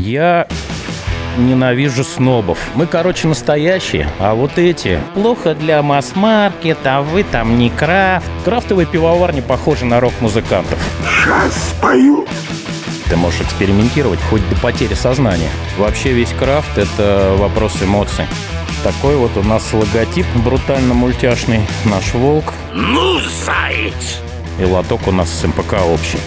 Я 0.00 0.48
ненавижу 1.36 2.04
снобов. 2.04 2.58
Мы, 2.74 2.86
короче, 2.86 3.28
настоящие, 3.28 4.08
а 4.18 4.34
вот 4.34 4.56
эти 4.56 4.98
плохо 5.12 5.54
для 5.54 5.82
масс-маркета, 5.82 6.96
а 6.96 7.02
вы 7.02 7.22
там 7.22 7.58
не 7.58 7.68
крафт. 7.68 8.26
Крафтовые 8.46 8.86
пивоварни 8.86 9.42
похожи 9.42 9.84
на 9.84 10.00
рок-музыкантов. 10.00 10.78
Сейчас 11.04 11.54
спою. 11.68 12.26
Ты 13.10 13.16
можешь 13.16 13.42
экспериментировать 13.42 14.20
хоть 14.30 14.48
до 14.48 14.56
потери 14.56 14.94
сознания. 14.94 15.50
Вообще 15.76 16.12
весь 16.12 16.30
крафт— 16.30 16.70
это 16.78 17.36
вопрос 17.36 17.76
эмоций. 17.82 18.24
Такой 18.82 19.16
вот 19.16 19.36
у 19.36 19.42
нас 19.42 19.70
логотип 19.74 20.24
брутально 20.36 20.94
мультяшный. 20.94 21.60
Наш 21.84 22.14
волк. 22.14 22.54
Ну, 22.72 23.18
заяц! 23.44 24.22
И 24.58 24.64
лоток 24.64 25.06
у 25.08 25.12
нас 25.12 25.28
с 25.28 25.46
МПК 25.46 25.74
общий. 25.86 26.20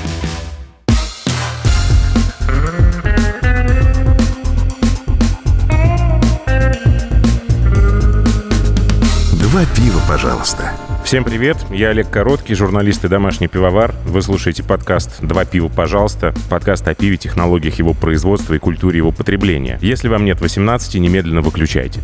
Два 9.54 9.66
пива, 9.66 10.02
пожалуйста. 10.10 10.72
Всем 11.06 11.24
привет, 11.24 11.58
я 11.70 11.90
Олег 11.90 12.10
Короткий, 12.10 12.56
журналист 12.56 13.06
и 13.06 13.08
домашний 13.08 13.48
пивовар. 13.48 13.94
Вы 14.04 14.24
слушаете 14.24 14.64
подкаст 14.64 15.22
«Два 15.22 15.46
пива, 15.46 15.68
пожалуйста», 15.68 16.34
подкаст 16.50 16.88
о 16.88 16.96
пиве, 16.96 17.18
технологиях 17.18 17.76
его 17.76 17.94
производства 17.94 18.56
и 18.56 18.58
культуре 18.58 18.98
его 18.98 19.12
потребления. 19.12 19.78
Если 19.80 20.08
вам 20.08 20.26
нет 20.26 20.42
18, 20.42 20.96
немедленно 20.96 21.42
выключайте. 21.42 22.00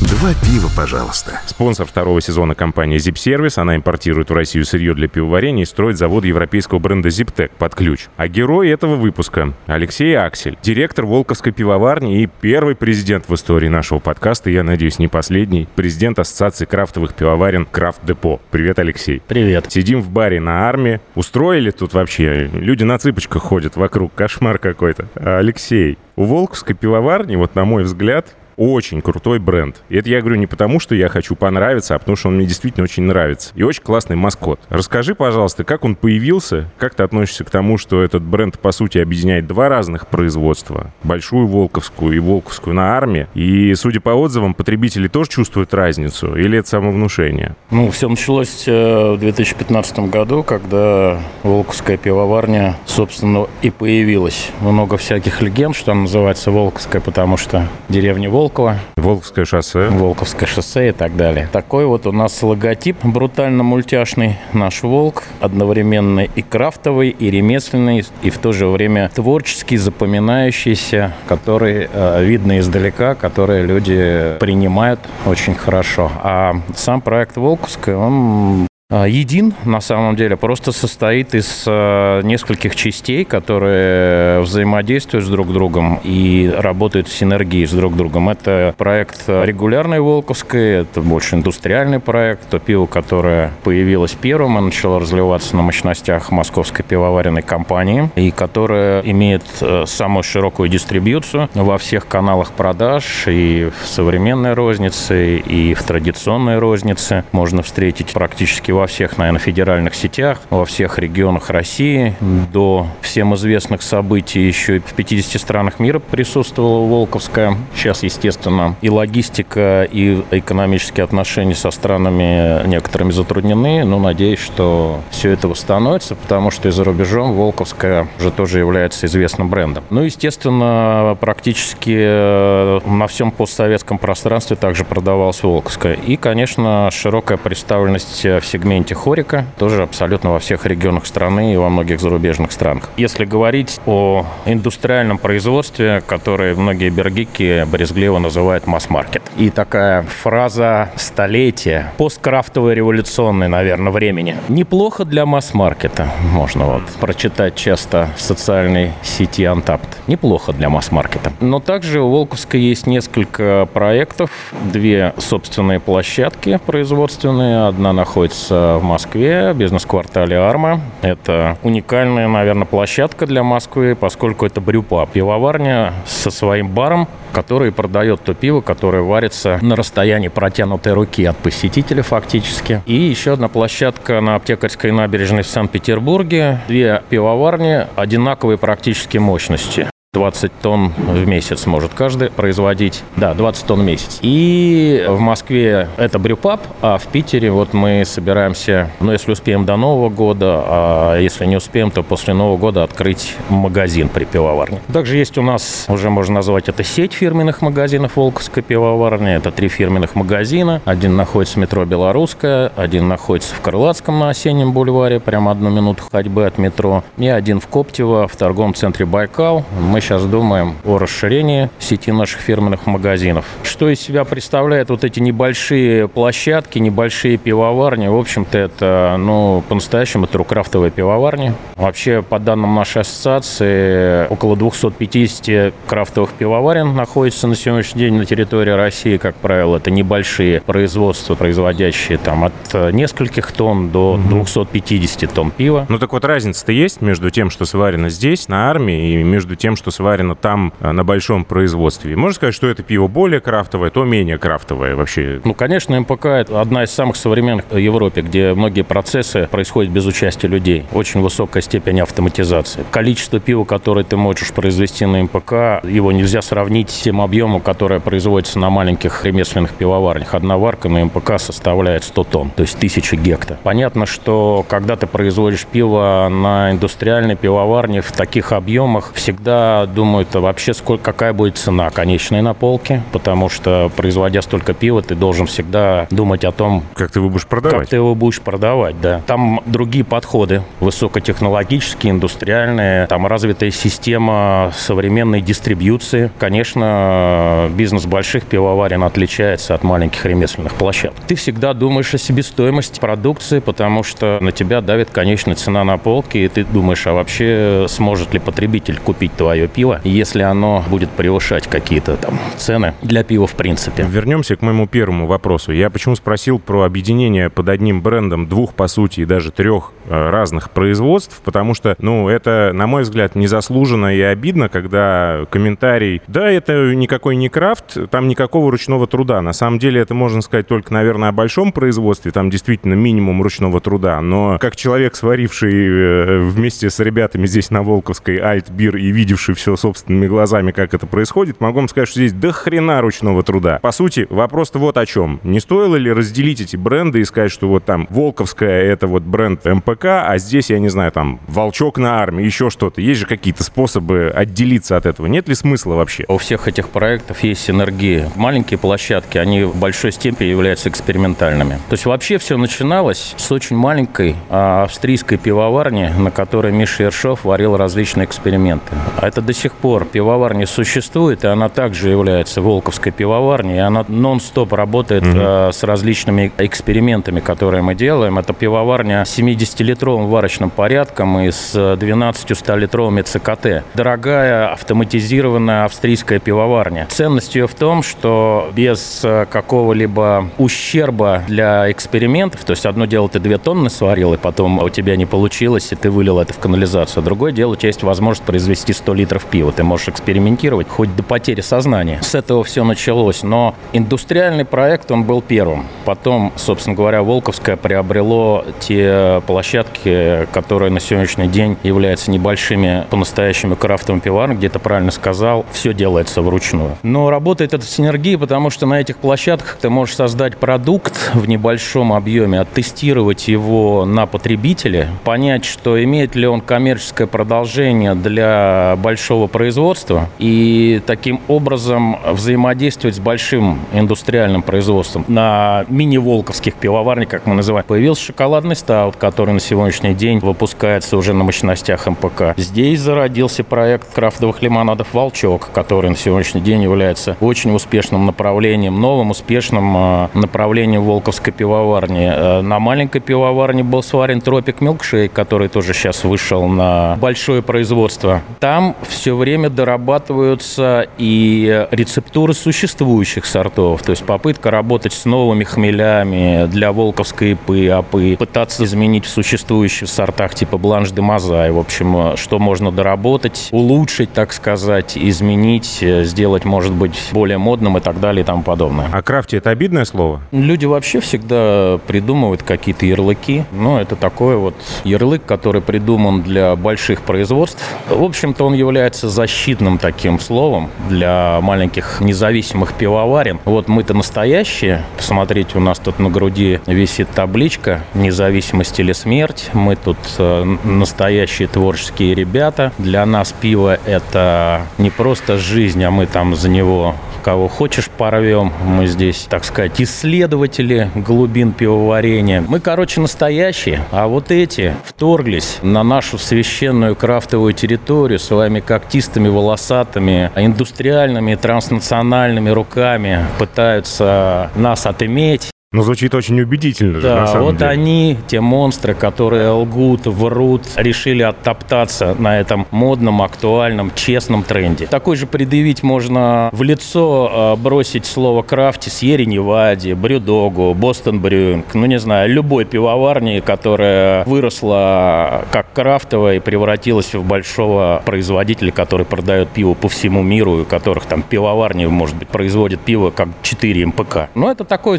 Два 0.00 0.30
пива, 0.44 0.68
пожалуйста. 0.76 1.40
Спонсор 1.46 1.84
второго 1.84 2.20
сезона 2.20 2.54
компания 2.54 2.98
Zip 2.98 3.14
Service. 3.14 3.60
Она 3.60 3.74
импортирует 3.74 4.30
в 4.30 4.32
Россию 4.32 4.64
сырье 4.64 4.94
для 4.94 5.08
пивоварения 5.08 5.64
и 5.64 5.66
строит 5.66 5.98
завод 5.98 6.24
европейского 6.24 6.78
бренда 6.78 7.08
Ziptec 7.08 7.50
под 7.58 7.74
ключ. 7.74 8.06
А 8.16 8.28
герой 8.28 8.70
этого 8.70 8.94
выпуска– 8.94 9.54
Алексей 9.66 10.16
Аксель, 10.16 10.56
директор 10.62 11.04
Волковской 11.04 11.50
пивоварни 11.50 12.22
и 12.22 12.28
первый 12.40 12.76
президент 12.76 13.28
в 13.28 13.34
истории 13.34 13.66
нашего 13.66 13.98
подкаста, 13.98 14.50
я 14.50 14.62
надеюсь, 14.62 15.00
не 15.00 15.08
последний, 15.08 15.66
президент 15.74 16.20
Ассоциации 16.20 16.64
крафтовых 16.64 17.14
пивоварен 17.14 17.66
Крафт 17.66 18.04
Депо. 18.04 18.40
Привет, 18.52 18.78
Алексей. 18.78 19.20
Привет. 19.26 19.66
Сидим 19.68 20.00
в 20.00 20.10
баре 20.10 20.38
на 20.38 20.68
армии. 20.68 21.00
Устроили 21.16 21.72
тут 21.72 21.92
вообще? 21.94 22.48
Люди 22.52 22.84
на 22.84 22.98
цыпочках 22.98 23.42
ходят 23.42 23.74
вокруг. 23.74 24.14
Кошмар 24.14 24.58
какой-то. 24.58 25.08
А, 25.16 25.38
Алексей, 25.38 25.98
у 26.14 26.24
Волковской 26.24 26.74
пивоварни, 26.74 27.36
вот 27.36 27.54
на 27.54 27.64
мой 27.64 27.84
взгляд, 27.84 28.34
очень 28.58 29.00
крутой 29.00 29.38
бренд. 29.38 29.82
И 29.88 29.96
это 29.96 30.10
я 30.10 30.20
говорю 30.20 30.36
не 30.36 30.46
потому, 30.46 30.80
что 30.80 30.94
я 30.94 31.08
хочу 31.08 31.36
понравиться, 31.36 31.94
а 31.94 31.98
потому 31.98 32.16
что 32.16 32.28
он 32.28 32.36
мне 32.36 32.46
действительно 32.46 32.84
очень 32.84 33.04
нравится. 33.04 33.52
И 33.54 33.62
очень 33.62 33.82
классный 33.82 34.16
маскот. 34.16 34.60
Расскажи, 34.68 35.14
пожалуйста, 35.14 35.64
как 35.64 35.84
он 35.84 35.94
появился, 35.94 36.70
как 36.76 36.94
ты 36.94 37.04
относишься 37.04 37.44
к 37.44 37.50
тому, 37.50 37.78
что 37.78 38.02
этот 38.02 38.22
бренд, 38.22 38.58
по 38.58 38.72
сути, 38.72 38.98
объединяет 38.98 39.46
два 39.46 39.68
разных 39.68 40.08
производства. 40.08 40.92
Большую 41.04 41.46
Волковскую 41.46 42.16
и 42.16 42.18
Волковскую 42.18 42.74
на 42.74 42.96
армии. 42.96 43.28
И, 43.34 43.72
судя 43.74 44.00
по 44.00 44.10
отзывам, 44.10 44.54
потребители 44.54 45.06
тоже 45.06 45.30
чувствуют 45.30 45.72
разницу? 45.72 46.34
Или 46.36 46.58
это 46.58 46.68
самовнушение? 46.68 47.54
Ну, 47.70 47.90
все 47.90 48.08
началось 48.08 48.64
э, 48.66 49.12
в 49.12 49.18
2015 49.18 49.98
году, 50.10 50.42
когда 50.42 51.20
Волковская 51.44 51.96
пивоварня, 51.96 52.76
собственно, 52.86 53.46
и 53.62 53.70
появилась. 53.70 54.50
Много 54.60 54.96
всяких 54.96 55.42
легенд, 55.42 55.76
что 55.76 55.92
она 55.92 56.02
называется 56.02 56.50
Волковская, 56.50 57.00
потому 57.00 57.36
что 57.36 57.68
деревня 57.88 58.28
Волк 58.28 58.47
Волкова. 58.48 58.78
Волковское 58.96 59.44
шоссе. 59.44 59.88
Волковское 59.88 60.48
шоссе 60.48 60.88
и 60.88 60.92
так 60.92 61.16
далее. 61.16 61.50
Такой 61.52 61.84
вот 61.84 62.06
у 62.06 62.12
нас 62.12 62.42
логотип 62.42 62.96
брутально 63.04 63.62
мультяшный. 63.62 64.38
Наш 64.54 64.82
волк 64.82 65.24
одновременно 65.40 66.20
и 66.20 66.40
крафтовый, 66.40 67.10
и 67.10 67.30
ремесленный, 67.30 68.06
и 68.22 68.30
в 68.30 68.38
то 68.38 68.52
же 68.52 68.66
время 68.68 69.10
творческий, 69.14 69.76
запоминающийся, 69.76 71.12
который 71.28 71.90
э, 71.92 72.24
видно 72.24 72.58
издалека, 72.60 73.14
который 73.14 73.66
люди 73.66 74.36
принимают 74.40 75.00
очень 75.26 75.54
хорошо. 75.54 76.10
А 76.22 76.54
сам 76.74 77.02
проект 77.02 77.36
Волковская, 77.36 77.96
он 77.96 78.67
един 78.90 79.52
на 79.66 79.82
самом 79.82 80.16
деле 80.16 80.38
просто 80.38 80.72
состоит 80.72 81.34
из 81.34 81.64
э, 81.66 82.22
нескольких 82.24 82.74
частей, 82.74 83.26
которые 83.26 84.40
взаимодействуют 84.40 85.26
с 85.26 85.28
друг 85.28 85.52
другом 85.52 86.00
и 86.04 86.50
работают 86.56 87.06
в 87.06 87.12
синергии 87.14 87.66
с 87.66 87.72
друг 87.72 87.96
другом. 87.96 88.30
Это 88.30 88.74
проект 88.78 89.28
регулярной 89.28 90.00
Волковской, 90.00 90.80
это 90.80 91.02
больше 91.02 91.36
индустриальный 91.36 92.00
проект. 92.00 92.48
То 92.48 92.58
пиво, 92.58 92.86
которое 92.86 93.52
появилось 93.62 94.12
первым 94.12 94.56
и 94.56 94.62
начало 94.62 95.00
разливаться 95.00 95.54
на 95.54 95.60
мощностях 95.60 96.30
московской 96.30 96.82
пивоваренной 96.82 97.42
компании, 97.42 98.08
и 98.16 98.30
которое 98.30 99.02
имеет 99.02 99.44
э, 99.60 99.84
самую 99.86 100.22
широкую 100.22 100.70
дистрибьюцию 100.70 101.50
во 101.52 101.76
всех 101.76 102.08
каналах 102.08 102.52
продаж, 102.52 103.24
и 103.26 103.70
в 103.82 103.86
современной 103.86 104.54
рознице, 104.54 105.36
и 105.36 105.74
в 105.74 105.82
традиционной 105.82 106.58
рознице. 106.58 107.24
Можно 107.32 107.62
встретить 107.62 108.14
практически 108.14 108.77
во 108.78 108.86
всех, 108.86 109.18
наверное, 109.18 109.40
федеральных 109.40 109.94
сетях, 109.94 110.40
во 110.50 110.64
всех 110.64 110.98
регионах 110.98 111.50
России. 111.50 112.14
До 112.52 112.86
всем 113.00 113.34
известных 113.34 113.82
событий 113.82 114.46
еще 114.46 114.76
и 114.76 114.78
в 114.78 114.92
50 114.92 115.40
странах 115.40 115.80
мира 115.80 115.98
присутствовала 115.98 116.86
Волковская. 116.86 117.56
Сейчас, 117.74 118.04
естественно, 118.04 118.76
и 118.80 118.88
логистика, 118.88 119.82
и 119.90 120.22
экономические 120.30 121.04
отношения 121.04 121.56
со 121.56 121.72
странами 121.72 122.66
некоторыми 122.66 123.10
затруднены, 123.10 123.84
но 123.84 123.98
надеюсь, 123.98 124.38
что 124.38 125.00
все 125.10 125.30
это 125.30 125.48
восстановится, 125.48 126.14
потому 126.14 126.52
что 126.52 126.68
и 126.68 126.70
за 126.70 126.84
рубежом 126.84 127.32
Волковская 127.32 128.06
уже 128.18 128.30
тоже 128.30 128.60
является 128.60 129.06
известным 129.06 129.48
брендом. 129.48 129.84
Ну, 129.90 130.02
естественно, 130.02 131.16
практически 131.20 131.96
э, 131.98 132.80
на 132.86 133.08
всем 133.08 133.32
постсоветском 133.32 133.98
пространстве 133.98 134.54
также 134.54 134.84
продавалась 134.84 135.42
Волковская. 135.42 135.94
И, 135.94 136.16
конечно, 136.16 136.90
широкая 136.92 137.38
представленность 137.38 138.24
в 138.24 138.42
сегменте 138.42 138.67
сегменте 138.68 138.94
хорика, 138.94 139.46
тоже 139.56 139.82
абсолютно 139.82 140.32
во 140.32 140.38
всех 140.38 140.66
регионах 140.66 141.06
страны 141.06 141.54
и 141.54 141.56
во 141.56 141.70
многих 141.70 142.00
зарубежных 142.00 142.52
странах. 142.52 142.90
Если 142.98 143.24
говорить 143.24 143.80
о 143.86 144.26
индустриальном 144.44 145.16
производстве, 145.16 146.02
которое 146.06 146.54
многие 146.54 146.90
бергики 146.90 147.64
брезгливо 147.64 148.18
называют 148.18 148.66
масс-маркет. 148.66 149.22
И 149.38 149.48
такая 149.48 150.02
фраза 150.02 150.90
столетия, 150.96 151.92
посткрафтовой 151.96 152.74
революционной, 152.74 153.48
наверное, 153.48 153.90
времени. 153.90 154.36
Неплохо 154.48 155.06
для 155.06 155.24
масс-маркета. 155.24 156.10
Можно 156.32 156.66
вот 156.66 156.82
прочитать 157.00 157.54
часто 157.54 158.10
в 158.18 158.20
социальной 158.20 158.92
сети 159.02 159.44
Антапт. 159.44 159.88
Неплохо 160.08 160.52
для 160.52 160.68
масс-маркета. 160.68 161.32
Но 161.40 161.58
также 161.58 162.02
у 162.02 162.10
Волковской 162.10 162.60
есть 162.60 162.86
несколько 162.86 163.66
проектов, 163.72 164.30
две 164.70 165.14
собственные 165.16 165.80
площадки 165.80 166.60
производственные. 166.66 167.66
Одна 167.68 167.94
находится 167.94 168.57
в 168.78 168.82
Москве, 168.82 169.52
бизнес-квартале 169.54 170.38
Арма. 170.38 170.80
Это 171.02 171.56
уникальная, 171.62 172.28
наверное, 172.28 172.66
площадка 172.66 173.26
для 173.26 173.42
Москвы, 173.42 173.96
поскольку 173.98 174.46
это 174.46 174.60
брюпа, 174.60 175.08
пивоварня 175.12 175.92
со 176.06 176.30
своим 176.30 176.68
баром, 176.68 177.08
который 177.32 177.72
продает 177.72 178.22
то 178.22 178.34
пиво, 178.34 178.60
которое 178.60 179.02
варится 179.02 179.58
на 179.62 179.76
расстоянии 179.76 180.28
протянутой 180.28 180.92
руки 180.92 181.24
от 181.24 181.36
посетителя 181.36 182.02
фактически. 182.02 182.82
И 182.86 182.94
еще 182.94 183.34
одна 183.34 183.48
площадка 183.48 184.20
на 184.20 184.34
Аптекарской 184.34 184.92
набережной 184.92 185.42
в 185.42 185.46
Санкт-Петербурге. 185.46 186.60
Две 186.68 187.02
пивоварни 187.08 187.86
одинаковой 187.96 188.58
практически 188.58 189.18
мощности. 189.18 189.88
20 190.14 190.50
тонн 190.62 190.94
в 190.96 191.26
месяц 191.26 191.66
может 191.66 191.92
каждый 191.92 192.30
производить. 192.30 193.04
Да, 193.16 193.34
20 193.34 193.66
тонн 193.66 193.80
в 193.80 193.84
месяц. 193.84 194.20
И 194.22 195.04
в 195.06 195.20
Москве 195.20 195.86
это 195.98 196.18
брюпап, 196.18 196.62
а 196.80 196.96
в 196.96 197.06
Питере 197.08 197.50
вот 197.50 197.74
мы 197.74 198.04
собираемся, 198.06 198.90
ну, 199.00 199.12
если 199.12 199.32
успеем 199.32 199.66
до 199.66 199.76
Нового 199.76 200.08
года, 200.08 200.64
а 200.64 201.18
если 201.18 201.44
не 201.44 201.56
успеем, 201.56 201.90
то 201.90 202.02
после 202.02 202.32
Нового 202.32 202.56
года 202.56 202.84
открыть 202.84 203.36
магазин 203.50 204.08
при 204.08 204.24
пивоварне. 204.24 204.80
Также 204.90 205.18
есть 205.18 205.36
у 205.36 205.42
нас, 205.42 205.84
уже 205.90 206.08
можно 206.08 206.36
назвать 206.36 206.70
это 206.70 206.82
сеть 206.84 207.12
фирменных 207.12 207.60
магазинов 207.60 208.16
Волковской 208.16 208.62
пивоварни. 208.62 209.34
Это 209.34 209.50
три 209.50 209.68
фирменных 209.68 210.14
магазина. 210.14 210.80
Один 210.86 211.16
находится 211.16 211.56
в 211.56 211.58
метро 211.58 211.84
Белорусская, 211.84 212.72
один 212.76 213.08
находится 213.08 213.54
в 213.54 213.60
Крылатском 213.60 214.18
на 214.18 214.30
Осеннем 214.30 214.72
бульваре, 214.72 215.20
прямо 215.20 215.50
одну 215.50 215.68
минуту 215.68 216.04
ходьбы 216.10 216.46
от 216.46 216.56
метро, 216.56 217.04
и 217.18 217.28
один 217.28 217.60
в 217.60 217.66
Коптево 217.66 218.26
в 218.26 218.34
торговом 218.36 218.72
центре 218.72 219.04
Байкал. 219.04 219.66
Мы 219.78 219.97
мы 219.98 220.02
сейчас 220.02 220.26
думаем 220.26 220.76
о 220.84 220.96
расширении 220.98 221.70
сети 221.80 222.12
наших 222.12 222.38
фирменных 222.38 222.86
магазинов. 222.86 223.44
Что 223.64 223.88
из 223.88 224.00
себя 224.00 224.24
представляют 224.24 224.90
вот 224.90 225.02
эти 225.02 225.18
небольшие 225.18 226.06
площадки, 226.06 226.78
небольшие 226.78 227.36
пивоварни? 227.36 228.06
В 228.06 228.16
общем-то, 228.16 228.56
это, 228.56 229.16
ну, 229.18 229.64
по-настоящему 229.68 230.26
это 230.26 230.38
рукрафтовые 230.38 230.92
пивоварни. 230.92 231.52
Вообще, 231.74 232.22
по 232.22 232.38
данным 232.38 232.76
нашей 232.76 233.02
ассоциации, 233.02 234.28
около 234.28 234.56
250 234.56 235.74
крафтовых 235.88 236.30
пивоварен 236.30 236.94
находится 236.94 237.48
на 237.48 237.56
сегодняшний 237.56 238.02
день 238.02 238.14
на 238.14 238.24
территории 238.24 238.70
России. 238.70 239.16
Как 239.16 239.34
правило, 239.34 239.78
это 239.78 239.90
небольшие 239.90 240.60
производства, 240.60 241.34
производящие 241.34 242.18
там 242.18 242.44
от 242.44 242.92
нескольких 242.92 243.50
тонн 243.50 243.90
до 243.90 244.16
250 244.28 245.34
тонн 245.34 245.50
пива. 245.50 245.86
Ну 245.88 245.98
так 245.98 246.12
вот 246.12 246.24
разница-то 246.24 246.70
есть 246.70 247.00
между 247.00 247.30
тем, 247.30 247.50
что 247.50 247.64
сварено 247.64 248.10
здесь, 248.10 248.46
на 248.46 248.70
армии, 248.70 249.14
и 249.14 249.24
между 249.24 249.56
тем, 249.56 249.74
что 249.74 249.87
что 249.90 250.02
сварено 250.02 250.34
там 250.34 250.72
а, 250.80 250.92
на 250.92 251.02
большом 251.04 251.44
производстве. 251.44 252.14
Можно 252.16 252.34
сказать, 252.34 252.54
что 252.54 252.68
это 252.68 252.82
пиво 252.82 253.08
более 253.08 253.40
крафтовое, 253.40 253.90
то 253.90 254.04
менее 254.04 254.38
крафтовое 254.38 254.94
вообще? 254.94 255.40
Ну, 255.44 255.54
конечно, 255.54 255.98
МПК– 255.98 256.26
это 256.26 256.60
одна 256.60 256.84
из 256.84 256.90
самых 256.90 257.16
современных 257.16 257.64
в 257.70 257.76
Европе, 257.76 258.20
где 258.20 258.52
многие 258.54 258.82
процессы 258.82 259.48
происходят 259.50 259.90
без 259.92 260.04
участия 260.04 260.48
людей. 260.48 260.84
Очень 260.92 261.22
высокая 261.22 261.62
степень 261.62 262.00
автоматизации. 262.00 262.84
Количество 262.90 263.40
пива, 263.40 263.64
которое 263.64 264.04
ты 264.04 264.16
можешь 264.16 264.52
произвести 264.52 265.06
на 265.06 265.22
МПК, 265.22 265.82
его 265.84 266.12
нельзя 266.12 266.42
сравнить 266.42 266.90
с 266.90 267.00
тем 267.00 267.20
объемом, 267.20 267.60
которое 267.60 268.00
производится 268.00 268.58
на 268.58 268.68
маленьких 268.68 269.24
ремесленных 269.24 269.72
пивоварнях. 269.72 270.34
Одна 270.34 270.58
варка 270.58 270.88
на 270.88 271.04
МПК 271.04 271.38
составляет 271.38 272.04
100 272.04 272.24
тонн, 272.24 272.50
то 272.50 272.62
есть 272.62 272.76
1000 272.76 273.16
гекта. 273.16 273.58
Понятно, 273.62 274.04
что 274.06 274.64
когда 274.68 274.96
ты 274.96 275.06
производишь 275.06 275.64
пиво 275.64 276.28
на 276.30 276.72
индустриальной 276.72 277.36
пивоварне 277.36 278.02
в 278.02 278.12
таких 278.12 278.52
объемах, 278.52 279.12
всегда 279.14 279.77
думают, 279.86 280.34
а 280.34 280.40
вообще 280.40 280.74
сколько, 280.74 281.04
какая 281.04 281.32
будет 281.32 281.56
цена 281.56 281.90
конечной 281.90 282.42
на 282.42 282.54
полке, 282.54 283.02
потому 283.12 283.48
что 283.48 283.90
производя 283.96 284.42
столько 284.42 284.74
пива, 284.74 285.02
ты 285.02 285.14
должен 285.14 285.46
всегда 285.46 286.06
думать 286.10 286.44
о 286.44 286.52
том, 286.52 286.82
как 286.94 287.10
ты 287.10 287.18
его 287.18 287.28
будешь 287.28 287.46
продавать. 287.46 287.80
Как 287.80 287.88
ты 287.88 287.96
его 287.96 288.14
будешь 288.14 288.40
продавать, 288.40 289.00
да. 289.00 289.22
Там 289.26 289.60
другие 289.66 290.04
подходы, 290.04 290.62
высокотехнологические, 290.80 292.12
индустриальные, 292.12 293.06
там 293.06 293.26
развитая 293.26 293.70
система 293.70 294.72
современной 294.76 295.40
дистрибьюции. 295.40 296.30
Конечно, 296.38 297.68
бизнес 297.74 298.06
больших 298.06 298.44
пивоварен 298.44 299.02
отличается 299.02 299.74
от 299.74 299.82
маленьких 299.82 300.24
ремесленных 300.24 300.74
площадок. 300.74 301.18
Ты 301.26 301.34
всегда 301.34 301.74
думаешь 301.74 302.12
о 302.14 302.18
себестоимости 302.18 302.98
продукции, 302.98 303.60
потому 303.60 304.02
что 304.02 304.38
на 304.40 304.52
тебя 304.52 304.80
давит 304.80 305.10
конечная 305.10 305.54
цена 305.54 305.84
на 305.84 305.98
полке, 305.98 306.44
и 306.44 306.48
ты 306.48 306.64
думаешь, 306.64 307.06
а 307.06 307.12
вообще 307.12 307.86
сможет 307.88 308.32
ли 308.34 308.40
потребитель 308.40 308.98
купить 308.98 309.32
твое 309.34 309.67
пиво, 309.68 310.00
если 310.04 310.42
оно 310.42 310.84
будет 310.88 311.10
превышать 311.10 311.66
какие-то 311.66 312.16
там 312.16 312.38
цены 312.56 312.94
для 313.02 313.22
пива 313.24 313.46
в 313.46 313.54
принципе. 313.54 314.06
Вернемся 314.08 314.56
к 314.56 314.62
моему 314.62 314.86
первому 314.86 315.26
вопросу. 315.26 315.72
Я 315.72 315.90
почему 315.90 316.16
спросил 316.16 316.58
про 316.58 316.82
объединение 316.82 317.50
под 317.50 317.68
одним 317.68 318.02
брендом 318.02 318.46
двух, 318.48 318.74
по 318.74 318.88
сути, 318.88 319.20
и 319.20 319.24
даже 319.24 319.50
трех 319.50 319.92
э, 320.06 320.30
разных 320.30 320.70
производств, 320.70 321.40
потому 321.44 321.74
что, 321.74 321.96
ну, 321.98 322.28
это, 322.28 322.72
на 322.74 322.86
мой 322.86 323.02
взгляд, 323.02 323.34
незаслуженно 323.34 324.14
и 324.14 324.20
обидно, 324.20 324.68
когда 324.68 325.46
комментарий, 325.50 326.22
да, 326.26 326.50
это 326.50 326.94
никакой 326.94 327.36
не 327.36 327.48
крафт, 327.48 328.10
там 328.10 328.28
никакого 328.28 328.70
ручного 328.70 329.06
труда. 329.06 329.42
На 329.42 329.52
самом 329.52 329.78
деле 329.78 330.00
это 330.00 330.14
можно 330.14 330.40
сказать 330.40 330.66
только, 330.66 330.92
наверное, 330.92 331.28
о 331.28 331.32
большом 331.32 331.72
производстве, 331.72 332.30
там 332.30 332.50
действительно 332.50 332.94
минимум 332.94 333.42
ручного 333.42 333.80
труда, 333.80 334.20
но 334.20 334.58
как 334.58 334.76
человек, 334.76 335.16
сваривший 335.16 335.72
э, 335.72 336.38
вместе 336.38 336.90
с 336.90 337.00
ребятами 337.00 337.46
здесь 337.46 337.70
на 337.70 337.82
Волковской 337.82 338.36
альтбир 338.36 338.96
и 338.96 339.10
видевший 339.10 339.54
все 339.58 339.76
собственными 339.76 340.26
глазами, 340.26 340.72
как 340.72 340.94
это 340.94 341.06
происходит, 341.06 341.60
могу 341.60 341.78
вам 341.78 341.88
сказать, 341.88 342.08
что 342.08 342.20
здесь 342.20 342.32
до 342.32 342.52
хрена 342.52 343.00
ручного 343.00 343.42
труда. 343.42 343.78
По 343.82 343.92
сути, 343.92 344.26
вопрос-то 344.30 344.78
вот 344.78 344.96
о 344.96 345.06
чем. 345.06 345.40
Не 345.42 345.60
стоило 345.60 345.96
ли 345.96 346.12
разделить 346.12 346.60
эти 346.60 346.76
бренды 346.76 347.20
и 347.20 347.24
сказать, 347.24 347.50
что 347.50 347.68
вот 347.68 347.84
там 347.84 348.06
Волковская 348.10 348.82
это 348.84 349.06
вот 349.06 349.22
бренд 349.22 349.64
МПК, 349.64 350.06
а 350.26 350.38
здесь, 350.38 350.70
я 350.70 350.78
не 350.78 350.88
знаю, 350.88 351.12
там 351.12 351.40
Волчок 351.48 351.98
на 351.98 352.20
армии, 352.20 352.44
еще 352.44 352.70
что-то. 352.70 353.00
Есть 353.00 353.20
же 353.20 353.26
какие-то 353.26 353.64
способы 353.64 354.32
отделиться 354.34 354.96
от 354.96 355.06
этого. 355.06 355.26
Нет 355.26 355.48
ли 355.48 355.54
смысла 355.54 355.94
вообще? 355.94 356.24
У 356.28 356.38
всех 356.38 356.68
этих 356.68 356.88
проектов 356.88 357.42
есть 357.42 357.62
синергия. 357.62 358.30
Маленькие 358.36 358.78
площадки, 358.78 359.38
они 359.38 359.64
в 359.64 359.76
большой 359.76 360.12
степени 360.12 360.48
являются 360.48 360.88
экспериментальными. 360.88 361.74
То 361.88 361.94
есть 361.94 362.06
вообще 362.06 362.38
все 362.38 362.56
начиналось 362.56 363.34
с 363.36 363.52
очень 363.52 363.76
маленькой 363.76 364.36
а, 364.48 364.84
австрийской 364.84 365.38
пивоварни, 365.38 366.12
на 366.16 366.30
которой 366.30 366.72
Миша 366.72 367.04
Ершов 367.04 367.44
варил 367.44 367.76
различные 367.76 368.26
эксперименты. 368.26 368.94
А 369.16 369.26
это 369.26 369.40
до 369.48 369.54
сих 369.54 369.72
пор 369.72 370.04
пивоварня 370.04 370.66
существует, 370.66 371.42
и 371.42 371.46
она 371.46 371.70
также 371.70 372.10
является 372.10 372.60
Волковской 372.60 373.12
пивоварней, 373.12 373.76
и 373.76 373.78
она 373.78 374.04
нон-стоп 374.06 374.74
работает 374.74 375.22
угу. 375.22 375.32
а, 375.36 375.70
с 375.72 375.82
различными 375.84 376.52
экспериментами, 376.58 377.40
которые 377.40 377.80
мы 377.80 377.94
делаем. 377.94 378.38
Это 378.38 378.52
пивоварня 378.52 379.24
с 379.24 379.38
70-литровым 379.38 380.26
варочным 380.26 380.68
порядком 380.68 381.40
и 381.40 381.50
с 381.50 381.74
12-100-литровыми 381.74 383.22
ЦКТ. 383.22 383.84
Дорогая 383.94 384.68
автоматизированная 384.68 385.86
австрийская 385.86 386.40
пивоварня. 386.40 387.06
Ценность 387.08 387.54
ее 387.54 387.66
в 387.66 387.74
том, 387.74 388.02
что 388.02 388.68
без 388.74 389.22
э, 389.24 389.46
какого-либо 389.50 390.50
ущерба 390.58 391.42
для 391.48 391.90
экспериментов, 391.90 392.64
то 392.64 392.72
есть 392.72 392.84
одно 392.84 393.06
дело 393.06 393.30
ты 393.30 393.40
две 393.40 393.56
тонны 393.56 393.88
сварил, 393.88 394.34
и 394.34 394.36
потом 394.36 394.78
у 394.78 394.90
тебя 394.90 395.16
не 395.16 395.24
получилось, 395.24 395.90
и 395.90 395.94
ты 395.94 396.10
вылил 396.10 396.38
это 396.38 396.52
в 396.52 396.58
канализацию. 396.58 397.22
Другое 397.22 397.52
дело, 397.52 397.72
у 397.72 397.76
тебя 397.76 397.88
есть 397.88 398.02
возможность 398.02 398.44
произвести 398.44 398.92
100 398.92 399.14
литров 399.14 399.37
пива. 399.46 399.72
Ты 399.72 399.82
можешь 399.84 400.08
экспериментировать 400.08 400.88
хоть 400.88 401.14
до 401.14 401.22
потери 401.22 401.60
сознания. 401.60 402.18
С 402.22 402.34
этого 402.34 402.64
все 402.64 402.84
началось. 402.84 403.42
Но 403.42 403.74
индустриальный 403.92 404.64
проект, 404.64 405.10
он 405.10 405.24
был 405.24 405.42
первым. 405.42 405.86
Потом, 406.04 406.52
собственно 406.56 406.96
говоря, 406.96 407.22
Волковская 407.22 407.76
приобрело 407.76 408.64
те 408.80 409.42
площадки, 409.46 410.46
которые 410.52 410.90
на 410.90 411.00
сегодняшний 411.00 411.48
день 411.48 411.76
являются 411.82 412.30
небольшими 412.30 413.06
по-настоящему 413.10 413.76
крафтовым 413.76 414.20
пиварням, 414.20 414.58
где 414.58 414.68
ты 414.68 414.78
правильно 414.78 415.10
сказал, 415.10 415.64
все 415.72 415.92
делается 415.92 416.42
вручную. 416.42 416.96
Но 417.02 417.30
работает 417.30 417.74
это 417.74 417.84
в 417.84 417.88
синергии, 417.88 418.36
потому 418.36 418.70
что 418.70 418.86
на 418.86 419.00
этих 419.00 419.18
площадках 419.18 419.78
ты 419.80 419.90
можешь 419.90 420.14
создать 420.16 420.56
продукт 420.56 421.30
в 421.34 421.46
небольшом 421.46 422.12
объеме, 422.12 422.60
оттестировать 422.60 423.48
его 423.48 424.04
на 424.04 424.26
потребителе, 424.26 425.08
понять, 425.24 425.64
что 425.64 426.02
имеет 426.02 426.34
ли 426.34 426.46
он 426.46 426.60
коммерческое 426.60 427.26
продолжение 427.26 428.14
для 428.14 428.96
большого 428.98 429.27
производства 429.48 430.28
и 430.38 431.02
таким 431.06 431.40
образом 431.48 432.18
взаимодействовать 432.26 433.16
с 433.16 433.20
большим 433.20 433.78
индустриальным 433.92 434.62
производством. 434.62 435.24
На 435.28 435.84
мини-волковских 435.88 436.74
пивоварнях, 436.74 437.28
как 437.28 437.46
мы 437.46 437.54
называем, 437.54 437.86
появился 437.86 438.22
шоколадный 438.22 438.76
стаут, 438.76 439.16
который 439.16 439.52
на 439.54 439.60
сегодняшний 439.60 440.14
день 440.14 440.38
выпускается 440.38 441.16
уже 441.16 441.34
на 441.34 441.44
мощностях 441.44 442.06
МПК. 442.06 442.54
Здесь 442.56 443.00
зародился 443.00 443.64
проект 443.64 444.12
крафтовых 444.14 444.62
лимонадов 444.62 445.12
«Волчок», 445.12 445.70
который 445.72 446.10
на 446.10 446.16
сегодняшний 446.16 446.60
день 446.60 446.82
является 446.82 447.36
очень 447.40 447.74
успешным 447.74 448.26
направлением, 448.26 449.00
новым 449.00 449.30
успешным 449.30 449.94
э, 449.96 450.28
направлением 450.34 451.02
Волковской 451.02 451.52
пивоварни. 451.52 452.30
Э, 452.32 452.60
на 452.62 452.78
маленькой 452.78 453.20
пивоварне 453.20 453.82
был 453.82 454.02
сварен 454.02 454.40
Тропик 454.40 454.80
Милкшейк, 454.80 455.32
который 455.32 455.68
тоже 455.68 455.92
сейчас 455.92 456.24
вышел 456.24 456.66
на 456.66 457.16
большое 457.20 457.62
производство. 457.62 458.42
Там 458.60 458.96
все 459.08 459.34
время 459.34 459.70
дорабатываются 459.70 461.08
и 461.18 461.86
рецептуры 461.90 462.54
существующих 462.54 463.46
сортов, 463.46 464.02
то 464.02 464.10
есть 464.10 464.24
попытка 464.24 464.70
работать 464.70 465.12
с 465.12 465.24
новыми 465.24 465.64
хмелями 465.64 466.66
для 466.66 466.92
волковской 466.92 467.52
ипы, 467.52 467.88
апы, 467.88 468.36
пытаться 468.38 468.84
изменить 468.84 469.24
в 469.24 469.28
существующих 469.28 470.08
сортах 470.08 470.54
типа 470.54 470.78
бланш 470.78 471.10
де 471.10 471.22
мазай, 471.22 471.70
в 471.70 471.78
общем, 471.78 472.36
что 472.36 472.58
можно 472.58 472.92
доработать, 472.92 473.68
улучшить, 473.72 474.32
так 474.32 474.52
сказать, 474.52 475.16
изменить, 475.16 476.04
сделать, 476.22 476.64
может 476.64 476.92
быть, 476.92 477.18
более 477.32 477.58
модным 477.58 477.96
и 477.98 478.00
так 478.00 478.20
далее 478.20 478.42
и 478.42 478.44
тому 478.44 478.62
подобное. 478.62 479.08
А 479.12 479.22
крафте 479.22 479.56
это 479.56 479.70
обидное 479.70 480.04
слово? 480.04 480.40
Люди 480.52 480.84
вообще 480.86 481.20
всегда 481.20 481.98
придумывают 482.06 482.62
какие-то 482.62 483.06
ярлыки. 483.06 483.64
Ну, 483.72 483.98
это 483.98 484.16
такой 484.16 484.56
вот 484.56 484.74
ярлык, 485.04 485.44
который 485.44 485.80
придуман 485.80 486.42
для 486.42 486.76
больших 486.76 487.22
производств. 487.22 487.82
В 488.08 488.22
общем-то, 488.22 488.64
он 488.64 488.74
является 488.74 488.97
защитным 489.06 489.98
таким 489.98 490.40
словом 490.40 490.90
для 491.08 491.60
маленьких 491.62 492.20
независимых 492.20 492.94
пивоварен. 492.94 493.60
Вот 493.64 493.88
мы-то 493.88 494.14
настоящие. 494.14 495.04
Посмотрите, 495.16 495.78
у 495.78 495.80
нас 495.80 495.98
тут 495.98 496.18
на 496.18 496.30
груди 496.30 496.80
висит 496.86 497.28
табличка 497.30 498.02
«Независимость 498.14 498.98
или 499.00 499.12
смерть». 499.12 499.70
Мы 499.72 499.96
тут 499.96 500.18
э, 500.38 500.64
настоящие 500.84 501.68
творческие 501.68 502.34
ребята. 502.34 502.92
Для 502.98 503.24
нас 503.26 503.54
пиво– 503.58 503.98
это 504.06 504.82
не 504.98 505.10
просто 505.10 505.58
жизнь, 505.58 506.02
а 506.04 506.10
мы 506.10 506.26
там 506.26 506.54
за 506.54 506.68
него 506.68 507.14
кого 507.48 507.68
хочешь 507.68 508.10
порвем. 508.10 508.72
Мы 508.84 509.06
здесь, 509.06 509.46
так 509.48 509.64
сказать, 509.64 510.00
исследователи 510.00 511.10
глубин 511.14 511.72
пивоварения. 511.72 512.62
Мы, 512.66 512.78
короче, 512.78 513.22
настоящие. 513.22 514.04
А 514.10 514.26
вот 514.26 514.50
эти 514.50 514.94
вторглись 515.04 515.78
на 515.80 516.02
нашу 516.02 516.36
священную 516.36 517.16
крафтовую 517.16 517.72
территорию 517.72 518.38
своими 518.38 518.80
когтистыми, 518.88 519.48
волосатыми, 519.48 520.50
индустриальными, 520.56 521.54
транснациональными 521.56 522.70
руками. 522.70 523.44
Пытаются 523.58 524.70
нас 524.76 525.04
отыметь 525.06 525.70
Но 525.98 526.04
звучит 526.04 526.32
очень 526.32 526.60
убедительно 526.60 527.18
же, 527.20 527.26
на 527.28 527.40
Да, 527.40 527.46
самом 527.48 527.64
вот 527.64 527.76
деле. 527.78 527.90
они, 527.90 528.38
те 528.46 528.60
монстры, 528.60 529.14
которые 529.14 529.70
лгут, 529.70 530.26
врут, 530.26 530.82
решили 530.94 531.42
оттоптаться 531.42 532.36
на 532.38 532.60
этом 532.60 532.86
модном, 532.92 533.42
актуальном, 533.42 534.12
честном 534.14 534.62
тренде. 534.62 535.06
Такой 535.08 535.34
же 535.36 535.48
предъявить 535.48 536.04
можно 536.04 536.68
в 536.72 536.84
лицо 536.84 537.74
э, 537.74 537.82
бросить 537.82 538.26
слово 538.26 538.62
крафти 538.62 539.08
Сьерри 539.08 539.44
Невади, 539.46 540.12
Брюдогу, 540.12 540.94
Бостон 540.94 541.40
Брюинг, 541.40 541.92
ну 541.94 542.06
не 542.06 542.20
знаю, 542.20 542.48
любой 542.48 542.84
пивоварни, 542.84 543.58
которая 543.58 544.44
выросла 544.44 545.64
как 545.72 545.92
крафтовая 545.92 546.56
и 546.56 546.60
превратилась 546.60 547.34
в 547.34 547.42
большого 547.42 548.22
производителя, 548.24 548.92
который 548.92 549.26
продает 549.26 549.68
пиво 549.70 549.94
по 549.94 550.08
всему 550.08 550.42
миру, 550.44 550.78
и 550.78 550.82
у 550.82 550.84
которых 550.84 551.26
там 551.26 551.42
пивоварни, 551.42 552.06
может 552.06 552.36
быть, 552.36 552.46
производят 552.46 553.00
пиво 553.00 553.30
как 553.30 553.48
4 553.62 554.06
МПК. 554.06 554.48
Но 554.54 554.70
это 554.70 554.84
такой 554.84 555.18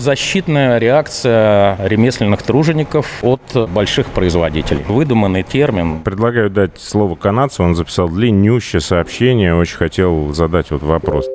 защитная 0.70 0.78
реакция 0.78 1.78
ремесленных 1.88 2.44
тружеников 2.44 3.24
от 3.24 3.70
больших 3.70 4.08
производителей. 4.08 4.84
Выдуманный 4.88 5.44
термин. 5.44 6.02
Предлагаю 6.04 6.50
дать 6.50 6.80
слово 6.80 7.16
канадцу. 7.16 7.64
Он 7.64 7.76
записал 7.76 8.10
длиннющее 8.10 8.80
сообщение. 8.80 9.56
Очень 9.56 9.78
хотел 9.78 10.34
задать 10.34 10.72
вот 10.72 10.84
вопрос. 10.84 11.26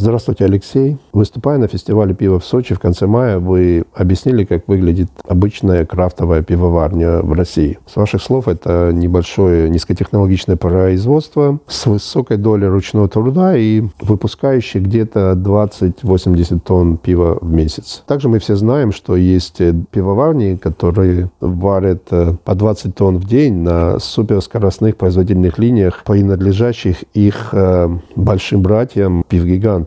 Здравствуйте, 0.00 0.44
Алексей. 0.44 0.96
Выступая 1.12 1.58
на 1.58 1.66
фестивале 1.66 2.14
пива 2.14 2.38
в 2.38 2.44
Сочи 2.44 2.72
в 2.72 2.78
конце 2.78 3.08
мая, 3.08 3.40
вы 3.40 3.82
объяснили, 3.92 4.44
как 4.44 4.68
выглядит 4.68 5.08
обычная 5.26 5.84
крафтовая 5.84 6.44
пивоварня 6.44 7.20
в 7.20 7.32
России. 7.32 7.80
С 7.84 7.96
ваших 7.96 8.22
слов, 8.22 8.46
это 8.46 8.92
небольшое 8.94 9.68
низкотехнологичное 9.68 10.54
производство 10.54 11.58
с 11.66 11.84
высокой 11.86 12.36
долей 12.36 12.68
ручного 12.68 13.08
труда 13.08 13.56
и 13.56 13.82
выпускающее 13.98 14.80
где-то 14.80 15.32
20-80 15.32 16.60
тонн 16.60 16.96
пива 16.96 17.36
в 17.40 17.50
месяц. 17.50 18.04
Также 18.06 18.28
мы 18.28 18.38
все 18.38 18.54
знаем, 18.54 18.92
что 18.92 19.16
есть 19.16 19.60
пивоварни, 19.90 20.54
которые 20.54 21.28
варят 21.40 22.04
э, 22.12 22.34
по 22.44 22.54
20 22.54 22.94
тонн 22.94 23.16
в 23.16 23.24
день 23.26 23.54
на 23.62 23.98
суперскоростных 23.98 24.96
производительных 24.96 25.58
линиях, 25.58 26.04
принадлежащих 26.04 27.02
их 27.14 27.48
э, 27.50 27.88
большим 28.14 28.62
братьям 28.62 29.24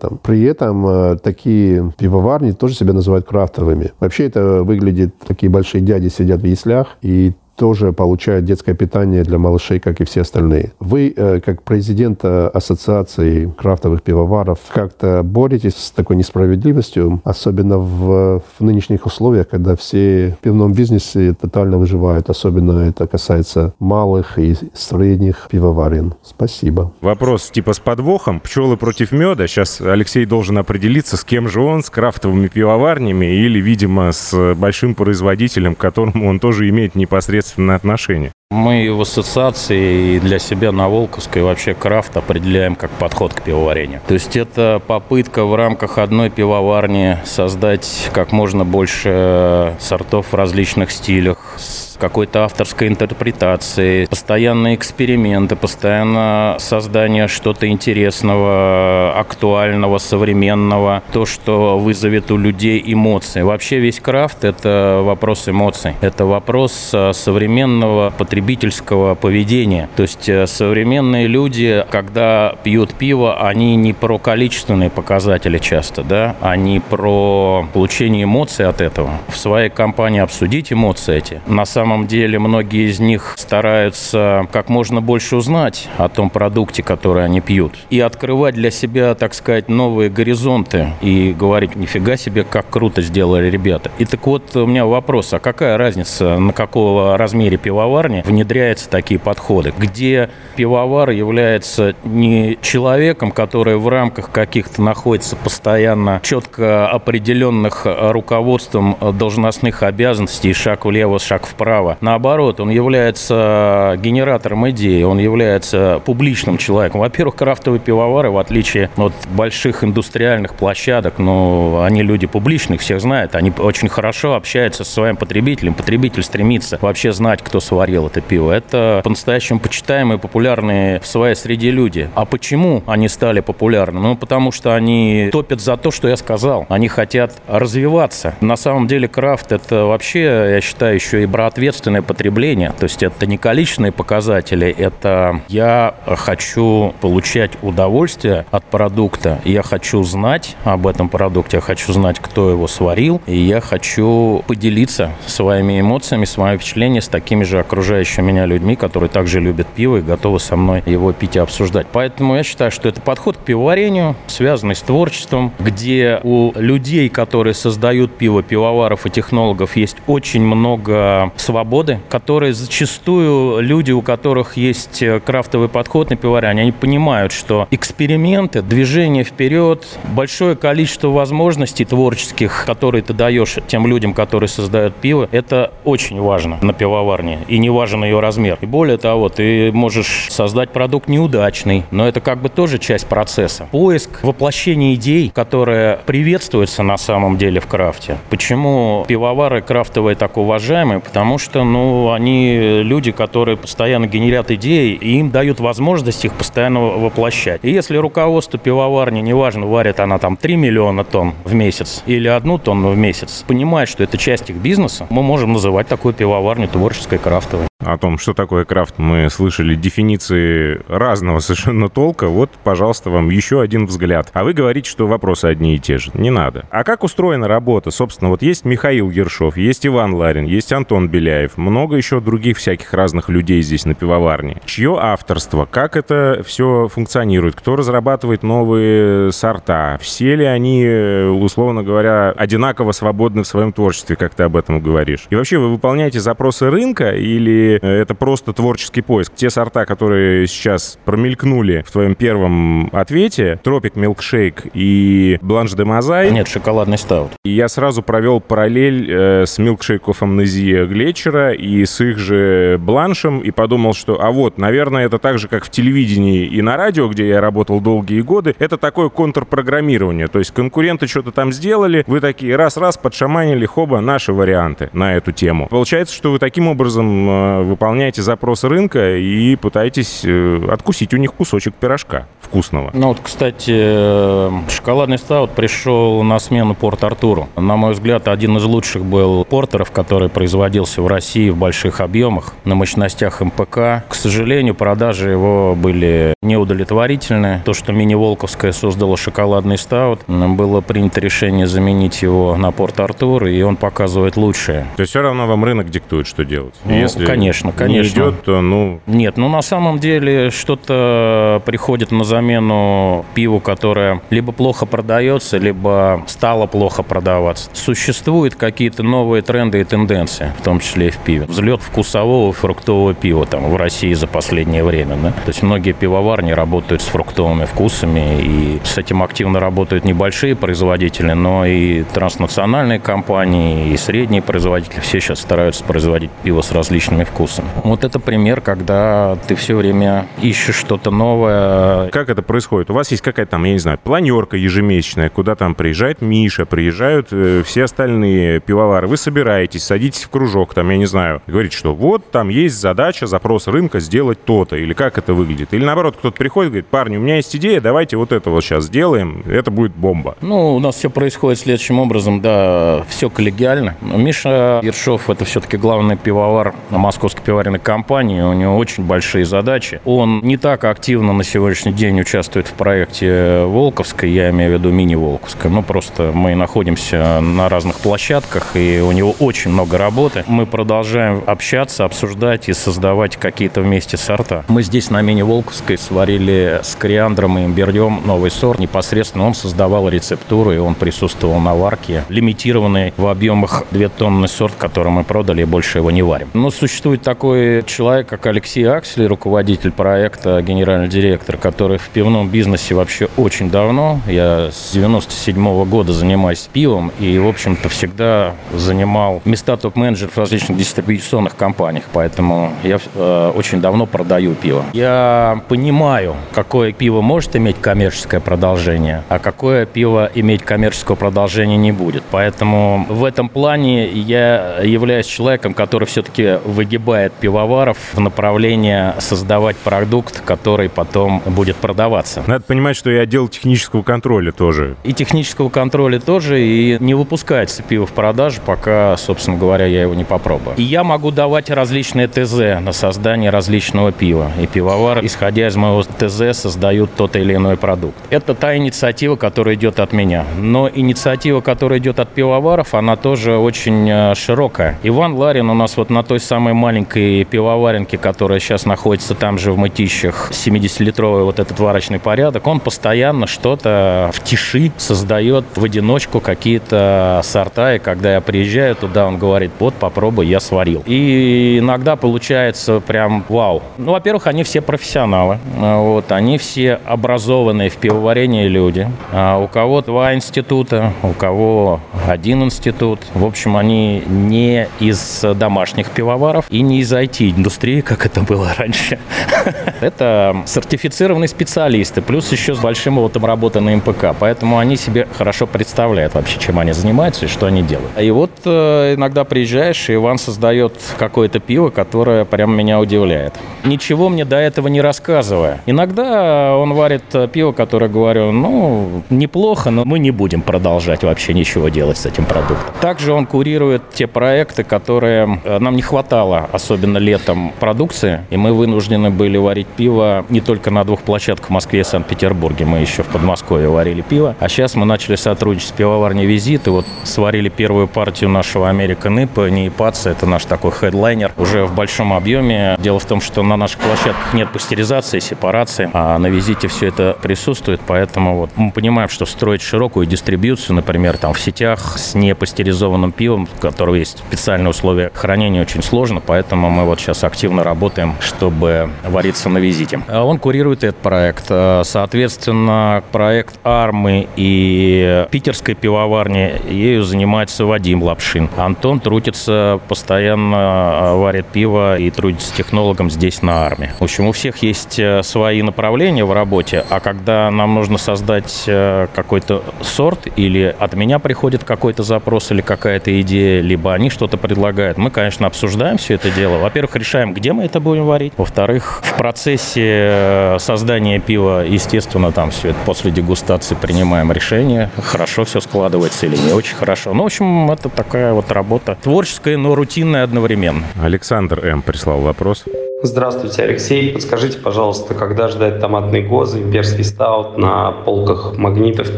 пивгигантам. 0.01 0.19
При 0.23 0.43
этом 0.43 0.87
э, 0.87 1.17
такие 1.17 1.91
пивоварни 1.97 2.51
тоже 2.51 2.75
себя 2.75 2.93
называют 2.93 3.25
крафтовыми. 3.25 3.91
Вообще 3.99 4.25
это 4.25 4.63
выглядит, 4.63 5.15
такие 5.27 5.49
большие 5.49 5.81
дяди 5.81 6.09
сидят 6.09 6.41
в 6.41 6.45
яслях 6.45 6.97
и 7.01 7.33
тоже 7.55 7.93
получают 7.93 8.45
детское 8.45 8.73
питание 8.73 9.23
для 9.23 9.37
малышей, 9.37 9.79
как 9.79 10.01
и 10.01 10.05
все 10.05 10.21
остальные. 10.21 10.71
Вы, 10.79 11.13
э, 11.15 11.39
как 11.41 11.63
президент 11.63 12.21
э, 12.23 12.47
Ассоциации 12.47 13.53
крафтовых 13.57 14.01
пивоваров, 14.01 14.59
как-то 14.73 15.21
боретесь 15.23 15.75
с 15.75 15.91
такой 15.91 16.15
несправедливостью, 16.15 17.21
особенно 17.23 17.77
в, 17.77 18.41
в 18.59 18.63
нынешних 18.63 19.05
условиях, 19.05 19.47
когда 19.47 19.75
все 19.75 20.35
в 20.39 20.43
пивном 20.43 20.73
бизнесе 20.73 21.33
тотально 21.33 21.77
выживают. 21.77 22.29
Особенно 22.29 22.79
это 22.87 23.07
касается 23.07 23.73
малых 23.79 24.39
и 24.39 24.55
средних 24.73 25.47
пивоварен. 25.49 26.13
Спасибо. 26.23 26.93
Вопрос 27.01 27.49
типа 27.51 27.73
с 27.73 27.79
подвохом. 27.79 28.39
Пчелы 28.39 28.77
против 28.77 29.11
меда. 29.11 29.47
Сейчас 29.47 29.81
Алексей 29.81 30.25
должен 30.25 30.57
определиться, 30.57 31.17
с 31.17 31.23
кем 31.23 31.47
же 31.47 31.61
он, 31.61 31.83
с 31.83 31.89
крафтовыми 31.89 32.47
пивоварнями 32.47 33.25
или, 33.25 33.59
видимо, 33.59 34.11
с 34.11 34.55
большим 34.55 34.95
производителем, 34.95 35.75
которому 35.75 36.27
он 36.27 36.39
тоже 36.39 36.69
имеет 36.69 36.95
непосредственное 37.41 37.75
отношение. 37.75 38.31
Мы 38.51 38.91
в 38.91 38.99
ассоциации 38.99 40.15
и 40.15 40.19
для 40.19 40.37
себя 40.37 40.73
на 40.73 40.89
Волковской 40.89 41.41
вообще 41.41 41.73
крафт 41.73 42.17
определяем 42.17 42.75
как 42.75 42.91
подход 42.91 43.33
к 43.33 43.41
пивоварению. 43.41 44.01
То 44.05 44.13
есть 44.13 44.35
это 44.35 44.81
попытка 44.85 45.45
в 45.45 45.55
рамках 45.55 45.97
одной 45.97 46.29
пивоварни 46.29 47.17
создать 47.23 48.09
как 48.11 48.33
можно 48.33 48.65
больше 48.65 49.73
сортов 49.79 50.33
в 50.33 50.35
различных 50.35 50.91
стилях, 50.91 51.57
какой-то 52.01 52.43
авторской 52.43 52.87
интерпретацией, 52.87 54.07
постоянные 54.07 54.75
эксперименты, 54.75 55.55
постоянно 55.55 56.57
создание 56.59 57.27
что-то 57.27 57.67
интересного, 57.67 59.13
актуального, 59.15 59.99
современного, 59.99 61.03
то, 61.13 61.25
что 61.27 61.77
вызовет 61.77 62.31
у 62.31 62.37
людей 62.37 62.81
эмоции. 62.85 63.43
Вообще 63.43 63.79
весь 63.79 63.99
крафт– 63.99 64.37
это 64.43 65.01
вопрос 65.03 65.47
эмоций, 65.47 65.93
это 66.01 66.25
вопрос 66.25 66.89
э, 66.91 67.13
современного 67.13 68.09
потребительского 68.41 69.15
поведения. 69.15 69.87
То 69.95 70.01
есть 70.03 70.27
э, 70.27 70.47
современные 70.47 71.27
люди, 71.27 71.85
когда 71.91 72.55
пьют 72.63 72.93
пиво, 72.93 73.47
они 73.47 73.75
не 73.75 73.93
про 73.93 74.17
количественные 74.17 74.89
показатели 74.89 75.59
часто, 75.59 76.03
да, 76.03 76.35
они 76.41 76.79
про 76.79 77.67
получение 77.73 78.23
эмоций 78.23 78.65
от 78.65 78.81
этого. 78.81 79.11
В 79.27 79.37
своей 79.37 79.69
компании 79.69 80.21
обсудить 80.21 80.73
эмоции 80.73 81.17
эти. 81.17 81.41
На 81.45 81.65
самом 81.65 82.07
деле 82.07 82.39
многие 82.39 82.89
из 82.89 82.99
них 82.99 83.33
стараются 83.37 84.47
как 84.51 84.69
можно 84.69 85.01
больше 85.01 85.35
узнать 85.35 85.87
о 85.97 86.09
том 86.09 86.29
продукте, 86.29 86.81
который 86.81 87.23
они 87.23 87.41
пьют. 87.41 87.73
И 87.91 87.99
открывать 87.99 88.55
для 88.55 88.71
себя, 88.71 89.13
так 89.13 89.33
сказать, 89.33 89.69
новые 89.69 90.09
горизонты. 90.09 90.89
И 91.01 91.35
говорить, 91.37 91.75
нифига 91.75 92.17
себе, 92.17 92.43
как 92.43 92.69
круто 92.69 93.01
сделали 93.01 93.51
ребята. 93.51 93.91
И 93.99 94.05
так 94.05 94.25
вот 94.25 94.55
у 94.55 94.65
меня 94.65 94.85
вопрос, 94.85 95.33
а 95.33 95.39
какая 95.39 95.77
разница, 95.77 96.39
на 96.39 96.53
какого 96.53 97.17
размере 97.17 97.57
пивоварни 97.57 98.23
внедряются 98.31 98.89
такие 98.89 99.19
подходы? 99.19 99.73
Где 99.77 100.29
пивовар 100.55 101.11
является 101.11 101.95
не 102.03 102.57
человеком, 102.61 103.31
который 103.31 103.77
в 103.77 103.87
рамках 103.87 104.31
каких-то 104.31 104.81
находится 104.81 105.35
постоянно 105.35 106.19
четко 106.23 106.89
определенных 106.89 107.85
руководством 107.85 108.97
должностных 109.01 109.83
обязанностей, 109.83 110.53
шаг 110.53 110.85
влево, 110.85 111.19
шаг 111.19 111.45
вправо. 111.45 111.97
Наоборот, 112.01 112.59
он 112.59 112.69
является 112.69 113.97
генератором 113.97 114.69
идеи, 114.69 115.03
он 115.03 115.19
является 115.19 116.01
публичным 116.05 116.57
человеком. 116.57 117.01
Во-первых, 117.01 117.35
крафтовые 117.35 117.79
пивовары, 117.79 118.31
в 118.31 118.37
отличие 118.37 118.89
от 118.97 119.13
больших 119.29 119.83
индустриальных 119.83 120.55
площадок, 120.55 121.15
ну, 121.17 121.81
они 121.81 122.03
люди 122.03 122.27
публичные, 122.27 122.77
всех 122.77 123.01
знают, 123.01 123.35
они 123.35 123.51
очень 123.57 123.89
хорошо 123.89 124.35
общаются 124.35 124.83
со 124.83 124.91
своим 124.91 125.17
потребителем. 125.17 125.73
Потребитель 125.73 126.23
стремится 126.23 126.77
вообще 126.81 127.11
знать, 127.11 127.41
кто 127.41 127.59
сварил 127.59 128.07
это 128.07 128.20
пиво. 128.21 128.51
Это 128.51 129.01
по-настоящему 129.03 129.59
почитаемые, 129.59 130.17
популярные 130.17 130.99
в 130.99 131.07
своей 131.07 131.35
среде 131.35 131.71
люди. 131.71 132.09
А 132.15 132.25
почему 132.25 132.83
они 132.85 133.07
стали 133.07 133.39
популярны? 133.39 133.99
Ну, 133.99 134.15
потому 134.15 134.51
что 134.51 134.75
они 134.75 135.29
топят 135.31 135.61
за 135.61 135.77
то, 135.77 135.91
что 135.91 136.07
я 136.07 136.17
сказал. 136.17 136.65
Они 136.69 136.87
хотят 136.87 137.33
развиваться. 137.47 138.35
На 138.41 138.55
самом 138.55 138.87
деле 138.87 139.07
крафт– 139.07 139.51
это 139.53 139.85
вообще, 139.85 140.21
я 140.21 140.61
считаю, 140.61 140.95
еще 140.95 141.23
и 141.23 141.25
про 141.25 141.47
ответственное 141.47 142.01
потребление. 142.01 142.73
То 142.77 142.83
есть 142.83 143.01
это 143.03 143.25
не 143.25 143.37
количественные 143.37 143.91
показатели, 143.91 144.67
это 144.69 145.41
я 145.47 145.95
хочу 146.05 146.93
получать 147.01 147.51
удовольствие 147.61 148.45
от 148.51 148.63
продукта, 148.65 149.39
я 149.45 149.63
хочу 149.63 150.03
знать 150.03 150.55
об 150.63 150.87
этом 150.87 151.09
продукте, 151.09 151.57
я 151.57 151.61
хочу 151.61 151.91
знать, 151.93 152.19
кто 152.19 152.49
его 152.49 152.67
сварил, 152.67 153.21
и 153.25 153.35
я 153.35 153.61
хочу 153.61 154.43
поделиться 154.47 155.11
своими 155.25 155.79
эмоциями, 155.79 156.25
своими 156.25 156.57
впечатлениями 156.57 156.99
с 156.99 157.07
такими 157.07 157.43
же 157.43 157.59
окружающими 157.59 158.10
меня 158.19 158.45
людьми, 158.45 158.75
которые 158.75 159.09
также 159.09 159.39
любят 159.39 159.67
пиво 159.67 159.97
и 159.97 160.01
готовы 160.01 160.39
со 160.39 160.55
мной 160.55 160.83
его 160.85 161.13
пить 161.13 161.35
и 161.35 161.39
обсуждать. 161.39 161.87
Поэтому 161.91 162.35
я 162.35 162.43
считаю, 162.43 162.71
что 162.71 162.89
это 162.89 162.99
подход 162.99 163.37
к 163.37 163.41
пивоварению, 163.41 164.15
связанный 164.27 164.75
с 164.75 164.81
творчеством, 164.81 165.53
где 165.59 166.19
у 166.23 166.51
людей, 166.55 167.07
которые 167.09 167.53
создают 167.53 168.17
пиво, 168.17 168.43
пивоваров 168.43 169.05
и 169.05 169.09
технологов, 169.09 169.75
есть 169.75 169.97
очень 170.07 170.41
много 170.41 171.31
свободы, 171.35 171.99
которые 172.09 172.53
зачастую 172.53 173.61
люди, 173.61 173.91
у 173.91 174.01
которых 174.01 174.57
есть 174.57 175.03
крафтовый 175.25 175.69
подход 175.69 176.09
на 176.09 176.15
пивоварение, 176.15 176.63
они 176.63 176.71
понимают, 176.71 177.31
что 177.31 177.67
эксперименты, 177.69 178.61
движение 178.61 179.23
вперед, 179.23 179.85
большое 180.15 180.55
количество 180.55 181.09
возможностей 181.09 181.85
творческих, 181.85 182.63
которые 182.65 183.03
ты 183.03 183.13
даешь 183.13 183.57
тем 183.67 183.85
людям, 183.85 184.13
которые 184.13 184.47
создают 184.47 184.95
пиво, 184.95 185.29
это 185.31 185.71
очень 185.83 186.19
важно 186.19 186.57
на 186.61 186.73
пивоварне. 186.73 187.39
И 187.47 187.59
не 187.59 187.69
важен 187.91 188.05
ее 188.05 188.19
размер. 188.21 188.57
И 188.61 188.65
более 188.65 188.97
того, 188.97 189.27
ты 189.27 189.71
можешь 189.73 190.27
создать 190.29 190.69
продукт 190.69 191.09
неудачный, 191.09 191.83
но 191.91 192.07
это 192.07 192.21
как 192.21 192.41
бы 192.41 192.47
тоже 192.47 192.79
часть 192.79 193.07
процесса. 193.07 193.67
Поиск, 193.71 194.23
воплощение 194.23 194.95
идей, 194.95 195.29
которые 195.29 195.99
приветствуются 196.05 196.83
на 196.83 196.97
самом 196.97 197.37
деле 197.37 197.59
в 197.59 197.67
крафте. 197.67 198.17
Почему 198.29 199.03
пивовары 199.07 199.61
крафтовые 199.61 200.15
так 200.15 200.37
уважаемые? 200.37 201.01
Потому 201.01 201.37
что, 201.37 201.63
ну, 201.63 202.11
они 202.11 202.81
люди, 202.83 203.11
которые 203.11 203.57
постоянно 203.57 204.07
генерят 204.07 204.51
идеи, 204.51 204.93
и 204.93 205.19
им 205.19 205.31
дают 205.31 205.59
возможность 205.59 206.23
их 206.23 206.33
постоянно 206.33 206.79
воплощать. 206.79 207.59
И 207.63 207.71
если 207.71 207.97
руководство 207.97 208.57
пивоварни, 208.57 209.19
неважно, 209.19 209.65
варит 209.65 209.99
она 209.99 210.17
там 210.17 210.37
3 210.37 210.55
миллиона 210.55 211.03
тонн 211.03 211.33
в 211.43 211.53
месяц 211.53 212.03
или 212.05 212.29
одну 212.29 212.57
тонну 212.57 212.91
в 212.91 212.97
месяц, 212.97 213.43
понимает, 213.47 213.89
что 213.89 214.03
это 214.03 214.17
часть 214.17 214.49
их 214.49 214.55
бизнеса, 214.55 215.07
мы 215.09 215.23
можем 215.23 215.53
называть 215.53 215.87
такую 215.87 216.13
пивоварню 216.13 216.69
творческой 216.69 217.19
крафтовой. 217.19 217.70
О 217.81 217.97
том, 217.97 218.17
что 218.17 218.33
такое 218.33 218.65
крафт, 218.65 218.95
мы 218.97 219.29
слышали 219.29 219.75
дефиниции 219.75 220.81
разного 220.87 221.39
совершенно 221.51 221.89
толка. 221.89 222.27
Вот, 222.27 222.51
пожалуйста, 222.63 223.09
вам 223.09 223.29
еще 223.29 223.61
один 223.61 223.85
взгляд. 223.85 224.29
А 224.33 224.43
вы 224.43 224.53
говорите, 224.53 224.89
что 224.89 225.07
вопросы 225.07 225.45
одни 225.45 225.75
и 225.75 225.79
те 225.79 225.97
же. 225.97 226.11
Не 226.13 226.29
надо. 226.29 226.65
А 226.69 226.83
как 226.83 227.03
устроена 227.03 227.47
работа? 227.47 227.91
Собственно, 227.91 228.29
вот 228.29 228.41
есть 228.41 228.65
Михаил 228.65 229.09
Ершов, 229.09 229.57
есть 229.57 229.85
Иван 229.85 230.13
Ларин, 230.13 230.45
есть 230.45 230.71
Антон 230.73 231.09
Беляев, 231.09 231.57
много 231.57 231.95
еще 231.95 232.19
других 232.19 232.57
всяких 232.57 232.93
разных 232.93 233.29
людей 233.29 233.61
здесь 233.61 233.85
на 233.85 233.93
пивоварне. 233.93 234.61
Чье 234.65 234.97
авторство? 234.99 235.65
Как 235.65 235.95
это 235.95 236.43
все 236.45 236.87
функционирует? 236.87 237.55
Кто 237.55 237.75
разрабатывает 237.75 238.43
новые 238.43 239.31
сорта? 239.31 239.97
Все 240.01 240.35
ли 240.35 240.45
они, 240.45 240.85
условно 240.85 241.83
говоря, 241.83 242.31
одинаково 242.31 242.91
свободны 242.91 243.43
в 243.43 243.47
своем 243.47 243.73
творчестве, 243.73 244.15
как 244.15 244.33
ты 244.35 244.43
об 244.43 244.55
этом 244.55 244.79
говоришь? 244.81 245.27
И 245.29 245.35
вообще, 245.35 245.57
вы 245.57 245.69
выполняете 245.69 246.19
запросы 246.19 246.69
рынка 246.69 247.11
или 247.11 247.70
это 247.75 248.15
просто 248.15 248.53
творческий 248.53 249.01
поиск? 249.01 249.33
Те 249.35 249.49
сорта, 249.49 249.85
которые 249.85 250.47
сейчас 250.47 250.97
промелькнули 251.05 251.83
в 251.85 251.91
твоем 251.91 252.15
первом 252.15 252.89
ответе, 252.91 253.59
Тропик 253.63 253.95
Милкшейк 253.95 254.67
и 254.73 255.37
Бланш 255.41 255.73
де 255.73 255.83
Мозай. 255.83 256.31
Нет, 256.31 256.47
шоколадный 256.47 256.97
стаут. 256.97 257.31
И 257.43 257.51
я 257.51 257.67
сразу 257.67 258.01
провел 258.01 258.39
параллель 258.39 259.07
э, 259.09 259.45
с 259.45 259.57
милкшейков 259.57 260.21
Амнезия 260.21 260.85
Глетчера 260.85 261.53
и 261.53 261.85
с 261.85 262.01
их 262.01 262.17
же 262.17 262.77
Бланшем 262.79 263.39
и 263.39 263.51
подумал, 263.51 263.93
что, 263.93 264.21
а 264.21 264.31
вот, 264.31 264.57
наверное, 264.57 265.05
это 265.05 265.17
так 265.17 265.39
же, 265.39 265.47
как 265.47 265.65
в 265.65 265.69
телевидении 265.69 266.45
и 266.45 266.61
на 266.61 266.77
радио, 266.77 267.07
где 267.07 267.27
я 267.27 267.41
работал 267.41 267.79
долгие 267.79 268.21
годы, 268.21 268.55
это 268.59 268.77
такое 268.77 269.09
контрпрограммирование. 269.09 270.27
То 270.27 270.39
есть 270.39 270.51
конкуренты 270.51 271.07
что-то 271.07 271.31
там 271.31 271.51
сделали, 271.51 272.03
вы 272.07 272.19
такие 272.19 272.55
раз-раз 272.55 272.97
подшаманили, 272.97 273.65
хоба, 273.65 274.01
наши 274.01 274.33
варианты 274.33 274.89
на 274.93 275.15
эту 275.15 275.31
тему. 275.31 275.67
Получается, 275.69 276.15
что 276.15 276.31
вы 276.31 276.39
таким 276.39 276.67
образом 276.67 277.29
э, 277.29 277.60
выполняете 277.63 278.21
запрос 278.21 278.63
рынка 278.63 279.17
и 279.17 279.55
пытаетесь 279.55 280.21
э, 280.23 280.67
откусить 280.71 281.13
у 281.13 281.17
них 281.17 281.33
кусочек 281.33 281.73
пирожка 281.75 282.27
вкусного. 282.39 282.91
Ну 282.93 283.09
вот, 283.09 283.19
кстати, 283.21 283.71
э, 283.73 284.51
шоколадный 284.69 285.17
стаут 285.17 285.51
пришел 285.51 286.23
на 286.23 286.39
смену 286.39 286.75
Порт-Артуру. 286.75 287.49
На 287.55 287.75
мой 287.75 287.93
взгляд, 287.93 288.27
один 288.27 288.57
из 288.57 288.63
лучших 288.63 289.05
был 289.05 289.45
портеров, 289.45 289.91
который 289.91 290.29
производился 290.29 291.01
в 291.01 291.07
России 291.07 291.49
в 291.49 291.57
больших 291.57 292.01
объемах 292.01 292.53
на 292.65 292.75
мощностях 292.75 293.41
МПК. 293.41 294.03
К 294.07 294.13
сожалению, 294.13 294.75
продажи 294.75 295.29
его 295.29 295.75
были 295.75 296.33
неудовлетворительны. 296.41 297.61
То, 297.65 297.73
что 297.73 297.93
мини-волковская 297.93 298.71
создала 298.71 299.17
шоколадный 299.17 299.77
стаут, 299.77 300.21
было 300.27 300.81
принято 300.81 301.21
решение 301.21 301.67
заменить 301.67 302.21
его 302.21 302.55
на 302.57 302.71
Порт-Артур, 302.71 303.45
и 303.45 303.61
он 303.61 303.75
показывает 303.75 304.37
лучшее. 304.37 304.87
То 304.95 305.01
есть 305.01 305.11
все 305.11 305.21
равно 305.21 305.47
вам 305.47 305.63
рынок 305.63 305.89
диктует, 305.89 306.27
что 306.27 306.43
делать? 306.43 306.75
Ну, 306.83 306.93
Если 306.93 307.25
конечно, 307.25 307.50
конечно. 307.75 308.21
Не 308.21 308.29
идет, 308.29 308.47
ну... 308.47 308.99
Нет, 309.07 309.37
ну 309.37 309.49
на 309.49 309.61
самом 309.61 309.99
деле 309.99 310.49
что-то 310.49 311.61
приходит 311.65 312.11
на 312.11 312.23
замену 312.23 313.25
пиву, 313.33 313.59
которое 313.59 314.21
либо 314.29 314.51
плохо 314.51 314.85
продается, 314.85 315.57
либо 315.57 316.23
стало 316.27 316.67
плохо 316.67 317.03
продаваться. 317.03 317.69
Существуют 317.73 318.55
какие-то 318.55 319.03
новые 319.03 319.41
тренды 319.41 319.81
и 319.81 319.83
тенденции, 319.83 320.51
в 320.59 320.63
том 320.63 320.79
числе 320.79 321.07
и 321.07 321.11
в 321.11 321.17
пиве. 321.17 321.45
Взлет 321.45 321.81
вкусового 321.81 322.49
и 322.49 322.53
фруктового 322.53 323.13
пива 323.13 323.45
там 323.45 323.69
в 323.69 323.75
России 323.75 324.13
за 324.13 324.27
последнее 324.27 324.83
время. 324.83 325.15
Да? 325.15 325.31
То 325.31 325.49
есть 325.49 325.63
многие 325.63 325.91
пивоварни 325.93 326.51
работают 326.51 327.01
с 327.01 327.05
фруктовыми 327.05 327.65
вкусами, 327.65 328.41
и 328.41 328.79
с 328.83 328.97
этим 328.97 329.23
активно 329.23 329.59
работают 329.59 330.05
небольшие 330.05 330.55
производители, 330.55 331.33
но 331.33 331.65
и 331.65 332.03
транснациональные 332.03 332.99
компании, 332.99 333.91
и 333.91 333.97
средние 333.97 334.41
производители. 334.41 334.99
Все 334.99 335.19
сейчас 335.19 335.39
стараются 335.39 335.83
производить 335.83 336.31
пиво 336.43 336.61
с 336.61 336.71
различными 336.71 337.23
вкусами. 337.31 337.67
Вот 337.83 338.03
это 338.03 338.19
пример, 338.19 338.61
когда 338.61 339.37
ты 339.47 339.55
все 339.55 339.75
время 339.75 340.27
ищешь 340.41 340.75
что-то 340.75 341.11
новое. 341.11 342.09
Как 342.09 342.29
это 342.29 342.41
происходит? 342.41 342.89
У 342.89 342.93
вас 342.93 343.11
есть 343.11 343.23
какая-то 343.23 343.51
там, 343.51 343.63
я 343.65 343.73
не 343.73 343.79
знаю, 343.79 343.99
планерка 344.01 344.57
ежемесячная, 344.57 345.29
куда 345.29 345.55
там 345.55 345.75
приезжает 345.75 346.21
Миша, 346.21 346.65
приезжают 346.65 347.27
э, 347.31 347.63
все 347.65 347.83
остальные 347.83 348.59
пивовары. 348.59 349.07
Вы 349.07 349.17
собираетесь, 349.17 349.83
садитесь 349.83 350.23
в 350.23 350.29
кружок, 350.29 350.73
там, 350.73 350.89
я 350.89 350.97
не 350.97 351.05
знаю, 351.05 351.41
говорите, 351.47 351.75
что 351.75 351.93
вот 351.93 352.31
там 352.31 352.49
есть 352.49 352.79
задача, 352.79 353.27
запрос 353.27 353.67
рынка 353.67 353.99
сделать 353.99 354.43
то-то, 354.45 354.75
или 354.75 354.93
как 354.93 355.17
это 355.17 355.33
выглядит. 355.33 355.73
Или 355.73 355.83
наоборот, 355.83 356.15
кто-то 356.17 356.37
приходит, 356.37 356.71
говорит, 356.71 356.87
парни, 356.87 357.17
у 357.17 357.21
меня 357.21 357.37
есть 357.37 357.55
идея, 357.55 357.81
давайте 357.81 358.17
вот 358.17 358.31
это 358.31 358.49
вот 358.49 358.63
сейчас 358.63 358.85
сделаем, 358.85 359.43
это 359.47 359.71
будет 359.71 359.93
бомба. 359.93 360.37
Ну, 360.41 360.75
у 360.75 360.79
нас 360.79 360.95
все 360.95 361.09
происходит 361.09 361.59
следующим 361.59 361.99
образом, 361.99 362.41
да, 362.41 363.03
все 363.09 363.29
коллегиально. 363.29 363.95
Миша 364.01 364.79
Ершов– 364.83 365.29
это 365.29 365.45
все-таки 365.45 365.77
главный 365.77 366.17
пивовар 366.17 366.73
московской 367.21 367.45
пивоваренной 367.45 367.77
компании, 367.77 368.41
у 368.41 368.53
него 368.53 368.75
очень 368.77 369.03
большие 369.03 369.45
задачи. 369.45 370.01
Он 370.05 370.39
не 370.41 370.57
так 370.57 370.83
активно 370.85 371.33
на 371.33 371.43
сегодняшний 371.43 371.93
день 371.93 372.19
участвует 372.19 372.67
в 372.67 372.73
проекте 372.73 373.63
Волковской, 373.65 374.31
я 374.31 374.49
имею 374.49 374.71
в 374.71 374.73
виду 374.73 374.89
мини-Волковская, 374.89 375.71
ну, 375.71 375.83
просто 375.83 376.31
мы 376.33 376.55
находимся 376.55 377.39
на 377.39 377.69
разных 377.69 377.99
площадках, 377.99 378.75
и 378.75 379.01
у 379.01 379.11
него 379.11 379.35
очень 379.39 379.69
много 379.69 379.99
работы. 379.99 380.43
Мы 380.47 380.65
продолжаем 380.65 381.43
общаться, 381.45 382.05
обсуждать 382.05 382.69
и 382.69 382.73
создавать 382.73 383.37
какие-то 383.37 383.81
вместе 383.81 384.17
сорта. 384.17 384.65
Мы 384.67 384.81
здесь 384.81 385.11
на 385.11 385.21
мини-Волковской 385.21 385.99
сварили 385.99 386.79
с 386.81 386.95
кориандром 386.95 387.59
и 387.59 387.65
имбирьем 387.65 388.21
новый 388.25 388.49
сорт. 388.49 388.79
Непосредственно 388.79 389.45
он 389.45 389.53
создавал 389.53 390.09
рецептуру, 390.09 390.71
и 390.71 390.77
он 390.77 390.95
присутствовал 390.95 391.59
на 391.59 391.75
варке, 391.75 392.23
лимитированный 392.29 393.13
в 393.15 393.27
объемах 393.27 393.83
2 393.91 394.09
тонны 394.09 394.47
сорт, 394.47 394.73
который 394.75 395.11
мы 395.11 395.23
продали, 395.23 395.61
и 395.61 395.65
больше 395.65 395.99
его 395.99 396.09
не 396.09 396.23
варим. 396.23 396.49
Но 396.55 396.71
существует 396.71 397.10
такой 397.17 397.83
человек, 397.85 398.27
как 398.27 398.45
Алексей 398.45 398.83
Аксель, 398.83 399.25
руководитель 399.27 399.91
проекта, 399.91 400.61
генеральный 400.61 401.07
директор, 401.07 401.57
который 401.57 401.97
в 401.97 402.09
пивном 402.09 402.49
бизнесе 402.49 402.95
вообще 402.95 403.27
очень 403.37 403.69
давно. 403.69 404.19
Я 404.27 404.69
с 404.71 404.91
97 404.93 405.55
-го 405.57 405.85
года 405.85 406.13
занимаюсь 406.13 406.69
пивом 406.71 407.11
и, 407.19 407.37
в 407.37 407.47
общем-то, 407.47 407.89
всегда 407.89 408.53
занимал 408.73 409.41
места 409.45 409.77
топ-менеджеров 409.77 410.37
различных 410.37 410.77
дистрибьюционных 410.77 411.55
компаниях, 411.55 412.05
поэтому 412.13 412.71
я 412.83 412.99
э, 413.15 413.51
очень 413.55 413.81
давно 413.81 414.05
продаю 414.05 414.55
пиво. 414.55 414.85
Я 414.93 415.61
понимаю, 415.67 416.35
какое 416.53 416.91
пиво 416.91 417.21
может 417.21 417.55
иметь 417.55 417.77
коммерческое 417.81 418.39
продолжение, 418.39 419.23
а 419.29 419.39
какое 419.39 419.85
пиво 419.85 420.29
иметь 420.33 420.63
коммерческого 420.63 421.15
продолжения 421.15 421.77
не 421.77 421.91
будет. 421.91 422.23
Поэтому 422.31 423.05
в 423.09 423.23
этом 423.23 423.49
плане 423.49 424.07
я 424.07 424.77
являюсь 424.83 425.25
человеком, 425.25 425.73
который 425.73 426.05
все-таки 426.05 426.59
выгибает 426.65 427.00
пивоваров 427.39 427.97
в 428.13 428.19
направлении 428.19 429.19
создавать 429.19 429.77
продукт, 429.77 430.41
который 430.41 430.89
потом 430.89 431.41
будет 431.45 431.75
продаваться. 431.77 432.43
Надо 432.47 432.63
понимать, 432.63 432.95
что 432.95 433.09
и 433.09 433.15
отдел 433.15 433.47
технического 433.47 434.03
контроля 434.03 434.51
тоже. 434.51 434.95
И 435.03 435.13
технического 435.13 435.69
контроля 435.69 436.19
тоже, 436.19 436.61
и 436.61 436.97
не 436.99 437.13
выпускается 437.13 437.83
пиво 437.83 438.05
в 438.05 438.11
продажу, 438.11 438.61
пока, 438.65 439.15
собственно 439.17 439.57
говоря, 439.57 439.85
я 439.85 440.01
его 440.03 440.13
не 440.13 440.23
попробую. 440.23 440.75
И 440.77 440.83
я 440.83 441.03
могу 441.03 441.31
давать 441.31 441.69
различные 441.69 442.27
ТЗ 442.27 442.81
на 442.81 442.91
создание 442.91 443.49
различного 443.49 444.11
пива. 444.11 444.51
И 444.61 444.67
пивовар, 444.67 445.23
исходя 445.25 445.67
из 445.67 445.75
моего 445.75 446.03
ТЗ, 446.03 446.57
создают 446.57 447.13
тот 447.15 447.35
или 447.35 447.55
иной 447.55 447.77
продукт. 447.77 448.17
Это 448.29 448.53
та 448.55 448.75
инициатива, 448.77 449.35
которая 449.35 449.75
идет 449.75 449.99
от 449.99 450.13
меня. 450.13 450.45
Но 450.57 450.89
инициатива, 450.93 451.61
которая 451.61 451.99
идет 451.99 452.19
от 452.19 452.29
пивоваров, 452.29 452.93
она 452.93 453.15
тоже 453.15 453.57
очень 453.57 454.09
э, 454.09 454.35
широкая. 454.35 454.97
Иван 455.03 455.33
Ларин 455.35 455.69
у 455.69 455.73
нас 455.73 455.97
вот 455.97 456.09
на 456.09 456.23
той 456.23 456.39
самой 456.39 456.73
маленькой 456.91 457.45
пивоваренке, 457.45 458.17
которая 458.17 458.59
сейчас 458.59 458.85
находится 458.85 459.33
там 459.33 459.57
же 459.57 459.71
в 459.71 459.77
Мытищах, 459.77 460.51
70-литровый 460.51 461.45
вот 461.45 461.57
этот 461.57 461.79
варочный 461.79 462.19
порядок, 462.19 462.67
он 462.67 462.81
постоянно 462.81 463.47
что-то 463.47 464.29
в 464.33 464.43
тиши 464.43 464.91
создает 464.97 465.63
в 465.75 465.85
одиночку 465.85 466.41
какие-то 466.41 467.39
сорта, 467.45 467.95
и 467.95 467.99
когда 467.99 468.33
я 468.33 468.41
приезжаю 468.41 468.97
туда, 468.97 469.25
он 469.25 469.37
говорит, 469.37 469.71
вот 469.79 469.93
попробуй, 469.93 470.47
я 470.47 470.59
сварил. 470.59 471.01
И 471.05 471.77
иногда 471.79 472.17
получается 472.17 472.99
прям 472.99 473.45
вау. 473.47 473.81
Ну, 473.97 474.11
во-первых, 474.11 474.47
они 474.47 474.63
все 474.63 474.81
профессионалы, 474.81 475.59
вот, 475.77 476.29
они 476.33 476.57
все 476.57 476.99
образованные 477.05 477.89
в 477.89 477.95
пивоварении 477.95 478.67
люди. 478.67 479.07
А 479.31 479.57
у 479.59 479.69
кого 479.69 480.01
два 480.01 480.33
института, 480.33 481.13
у 481.23 481.31
кого 481.31 482.01
один 482.27 482.63
институт. 482.63 483.21
В 483.33 483.45
общем, 483.45 483.77
они 483.77 484.21
не 484.27 484.89
из 484.99 485.45
домашних 485.55 486.09
пивоваров 486.09 486.65
и 486.69 486.80
не 486.81 486.99
из 486.99 487.11
IT-индустрии, 487.11 488.01
как 488.01 488.25
это 488.25 488.41
было 488.41 488.73
раньше. 488.77 489.19
Это 490.01 490.63
сертифицированные 490.65 491.47
специалисты, 491.47 492.21
плюс 492.21 492.51
еще 492.51 492.73
с 492.73 492.79
большим 492.79 493.17
опытом 493.17 493.45
работы 493.45 493.79
на 493.79 493.95
МПК. 493.95 494.35
Поэтому 494.39 494.77
они 494.77 494.95
себе 494.97 495.27
хорошо 495.37 495.67
представляют 495.67 496.33
вообще, 496.33 496.59
чем 496.59 496.79
они 496.79 496.91
занимаются 496.91 497.45
и 497.45 497.47
что 497.47 497.65
они 497.67 497.81
делают. 497.83 498.11
И 498.19 498.29
вот 498.31 498.51
э, 498.65 499.15
иногда 499.15 499.43
приезжаешь, 499.43 500.09
и 500.09 500.15
Иван 500.15 500.37
создает 500.37 500.93
какое-то 501.17 501.59
пиво, 501.59 501.89
которое 501.89 502.45
прям 502.45 502.75
меня 502.75 502.99
удивляет. 502.99 503.53
Ничего 503.83 504.29
мне 504.29 504.45
до 504.45 504.57
этого 504.57 504.87
не 504.87 505.01
рассказывая. 505.01 505.81
Иногда 505.85 506.75
он 506.75 506.93
варит 506.93 507.23
пиво, 507.51 507.71
которое 507.71 508.09
говорю, 508.09 508.51
ну, 508.51 509.23
неплохо, 509.29 509.91
но 509.91 510.05
мы 510.05 510.19
не 510.19 510.31
будем 510.31 510.61
продолжать 510.61 511.23
вообще 511.23 511.53
ничего 511.53 511.89
делать 511.89 512.17
с 512.17 512.25
этим 512.25 512.45
продуктом. 512.45 512.93
Также 513.01 513.33
он 513.33 513.45
курирует 513.45 514.11
те 514.13 514.27
проекты, 514.27 514.83
которые 514.83 515.61
э, 515.63 515.79
нам 515.79 515.95
не 515.95 516.01
хватало 516.01 516.69
особенно 516.71 517.17
летом, 517.17 517.73
продукции, 517.79 518.41
и 518.49 518.57
мы 518.57 518.73
вынуждены 518.73 519.29
были 519.29 519.57
варить 519.57 519.87
пиво 519.87 520.45
не 520.49 520.61
только 520.61 520.91
на 520.91 521.03
двух 521.03 521.21
площадках 521.21 521.67
в 521.67 521.71
Москве 521.71 522.01
и 522.01 522.03
Санкт-Петербурге, 522.03 522.85
мы 522.85 522.99
еще 522.99 523.23
в 523.23 523.27
Подмосковье 523.27 523.89
варили 523.89 524.21
пиво, 524.21 524.55
а 524.59 524.69
сейчас 524.69 524.95
мы 524.95 525.05
начали 525.05 525.35
сотрудничать 525.35 525.89
с 525.89 525.91
пивоварней 525.91 526.45
«Визит», 526.45 526.87
и 526.87 526.89
вот 526.89 527.05
сварили 527.23 527.69
первую 527.69 528.07
партию 528.07 528.49
нашего 528.49 528.89
American 528.89 529.47
IPA, 529.47 529.69
не 529.69 529.87
ипаца, 529.87 530.29
это 530.29 530.45
наш 530.45 530.65
такой 530.65 530.91
хедлайнер, 530.91 531.53
уже 531.57 531.85
в 531.85 531.93
большом 531.93 532.33
объеме. 532.33 532.95
Дело 532.99 533.19
в 533.19 533.25
том, 533.25 533.41
что 533.41 533.63
на 533.63 533.77
наших 533.77 533.99
площадках 533.99 534.53
нет 534.53 534.71
пастеризации, 534.71 535.39
сепарации, 535.39 536.09
а 536.13 536.37
на 536.37 536.47
«Визите» 536.47 536.87
все 536.87 537.07
это 537.07 537.37
присутствует, 537.41 538.01
поэтому 538.05 538.57
вот 538.57 538.69
мы 538.75 538.91
понимаем, 538.91 539.29
что 539.29 539.45
строить 539.45 539.81
широкую 539.81 540.25
дистрибьюцию, 540.25 540.95
например, 540.95 541.37
там 541.37 541.53
в 541.53 541.59
сетях 541.59 542.17
с 542.17 542.33
непастеризованным 542.35 543.31
пивом, 543.31 543.67
у 543.77 543.81
которого 543.81 544.15
есть 544.15 544.39
специальные 544.39 544.89
условия 544.89 545.31
хранения, 545.33 545.81
очень 545.81 546.03
сложно, 546.03 546.41
поэтому 546.45 546.60
мы 546.71 547.05
вот 547.05 547.19
сейчас 547.19 547.43
активно 547.43 547.83
работаем, 547.83 548.35
чтобы 548.39 549.09
вариться 549.23 549.69
на 549.69 549.77
визите. 549.77 550.21
А 550.27 550.43
он 550.43 550.59
курирует 550.59 551.03
этот 551.03 551.17
проект. 551.17 551.65
А, 551.69 552.03
соответственно, 552.03 553.23
проект 553.31 553.79
Армы 553.83 554.47
и 554.55 555.45
питерской 555.51 555.95
пивоварни, 555.95 556.73
ею 556.89 557.23
занимается 557.23 557.85
Вадим 557.85 558.23
Лапшин. 558.23 558.69
Антон 558.77 559.19
трудится, 559.19 559.99
постоянно 560.07 560.77
а, 560.77 561.35
варит 561.35 561.67
пиво 561.67 562.17
и 562.17 562.29
трудится 562.29 562.73
технологом 562.75 563.29
здесь 563.29 563.61
на 563.61 563.85
Арме. 563.85 564.13
В 564.19 564.23
общем, 564.23 564.47
у 564.47 564.51
всех 564.51 564.77
есть 564.77 565.19
э, 565.19 565.43
свои 565.43 565.81
направления 565.81 566.45
в 566.45 566.53
работе, 566.53 567.03
а 567.09 567.19
когда 567.19 567.71
нам 567.71 567.95
нужно 567.95 568.17
создать 568.17 568.83
э, 568.87 569.27
какой-то 569.33 569.83
сорт 570.01 570.47
или 570.55 570.95
от 570.99 571.13
меня 571.15 571.39
приходит 571.39 571.83
какой-то 571.83 572.23
запрос 572.23 572.71
или 572.71 572.81
какая-то 572.81 573.41
идея, 573.41 573.81
либо 573.81 574.13
они 574.13 574.29
что-то 574.29 574.57
предлагают, 574.57 575.17
мы, 575.17 575.31
конечно, 575.31 575.67
обсуждаем 575.67 576.17
все 576.17 576.35
это 576.35 576.50
дело. 576.55 576.77
Во-первых, 576.77 577.15
решаем, 577.15 577.53
где 577.53 577.73
мы 577.73 577.83
это 577.85 577.99
будем 577.99 578.25
варить. 578.25 578.53
Во-вторых, 578.57 579.21
в 579.23 579.37
процессе 579.37 580.01
э, 580.05 580.77
создания 580.79 581.39
пива, 581.39 581.85
естественно, 581.85 582.51
там 582.51 582.71
все 582.71 582.89
это 582.89 582.99
после 583.05 583.31
дегустации 583.31 583.95
принимаем 583.95 584.51
решение, 584.51 585.09
хорошо 585.23 585.65
все 585.65 585.79
складывается 585.81 586.45
или 586.45 586.57
не 586.57 586.73
очень 586.73 586.95
хорошо. 586.95 587.33
Ну, 587.33 587.43
в 587.43 587.45
общем, 587.45 587.89
это 587.91 588.09
такая 588.09 588.53
вот 588.53 588.71
работа 588.71 589.17
творческая, 589.21 589.77
но 589.77 589.95
рутинная 589.95 590.43
одновременно. 590.43 591.03
Александр 591.21 591.85
М. 591.85 592.01
прислал 592.01 592.39
вопрос. 592.41 592.85
Здравствуйте, 593.23 593.83
Алексей. 593.83 594.31
Подскажите, 594.31 594.79
пожалуйста, 594.79 595.35
когда 595.35 595.67
ждать 595.67 595.99
томатный 595.99 596.41
гоз, 596.41 596.75
имперский 596.75 597.23
стаут 597.23 597.77
на 597.77 598.11
полках 598.11 598.75
магнитов, 598.77 599.37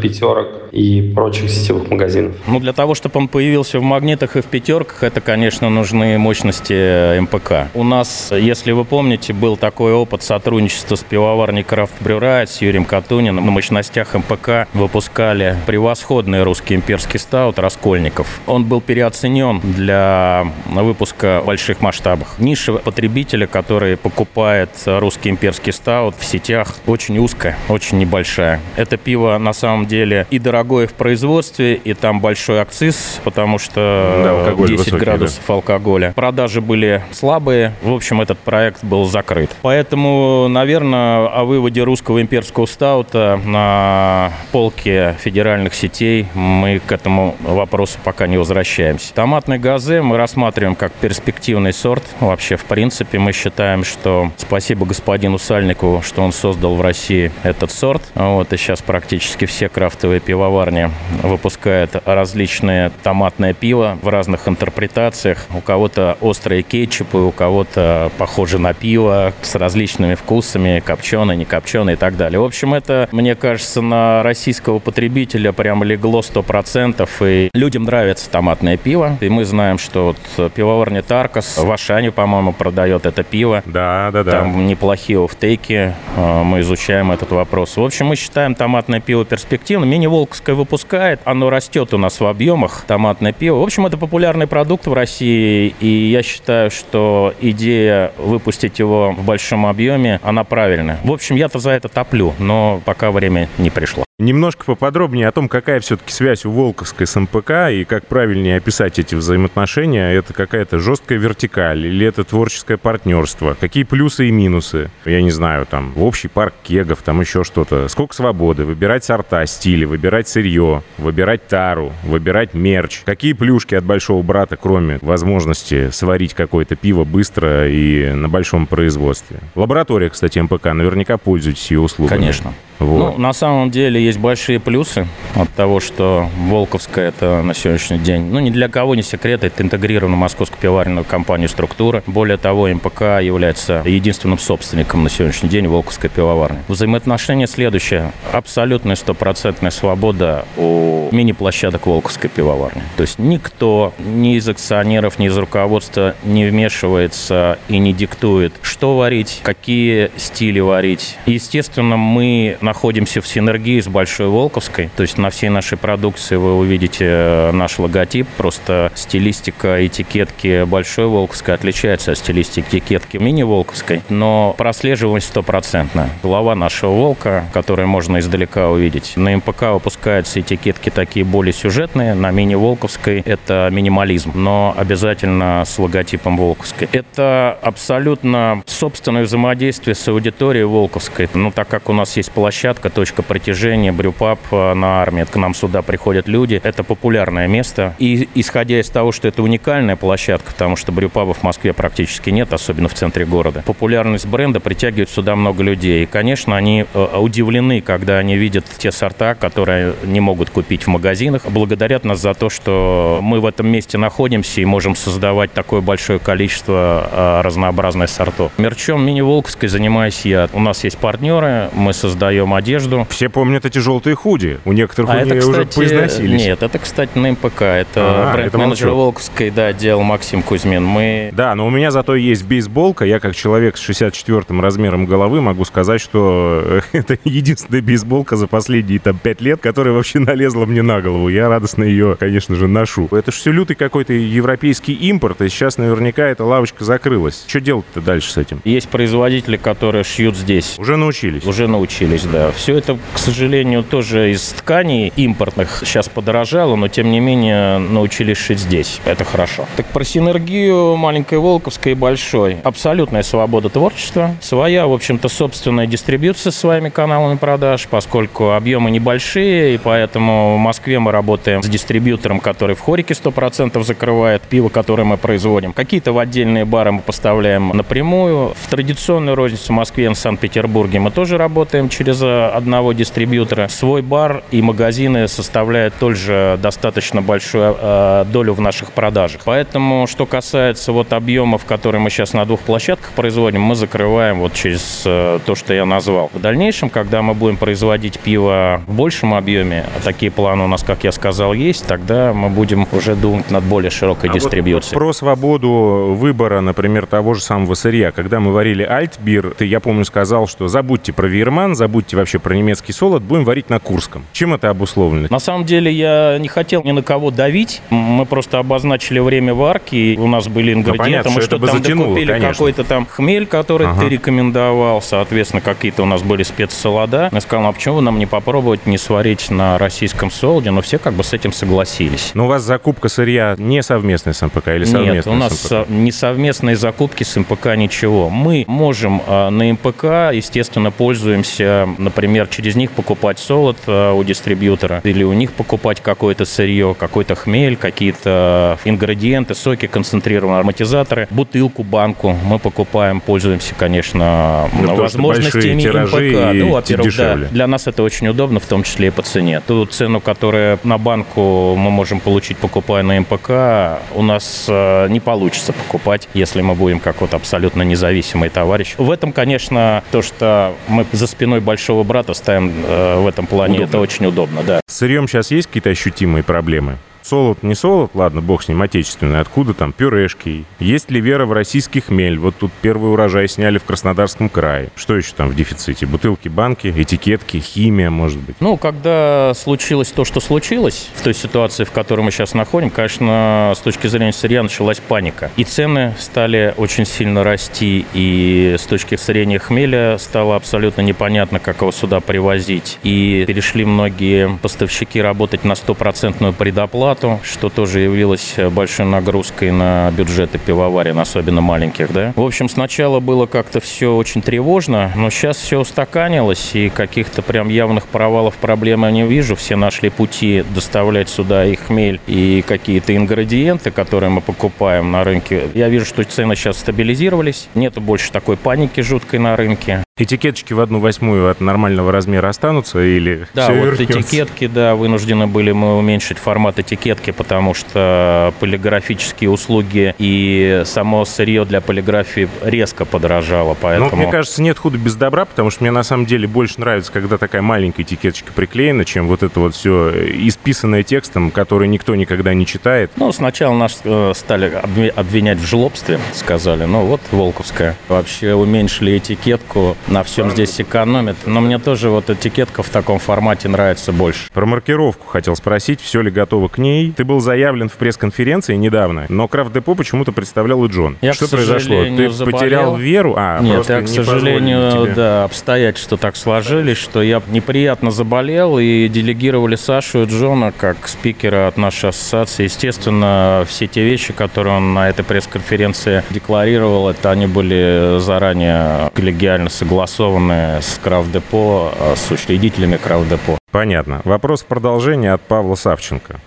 пятерок 0.00 0.72
и 0.72 1.12
прочих 1.14 1.50
сетевых 1.50 1.90
магазинов? 1.90 2.34
Ну, 2.46 2.60
для 2.60 2.72
того, 2.72 2.94
чтобы 2.94 3.20
он 3.20 3.28
появился 3.28 3.78
в 3.78 3.82
магнитах 3.82 4.36
и 4.36 4.40
в 4.40 4.46
пятерках, 4.46 5.02
это, 5.02 5.20
конечно, 5.20 5.68
нужны 5.68 6.16
мощности 6.16 7.18
МПК. 7.20 7.68
У 7.74 7.84
нас, 7.84 8.32
если 8.32 8.72
вы 8.72 8.86
помните, 8.86 9.34
был 9.34 9.58
такой 9.58 9.92
опыт 9.92 10.22
сотрудничества 10.22 10.94
с 10.94 11.02
пивоварней 11.02 11.62
Craft 11.62 11.92
Brew 12.00 12.21
Riot, 12.21 12.48
с 12.48 12.62
Юрием 12.62 12.86
Катуниным. 12.86 13.44
На 13.44 13.50
мощностях 13.50 14.14
МПК 14.14 14.66
выпускали 14.72 15.56
превосходный 15.66 16.42
русский 16.42 16.74
имперский 16.74 17.18
стаут 17.18 17.58
Раскольников. 17.58 18.40
Он 18.46 18.64
был 18.64 18.80
переоценен 18.80 19.60
для 19.60 20.46
выпуска 20.70 21.40
в 21.42 21.46
больших 21.48 21.82
масштабах. 21.82 22.38
Ниша 22.38 22.72
потребителя, 22.72 23.46
который 23.46 23.73
который 23.74 23.96
покупает 23.96 24.70
русский 24.86 25.30
имперский 25.30 25.72
стаут 25.72 26.14
в 26.16 26.24
сетях, 26.24 26.76
очень 26.86 27.18
узкая, 27.18 27.58
очень 27.68 27.98
небольшая. 27.98 28.60
Это 28.76 28.96
пиво 28.96 29.36
на 29.38 29.52
самом 29.52 29.86
деле 29.86 30.28
и 30.30 30.38
дорогое 30.38 30.86
в 30.86 30.92
производстве, 30.92 31.74
и 31.74 31.92
там 31.92 32.20
большой 32.20 32.60
акциз, 32.60 33.20
потому 33.24 33.58
что 33.58 34.44
да, 34.46 34.54
10 34.54 34.78
высокий, 34.78 34.96
градусов 34.96 35.42
да. 35.48 35.54
алкоголя. 35.54 36.12
Продажи 36.12 36.60
были 36.60 37.02
слабые. 37.10 37.72
В 37.82 37.92
общем, 37.92 38.20
этот 38.20 38.38
проект 38.38 38.84
был 38.84 39.06
закрыт. 39.06 39.50
Поэтому, 39.62 40.46
наверное, 40.46 41.26
о 41.26 41.42
выводе 41.42 41.82
русского 41.82 42.22
имперского 42.22 42.66
стаута 42.66 43.40
на 43.44 44.30
полке 44.52 45.16
федеральных 45.18 45.74
сетей 45.74 46.28
мы 46.34 46.78
к 46.78 46.92
этому 46.92 47.34
вопросу 47.40 47.98
пока 48.04 48.28
не 48.28 48.38
возвращаемся. 48.38 49.12
Томатный 49.14 49.58
газе 49.58 50.00
мы 50.00 50.16
рассматриваем 50.16 50.76
как 50.76 50.92
перспективный 50.92 51.72
сорт. 51.72 52.04
Вообще, 52.20 52.56
в 52.56 52.64
принципе, 52.66 53.18
мы 53.18 53.32
считаем, 53.32 53.63
считаем, 53.64 53.84
что 53.84 54.30
спасибо 54.36 54.84
господину 54.84 55.38
Сальникову, 55.38 56.02
что 56.02 56.20
он 56.20 56.32
создал 56.32 56.74
в 56.74 56.82
России 56.82 57.32
этот 57.44 57.70
сорт. 57.70 58.02
Вот, 58.14 58.52
и 58.52 58.58
сейчас 58.58 58.82
практически 58.82 59.46
все 59.46 59.70
крафтовые 59.70 60.20
пивоварни 60.20 60.90
выпускают 61.22 61.96
различные 62.04 62.92
томатное 63.02 63.54
пиво 63.54 63.98
в 64.02 64.08
разных 64.08 64.48
интерпретациях. 64.48 65.46
У 65.56 65.62
кого-то 65.62 66.18
острые 66.20 66.62
кетчупы, 66.62 67.16
у 67.16 67.30
кого-то 67.30 68.12
похоже 68.18 68.58
на 68.58 68.74
пиво 68.74 69.32
с 69.40 69.54
различными 69.54 70.14
вкусами, 70.14 70.82
копченый, 70.84 71.34
не 71.34 71.46
копченый 71.46 71.94
и 71.94 71.96
так 71.96 72.18
далее. 72.18 72.40
В 72.40 72.44
общем, 72.44 72.74
это, 72.74 73.08
мне 73.12 73.34
кажется, 73.34 73.80
на 73.80 74.22
российского 74.22 74.78
потребителя 74.78 75.52
прям 75.52 75.82
легло 75.84 76.20
100%, 76.20 77.08
и 77.26 77.48
людям 77.54 77.84
нравится 77.84 78.28
томатное 78.28 78.76
пиво. 78.76 79.16
И 79.22 79.30
мы 79.30 79.46
знаем, 79.46 79.78
что 79.78 80.14
вот 80.36 80.52
пивоварня 80.52 81.00
Таркас 81.00 81.56
в 81.56 81.72
Ашане, 81.72 82.12
по-моему, 82.12 82.52
продает 82.52 83.06
это 83.06 83.22
пиво 83.22 83.53
пива. 83.60 83.72
Да, 83.72 84.10
да, 84.12 84.24
да. 84.24 84.30
Там 84.40 84.66
неплохие 84.66 85.22
офтейки. 85.22 85.94
А, 86.16 86.42
мы 86.42 86.60
изучаем 86.60 87.12
этот 87.12 87.30
вопрос. 87.32 87.76
В 87.76 87.84
общем, 87.84 88.06
мы 88.06 88.16
считаем 88.16 88.54
томатное 88.54 89.00
пиво 89.00 89.24
перспективным. 89.24 89.88
Мини-Волковское 89.90 90.54
выпускает. 90.54 91.20
Оно 91.24 91.50
растет 91.50 91.94
у 91.94 91.98
нас 91.98 92.20
в 92.20 92.26
объемах, 92.26 92.84
томатное 92.86 93.32
пиво. 93.32 93.56
В 93.58 93.62
общем, 93.62 93.86
это 93.86 93.96
популярный 93.96 94.46
продукт 94.46 94.86
в 94.86 94.92
России. 94.92 95.74
И 95.80 95.86
я 95.86 96.22
считаю, 96.22 96.70
что 96.70 97.34
идея 97.40 98.12
выпустить 98.18 98.78
его 98.78 99.12
в 99.12 99.24
большом 99.24 99.66
объеме, 99.66 100.20
она 100.22 100.44
правильная. 100.44 100.98
В 101.04 101.12
общем, 101.12 101.36
я-то 101.36 101.58
за 101.58 101.70
это 101.70 101.88
топлю, 101.88 102.34
но 102.38 102.80
пока 102.84 103.10
время 103.10 103.48
не 103.58 103.70
пришло. 103.70 104.03
Немножко 104.20 104.64
поподробнее 104.64 105.26
о 105.26 105.32
том, 105.32 105.48
какая 105.48 105.80
все-таки 105.80 106.12
связь 106.12 106.44
у 106.44 106.50
Волковской 106.52 107.04
с 107.04 107.18
МПК 107.18 107.72
и 107.72 107.82
как 107.82 108.06
правильнее 108.06 108.58
описать 108.58 109.00
эти 109.00 109.16
взаимоотношения. 109.16 110.12
Это 110.12 110.32
какая-то 110.32 110.78
жесткая 110.78 111.18
вертикаль 111.18 111.84
или 111.84 112.06
это 112.06 112.22
творческое 112.22 112.76
партнерство? 112.76 113.56
Какие 113.58 113.82
плюсы 113.82 114.28
и 114.28 114.30
минусы? 114.30 114.88
Я 115.04 115.20
не 115.20 115.32
знаю, 115.32 115.66
там, 115.66 115.94
общий 115.96 116.28
парк 116.28 116.54
кегов, 116.62 117.02
там 117.02 117.22
еще 117.22 117.42
что-то. 117.42 117.88
Сколько 117.88 118.14
свободы? 118.14 118.64
Выбирать 118.64 119.02
сорта, 119.02 119.44
стили, 119.46 119.84
выбирать 119.84 120.28
сырье, 120.28 120.84
выбирать 120.96 121.48
тару, 121.48 121.92
выбирать 122.04 122.54
мерч. 122.54 123.02
Какие 123.04 123.32
плюшки 123.32 123.74
от 123.74 123.82
большого 123.82 124.22
брата, 124.22 124.56
кроме 124.56 125.00
возможности 125.02 125.90
сварить 125.90 126.34
какое-то 126.34 126.76
пиво 126.76 127.02
быстро 127.02 127.68
и 127.68 128.12
на 128.12 128.28
большом 128.28 128.68
производстве? 128.68 129.40
Лаборатория, 129.56 130.08
кстати, 130.08 130.38
МПК, 130.38 130.66
наверняка 130.66 131.18
пользуетесь 131.18 131.68
ее 131.72 131.80
услугами. 131.80 132.16
Конечно. 132.16 132.54
Вот. 132.78 133.16
Ну, 133.16 133.22
на 133.22 133.32
самом 133.32 133.70
деле 133.70 134.03
есть 134.04 134.18
большие 134.18 134.60
плюсы 134.60 135.06
от 135.34 135.50
того, 135.50 135.80
что 135.80 136.28
Волковская 136.48 137.08
это 137.08 137.42
на 137.42 137.54
сегодняшний 137.54 137.98
день, 137.98 138.22
ну, 138.22 138.40
ни 138.40 138.50
для 138.50 138.68
кого 138.68 138.94
не 138.94 139.02
секрет, 139.02 139.44
это 139.44 139.62
интегрированная 139.62 140.16
московскую 140.16 140.60
пивоваренную 140.60 141.04
компанию 141.04 141.48
структура. 141.48 142.02
Более 142.06 142.36
того, 142.36 142.68
МПК 142.68 143.20
является 143.20 143.82
единственным 143.84 144.38
собственником 144.38 145.02
на 145.02 145.10
сегодняшний 145.10 145.48
день 145.48 145.66
Волковской 145.66 146.10
пивоварни. 146.10 146.58
Взаимоотношения 146.68 147.46
следующее. 147.46 148.12
Абсолютная 148.32 148.96
стопроцентная 148.96 149.70
свобода 149.70 150.44
у 150.56 151.08
мини-площадок 151.10 151.86
Волковской 151.86 152.30
пивоварни. 152.30 152.82
То 152.96 153.02
есть 153.02 153.18
никто 153.18 153.94
ни 153.98 154.36
из 154.36 154.48
акционеров, 154.48 155.18
ни 155.18 155.26
из 155.26 155.36
руководства 155.36 156.14
не 156.24 156.46
вмешивается 156.46 157.58
и 157.68 157.78
не 157.78 157.92
диктует, 157.92 158.52
что 158.62 158.96
варить, 158.96 159.40
какие 159.42 160.10
стили 160.16 160.60
варить. 160.60 161.16
Естественно, 161.26 161.96
мы 161.96 162.58
находимся 162.60 163.20
в 163.20 163.26
синергии 163.26 163.80
с 163.80 163.88
Большой 163.94 164.26
Волковской. 164.26 164.90
То 164.96 165.02
есть 165.02 165.18
на 165.18 165.30
всей 165.30 165.48
нашей 165.48 165.78
продукции 165.78 166.34
вы 166.34 166.58
увидите 166.58 167.06
э, 167.08 167.50
наш 167.52 167.78
логотип. 167.78 168.26
Просто 168.36 168.90
стилистика 168.94 169.86
этикетки 169.86 170.64
Большой 170.64 171.06
Волковской 171.06 171.54
отличается 171.54 172.10
от 172.10 172.18
стилистики 172.18 172.76
этикетки 172.76 173.18
Мини-Волковской. 173.18 174.02
Но 174.08 174.54
прослеживаемость 174.58 175.28
стопроцентная. 175.28 176.10
Глава 176.22 176.56
нашего 176.56 176.90
волка, 176.90 177.44
который 177.52 177.86
можно 177.86 178.18
издалека 178.18 178.68
увидеть. 178.68 179.12
На 179.16 179.36
МПК 179.36 179.72
выпускаются 179.72 180.40
этикетки 180.40 180.90
такие 180.90 181.24
более 181.24 181.52
сюжетные. 181.52 182.14
На 182.14 182.32
Мини-Волковской 182.32 183.20
это 183.20 183.68
минимализм. 183.70 184.32
Но 184.34 184.74
обязательно 184.76 185.62
с 185.64 185.78
логотипом 185.78 186.36
Волковской. 186.36 186.88
Это 186.90 187.56
абсолютно 187.62 188.62
собственное 188.66 189.22
взаимодействие 189.22 189.94
с 189.94 190.08
аудиторией 190.08 190.64
Волковской. 190.64 191.28
Ну, 191.32 191.52
так 191.52 191.68
как 191.68 191.88
у 191.88 191.92
нас 191.92 192.16
есть 192.16 192.32
площадка, 192.32 192.90
точка 192.90 193.22
притяжения, 193.22 193.83
брюпап 193.92 194.40
э, 194.50 194.74
на 194.74 195.02
армии. 195.02 195.24
К 195.24 195.36
нам 195.36 195.54
сюда 195.54 195.82
приходят 195.82 196.28
люди. 196.28 196.60
Это 196.62 196.84
популярное 196.84 197.48
место. 197.48 197.94
И 197.98 198.28
исходя 198.34 198.80
из 198.80 198.88
того, 198.88 199.12
что 199.12 199.28
это 199.28 199.42
уникальная 199.42 199.96
площадка, 199.96 200.52
потому 200.52 200.76
что 200.76 200.92
брюпабов 200.92 201.38
в 201.38 201.42
Москве 201.42 201.72
практически 201.72 202.30
нет, 202.30 202.52
особенно 202.52 202.88
в 202.88 202.94
центре 202.94 203.24
города, 203.24 203.62
популярность 203.66 204.26
бренда 204.26 204.60
притягивает 204.60 205.10
сюда 205.10 205.36
много 205.36 205.62
людей. 205.62 206.04
И, 206.04 206.06
конечно, 206.06 206.56
они 206.56 206.86
э, 206.92 207.18
удивлены, 207.18 207.80
когда 207.80 208.18
они 208.18 208.36
видят 208.36 208.64
те 208.78 208.92
сорта, 208.92 209.34
которые 209.34 209.94
не 210.04 210.20
могут 210.20 210.50
купить 210.50 210.84
в 210.84 210.88
магазинах. 210.88 211.42
Благодарят 211.48 212.04
нас 212.04 212.20
за 212.20 212.34
то, 212.34 212.50
что 212.50 213.20
мы 213.22 213.40
в 213.40 213.46
этом 213.46 213.66
месте 213.68 213.98
находимся 213.98 214.60
и 214.60 214.64
можем 214.64 214.96
создавать 214.96 215.52
такое 215.52 215.80
большое 215.80 216.18
количество 216.18 217.08
э, 217.10 217.40
разнообразных 217.42 218.10
сортов. 218.10 218.52
Мерчом 218.58 219.04
мини-волковской 219.04 219.68
занимаюсь 219.68 220.24
я. 220.24 220.48
У 220.52 220.60
нас 220.60 220.84
есть 220.84 220.98
партнеры, 220.98 221.70
мы 221.72 221.92
создаем 221.92 222.54
одежду. 222.54 223.06
Все 223.10 223.28
помнят 223.28 223.64
эти 223.64 223.73
желтые 223.80 224.14
худи. 224.16 224.58
У 224.64 224.72
некоторых 224.72 225.10
А 225.10 225.14
они 225.14 225.30
это, 225.30 225.46
уже 225.46 225.64
кстати, 225.64 225.76
поизносились. 225.76 226.42
Нет, 226.42 226.62
это, 226.62 226.78
кстати, 226.78 227.16
на 227.18 227.32
МПК. 227.32 227.62
Это 227.62 227.86
А, 227.96 228.32
бренд-менеджер. 228.34 228.90
Волковской, 228.90 229.50
да, 229.50 229.72
делал 229.72 230.02
Максим 230.02 230.42
Кузьмин. 230.42 230.84
Мы 230.84 231.30
Да, 231.32 231.54
но 231.54 231.66
у 231.66 231.70
меня 231.70 231.90
зато 231.90 232.14
есть 232.14 232.44
бейсболка. 232.44 233.04
Я 233.04 233.20
как 233.20 233.34
человек 233.34 233.76
с 233.76 233.88
64-м 233.88 234.60
размером 234.60 235.06
головы 235.06 235.40
могу 235.40 235.64
сказать, 235.64 236.00
что 236.00 236.80
это 236.92 237.18
единственная 237.24 237.82
бейсболка 237.82 238.36
за 238.36 238.46
последние 238.46 238.98
там 238.98 239.18
5 239.18 239.40
лет, 239.40 239.60
которая 239.60 239.94
вообще 239.94 240.18
налезла 240.18 240.66
мне 240.66 240.82
на 240.82 241.00
голову. 241.00 241.28
Я 241.28 241.48
радостно 241.48 241.84
ее, 241.84 242.16
конечно 242.18 242.54
же, 242.54 242.68
ношу. 242.68 243.08
Это 243.10 243.32
ж 243.32 243.34
все 243.34 243.50
лютый 243.50 243.74
какой-то 243.74 244.12
европейский 244.12 244.92
импорт, 244.94 245.40
и 245.40 245.48
сейчас 245.48 245.78
наверняка 245.78 246.26
эта 246.26 246.44
лавочка 246.44 246.84
закрылась. 246.84 247.44
Что 247.46 247.60
делать-то 247.60 248.00
дальше 248.00 248.30
с 248.30 248.36
этим? 248.36 248.60
есть 248.64 248.88
производители, 248.88 249.56
которые 249.56 250.04
шьют 250.04 250.36
здесь. 250.36 250.76
Уже 250.78 250.96
научились. 250.96 251.44
Уже 251.44 251.68
научились, 251.68 252.24
да. 252.24 252.50
Все 252.52 252.76
это, 252.76 252.98
к 253.14 253.18
сожалению, 253.18 253.63
тоже 253.82 254.32
из 254.32 254.42
тканей 254.52 255.12
импортных 255.16 255.82
сейчас 255.84 256.08
подорожало, 256.08 256.76
но 256.76 256.88
тем 256.88 257.10
не 257.10 257.20
менее 257.20 257.78
научились 257.78 258.38
шить 258.38 258.60
здесь. 258.60 259.00
Это 259.04 259.24
хорошо. 259.24 259.66
Так 259.76 259.86
про 259.86 260.04
синергию 260.04 260.96
маленькой 260.96 261.38
Волковской 261.38 261.92
и 261.92 261.94
большой. 261.94 262.58
Абсолютная 262.62 263.22
свобода 263.22 263.68
творчества. 263.68 264.34
Своя, 264.40 264.86
в 264.86 264.92
общем-то, 264.92 265.28
собственная 265.28 265.86
дистрибьюция 265.86 266.50
с 266.50 266.56
своими 266.56 266.88
каналами 266.88 267.36
продаж, 267.36 267.88
поскольку 267.88 268.52
объемы 268.52 268.90
небольшие, 268.90 269.74
и 269.74 269.78
поэтому 269.78 270.56
в 270.56 270.58
Москве 270.58 270.98
мы 270.98 271.12
работаем 271.12 271.62
с 271.62 271.66
дистрибьютором, 271.66 272.40
который 272.40 272.76
в 272.76 272.80
Хорике 272.80 273.14
100% 273.14 273.82
закрывает 273.82 274.42
пиво, 274.42 274.68
которое 274.68 275.04
мы 275.04 275.16
производим. 275.16 275.72
Какие-то 275.72 276.12
в 276.12 276.18
отдельные 276.18 276.64
бары 276.64 276.92
мы 276.92 277.00
поставляем 277.00 277.68
напрямую. 277.68 278.54
В 278.60 278.68
традиционную 278.68 279.34
розницу 279.34 279.72
в 279.72 279.76
Москве 279.76 280.06
и 280.06 280.08
в 280.08 280.14
Санкт-Петербурге 280.14 281.00
мы 281.00 281.10
тоже 281.10 281.38
работаем 281.38 281.88
через 281.88 282.22
э, 282.22 282.46
одного 282.48 282.92
дистрибьютора. 282.92 283.53
Свой 283.68 284.02
бар 284.02 284.42
и 284.50 284.62
магазины 284.62 285.28
составляют 285.28 285.94
тоже 285.94 286.58
достаточно 286.62 287.22
большую 287.22 287.76
э, 287.78 288.24
долю 288.32 288.54
в 288.54 288.60
наших 288.60 288.92
продажах. 288.92 289.42
Поэтому, 289.44 290.06
что 290.06 290.26
касается 290.26 290.92
вот 290.92 291.12
объемов, 291.12 291.64
которые 291.64 292.00
мы 292.00 292.10
сейчас 292.10 292.32
на 292.32 292.44
двух 292.44 292.60
площадках 292.60 293.10
производим, 293.12 293.62
мы 293.62 293.74
закрываем 293.74 294.40
вот 294.40 294.52
через 294.54 295.02
э, 295.06 295.38
то, 295.44 295.54
что 295.54 295.74
я 295.74 295.84
назвал. 295.84 296.30
В 296.32 296.40
дальнейшем, 296.40 296.90
когда 296.90 297.22
мы 297.22 297.34
будем 297.34 297.56
производить 297.56 298.18
пиво 298.18 298.82
в 298.86 298.94
большем 298.94 299.34
объеме, 299.34 299.84
а 299.96 300.02
такие 300.02 300.30
планы 300.30 300.64
у 300.64 300.66
нас, 300.66 300.82
как 300.82 301.04
я 301.04 301.12
сказал, 301.12 301.52
есть, 301.52 301.86
тогда 301.86 302.32
мы 302.32 302.48
будем 302.48 302.86
уже 302.92 303.14
думать 303.14 303.50
над 303.50 303.64
более 303.64 303.90
широкой 303.90 304.30
А 304.30 304.32
вот 304.32 304.40
дистрибьюцией. 304.40 304.94
про 304.94 305.12
свободу 305.12 306.14
выбора, 306.18 306.60
например, 306.60 307.06
того 307.06 307.34
же 307.34 307.42
самого 307.42 307.74
сырья. 307.74 308.12
Когда 308.12 308.40
мы 308.40 308.52
варили 308.52 308.82
альтбир, 308.82 309.54
ты, 309.56 309.66
я 309.66 309.80
помню, 309.80 310.04
сказал, 310.04 310.46
что 310.46 310.68
забудьте 310.68 311.12
про 311.12 311.26
вирман, 311.26 311.74
забудьте 311.74 312.16
вообще 312.16 312.38
про 312.38 312.54
немецкий 312.54 312.92
солод, 312.92 313.22
будем 313.22 313.43
варить 313.44 313.70
на 313.70 313.78
Курском. 313.80 314.24
Чем 314.32 314.54
это 314.54 314.70
обусловлено? 314.70 315.28
На 315.30 315.38
самом 315.38 315.64
деле 315.64 315.90
я 315.92 316.36
не 316.38 316.48
хотел 316.48 316.82
ни 316.84 316.92
на 316.92 317.02
кого 317.02 317.30
давить. 317.30 317.82
Мы 317.90 318.26
просто 318.26 318.58
обозначили 318.58 319.18
время 319.18 319.54
варки. 319.54 319.94
и 319.96 320.18
У 320.18 320.26
нас 320.26 320.48
были 320.48 320.72
ингредиенты. 320.72 320.98
Ну, 320.98 321.04
понятно, 321.04 321.30
мы 321.32 321.40
что 321.42 321.56
это 321.56 321.58
бы 321.58 321.66
там 321.68 321.78
затянуло, 321.78 322.08
докупили 322.08 322.40
какой-то 322.40 322.84
там 322.84 323.06
хмель, 323.06 323.46
который 323.46 323.86
Ага. 323.86 324.00
ты 324.02 324.08
рекомендовал. 324.08 325.00
Соответственно, 325.02 325.60
какие-то 325.60 326.02
у 326.02 326.06
нас 326.06 326.22
были 326.22 326.42
спецсолода. 326.42 327.28
Я 327.32 327.40
сказал, 327.40 327.62
ну, 327.64 327.68
а 327.68 327.72
почему 327.72 328.00
нам 328.00 328.18
не 328.18 328.26
попробовать 328.26 328.86
не 328.86 328.98
сварить 328.98 329.50
на 329.50 329.78
российском 329.78 330.30
солоде? 330.30 330.70
Но 330.70 330.80
все 330.82 330.98
как 330.98 331.14
бы 331.14 331.24
с 331.24 331.32
этим 331.32 331.52
согласились. 331.52 332.30
Но 332.34 332.44
у 332.44 332.48
вас 332.48 332.62
закупка 332.62 333.08
сырья 333.08 333.54
не 333.58 333.82
совместная 333.82 334.32
с 334.34 334.42
МПК 334.42 334.68
или 334.68 334.84
совместная 334.84 335.14
Нет, 335.14 335.26
у 335.26 335.34
нас 335.34 335.52
с 335.60 335.64
МПК? 335.66 335.72
а, 335.88 335.92
не 335.92 336.12
совместные 336.12 336.76
закупки 336.76 337.22
с 337.24 337.36
МПК 337.36 337.76
ничего. 337.76 338.28
Мы 338.30 338.64
можем 338.66 339.22
а, 339.26 339.50
на 339.50 339.72
МПК, 339.72 340.32
естественно, 340.32 340.90
пользуемся, 340.90 341.88
например, 341.98 342.46
через 342.48 342.76
них 342.76 342.90
покупать 342.92 343.33
солод 343.38 343.76
а, 343.86 344.12
у 344.12 344.22
дистрибьютора 344.24 345.00
или 345.04 345.24
у 345.24 345.32
них 345.32 345.52
покупать 345.52 346.00
какое-то 346.00 346.44
сырье, 346.44 346.94
какой-то 346.98 347.34
хмель, 347.34 347.76
какие-то 347.76 348.78
ингредиенты, 348.84 349.54
соки 349.54 349.86
концентрированные, 349.86 350.58
ароматизаторы, 350.58 351.28
бутылку, 351.30 351.82
банку 351.82 352.36
мы 352.44 352.58
покупаем, 352.58 353.20
пользуемся, 353.20 353.74
конечно, 353.74 354.68
Ну, 354.80 354.94
возможностями 354.96 355.84
МПК. 355.84 356.54
Ну, 356.54 356.72
во-первых, 356.72 357.16
да, 357.16 357.34
для 357.34 357.66
нас 357.66 357.86
это 357.86 358.02
очень 358.02 358.28
удобно, 358.28 358.60
в 358.60 358.66
том 358.66 358.82
числе 358.82 359.08
и 359.08 359.10
по 359.10 359.22
цене. 359.22 359.60
Ту 359.66 359.86
цену, 359.86 360.20
которую 360.20 360.78
на 360.84 360.98
банку 360.98 361.74
мы 361.76 361.90
можем 361.90 362.20
получить, 362.20 362.58
покупая 362.58 363.02
на 363.02 363.20
МПК, 363.20 364.02
у 364.14 364.22
нас 364.22 364.66
э, 364.68 365.08
не 365.08 365.20
получится 365.20 365.72
покупать, 365.72 366.28
если 366.34 366.60
мы 366.60 366.74
будем 366.74 367.00
как 367.00 367.20
вот 367.20 367.34
абсолютно 367.34 367.82
независимый 367.82 368.48
товарищ. 368.48 368.94
В 368.98 369.10
этом, 369.10 369.32
конечно, 369.32 370.02
то, 370.10 370.22
что 370.22 370.74
мы 370.88 371.06
за 371.12 371.26
спиной 371.26 371.60
большого 371.60 372.02
брата 372.02 372.34
ставим 372.34 372.72
э, 372.86 373.13
в 373.22 373.26
этом 373.26 373.46
плане, 373.46 373.74
Удобно. 373.76 373.88
это 373.88 373.98
очень 373.98 374.26
удобно, 374.26 374.62
да. 374.62 374.80
С 374.86 374.96
сырьем 374.96 375.28
сейчас 375.28 375.50
есть 375.50 375.66
какие-то 375.68 375.90
ощутимые 375.90 376.42
проблемы? 376.42 376.98
Солод, 377.24 377.62
не 377.62 377.74
солод, 377.74 378.10
ладно, 378.12 378.42
бог 378.42 378.62
с 378.62 378.68
ним, 378.68 378.82
отечественный. 378.82 379.40
Откуда 379.40 379.72
там 379.72 379.94
пюрешки? 379.94 380.66
Есть 380.78 381.10
ли 381.10 381.22
вера 381.22 381.46
в 381.46 381.52
российский 381.52 382.00
хмель? 382.00 382.38
Вот 382.38 382.54
тут 382.54 382.70
первый 382.82 383.10
урожай 383.10 383.48
сняли 383.48 383.78
в 383.78 383.84
Краснодарском 383.84 384.50
крае. 384.50 384.90
Что 384.94 385.16
еще 385.16 385.32
там 385.34 385.48
в 385.48 385.56
дефиците? 385.56 386.04
Бутылки, 386.04 386.48
банки, 386.48 386.92
этикетки, 386.94 387.60
химия, 387.60 388.10
может 388.10 388.40
быть? 388.40 388.56
Ну, 388.60 388.76
когда 388.76 389.52
случилось 389.54 390.08
то, 390.08 390.26
что 390.26 390.40
случилось, 390.40 391.08
в 391.14 391.22
той 391.22 391.32
ситуации, 391.32 391.84
в 391.84 391.92
которой 391.92 392.20
мы 392.20 392.30
сейчас 392.30 392.52
находим, 392.52 392.90
конечно, 392.90 393.72
с 393.74 393.78
точки 393.78 394.06
зрения 394.06 394.34
сырья 394.34 394.62
началась 394.62 394.98
паника. 394.98 395.50
И 395.56 395.64
цены 395.64 396.14
стали 396.18 396.74
очень 396.76 397.06
сильно 397.06 397.42
расти, 397.42 398.04
и 398.12 398.76
с 398.78 398.82
точки 398.82 399.16
зрения 399.16 399.58
хмеля 399.58 400.18
стало 400.18 400.56
абсолютно 400.56 401.00
непонятно, 401.00 401.58
как 401.58 401.80
его 401.80 401.90
сюда 401.90 402.20
привозить. 402.20 402.98
И 403.02 403.44
перешли 403.46 403.86
многие 403.86 404.58
поставщики 404.60 405.22
работать 405.22 405.64
на 405.64 405.74
стопроцентную 405.74 406.52
предоплату, 406.52 407.13
что 407.42 407.68
тоже 407.68 408.00
явилось 408.00 408.56
большой 408.70 409.06
нагрузкой 409.06 409.70
на 409.70 410.10
бюджеты 410.10 410.58
пивоварен, 410.58 411.18
особенно 411.18 411.60
маленьких, 411.60 412.12
да. 412.12 412.32
В 412.36 412.42
общем, 412.42 412.68
сначала 412.68 413.20
было 413.20 413.46
как-то 413.46 413.80
все 413.80 414.14
очень 414.14 414.42
тревожно, 414.42 415.12
но 415.14 415.30
сейчас 415.30 415.56
все 415.58 415.78
устаканилось, 415.80 416.70
и 416.74 416.88
каких-то 416.88 417.42
прям 417.42 417.68
явных 417.68 418.06
провалов 418.06 418.54
проблем 418.56 419.04
я 419.04 419.10
не 419.10 419.22
вижу. 419.26 419.56
Все 419.56 419.76
нашли 419.76 420.10
пути 420.10 420.64
доставлять 420.74 421.28
сюда 421.28 421.64
и 421.66 421.76
хмель, 421.76 422.20
и 422.26 422.64
какие-то 422.66 423.16
ингредиенты, 423.16 423.90
которые 423.90 424.30
мы 424.30 424.40
покупаем 424.40 425.10
на 425.10 425.24
рынке. 425.24 425.68
Я 425.74 425.88
вижу, 425.88 426.04
что 426.04 426.24
цены 426.24 426.56
сейчас 426.56 426.78
стабилизировались, 426.78 427.68
нету 427.74 428.00
больше 428.00 428.32
такой 428.32 428.56
паники 428.56 429.00
жуткой 429.00 429.38
на 429.38 429.56
рынке. 429.56 430.04
Этикеточки 430.16 430.72
в 430.72 430.80
одну 430.80 431.00
восьмую 431.00 431.50
от 431.50 431.60
нормального 431.60 432.12
размера 432.12 432.48
останутся 432.48 433.02
или 433.02 433.48
Да, 433.52 433.68
вот 433.70 433.98
вернётся? 433.98 434.20
этикетки, 434.20 434.68
да, 434.68 434.94
вынуждены 434.94 435.48
были 435.48 435.72
мы 435.72 435.98
уменьшить 435.98 436.38
формат 436.38 436.78
этикетки, 436.78 437.03
потому 437.12 437.74
что 437.74 438.52
полиграфические 438.60 439.50
услуги 439.50 440.14
и 440.18 440.82
само 440.84 441.24
сырье 441.24 441.64
для 441.64 441.80
полиграфии 441.80 442.48
резко 442.62 443.04
подорожало, 443.04 443.70
Ну, 443.70 443.76
поэтому... 443.80 444.16
мне 444.22 444.30
кажется, 444.30 444.62
нет 444.62 444.78
худа 444.78 444.98
без 444.98 445.14
добра, 445.16 445.44
потому 445.44 445.70
что 445.70 445.82
мне 445.82 445.90
на 445.90 446.02
самом 446.02 446.26
деле 446.26 446.46
больше 446.46 446.80
нравится, 446.80 447.12
когда 447.12 447.38
такая 447.38 447.62
маленькая 447.62 448.02
этикеточка 448.02 448.52
приклеена, 448.52 449.04
чем 449.04 449.28
вот 449.28 449.42
это 449.42 449.60
вот 449.60 449.74
все 449.74 450.10
исписанное 450.46 451.02
текстом, 451.02 451.50
который 451.50 451.88
никто 451.88 452.14
никогда 452.14 452.54
не 452.54 452.66
читает. 452.66 453.10
Ну, 453.16 453.32
сначала 453.32 453.74
нас 453.74 454.00
э, 454.04 454.32
стали 454.34 454.70
обви- 454.82 455.12
обвинять 455.14 455.58
в 455.58 455.66
жлобстве, 455.66 456.18
сказали. 456.32 456.84
Ну, 456.84 457.02
вот 457.04 457.20
Волковская. 457.30 457.96
Вообще 458.08 458.54
уменьшили 458.54 459.18
этикетку, 459.18 459.96
на 460.06 460.22
всем 460.24 460.50
здесь 460.50 460.80
экономят. 460.80 461.36
Но 461.46 461.60
мне 461.60 461.78
тоже 461.78 462.08
вот 462.10 462.30
этикетка 462.30 462.82
в 462.82 462.88
таком 462.88 463.18
формате 463.18 463.68
нравится 463.68 464.12
больше. 464.12 464.50
Про 464.52 464.66
маркировку 464.66 465.26
хотел 465.26 465.56
спросить, 465.56 466.00
все 466.00 466.20
ли 466.20 466.30
готово 466.30 466.68
к 466.68 466.78
ней. 466.78 466.93
Ты 467.16 467.24
был 467.24 467.40
заявлен 467.40 467.88
в 467.88 467.94
пресс-конференции 467.94 468.74
недавно, 468.76 469.26
но 469.28 469.48
Крафт 469.48 469.72
Депо 469.72 469.94
почему-то 469.94 470.32
представлял 470.32 470.84
и 470.84 470.88
Джон. 470.88 471.16
Я, 471.20 471.32
Что 471.32 471.48
произошло? 471.48 472.04
Ты 472.04 472.30
заболел. 472.30 472.58
потерял 472.58 472.96
веру? 472.96 473.34
А, 473.36 473.60
Нет, 473.60 473.88
я, 473.88 473.98
к 474.00 474.02
не 474.02 474.08
сожалению, 474.08 475.04
тебе. 475.04 475.14
да, 475.14 475.44
обстоятельства 475.44 476.18
так 476.18 476.36
сложились, 476.36 476.96
что 476.96 477.22
я 477.22 477.42
неприятно 477.48 478.10
заболел, 478.10 478.78
и 478.78 479.08
делегировали 479.08 479.76
Сашу 479.76 480.22
и 480.22 480.26
Джона 480.26 480.72
как 480.72 481.08
спикера 481.08 481.68
от 481.68 481.76
нашей 481.76 482.10
ассоциации. 482.10 482.64
Естественно, 482.64 483.64
все 483.68 483.86
те 483.86 484.04
вещи, 484.04 484.32
которые 484.32 484.76
он 484.76 484.94
на 484.94 485.08
этой 485.08 485.24
пресс-конференции 485.24 486.22
декларировал, 486.30 487.08
это 487.08 487.30
они 487.30 487.46
были 487.46 488.18
заранее 488.18 489.10
коллегиально 489.14 489.70
согласованы 489.70 490.04
согласованы 490.04 490.82
с 490.82 490.98
Крафт-депо, 491.02 491.92
с 492.16 492.30
учредителями 492.30 492.96
Крафт-депо. 492.96 493.58
Понятно. 493.70 494.20
Вопрос 494.24 494.62
в 494.62 494.66
продолжение 494.66 495.32
от 495.32 495.40
Павла 495.42 495.74
Савченко. 495.74 496.40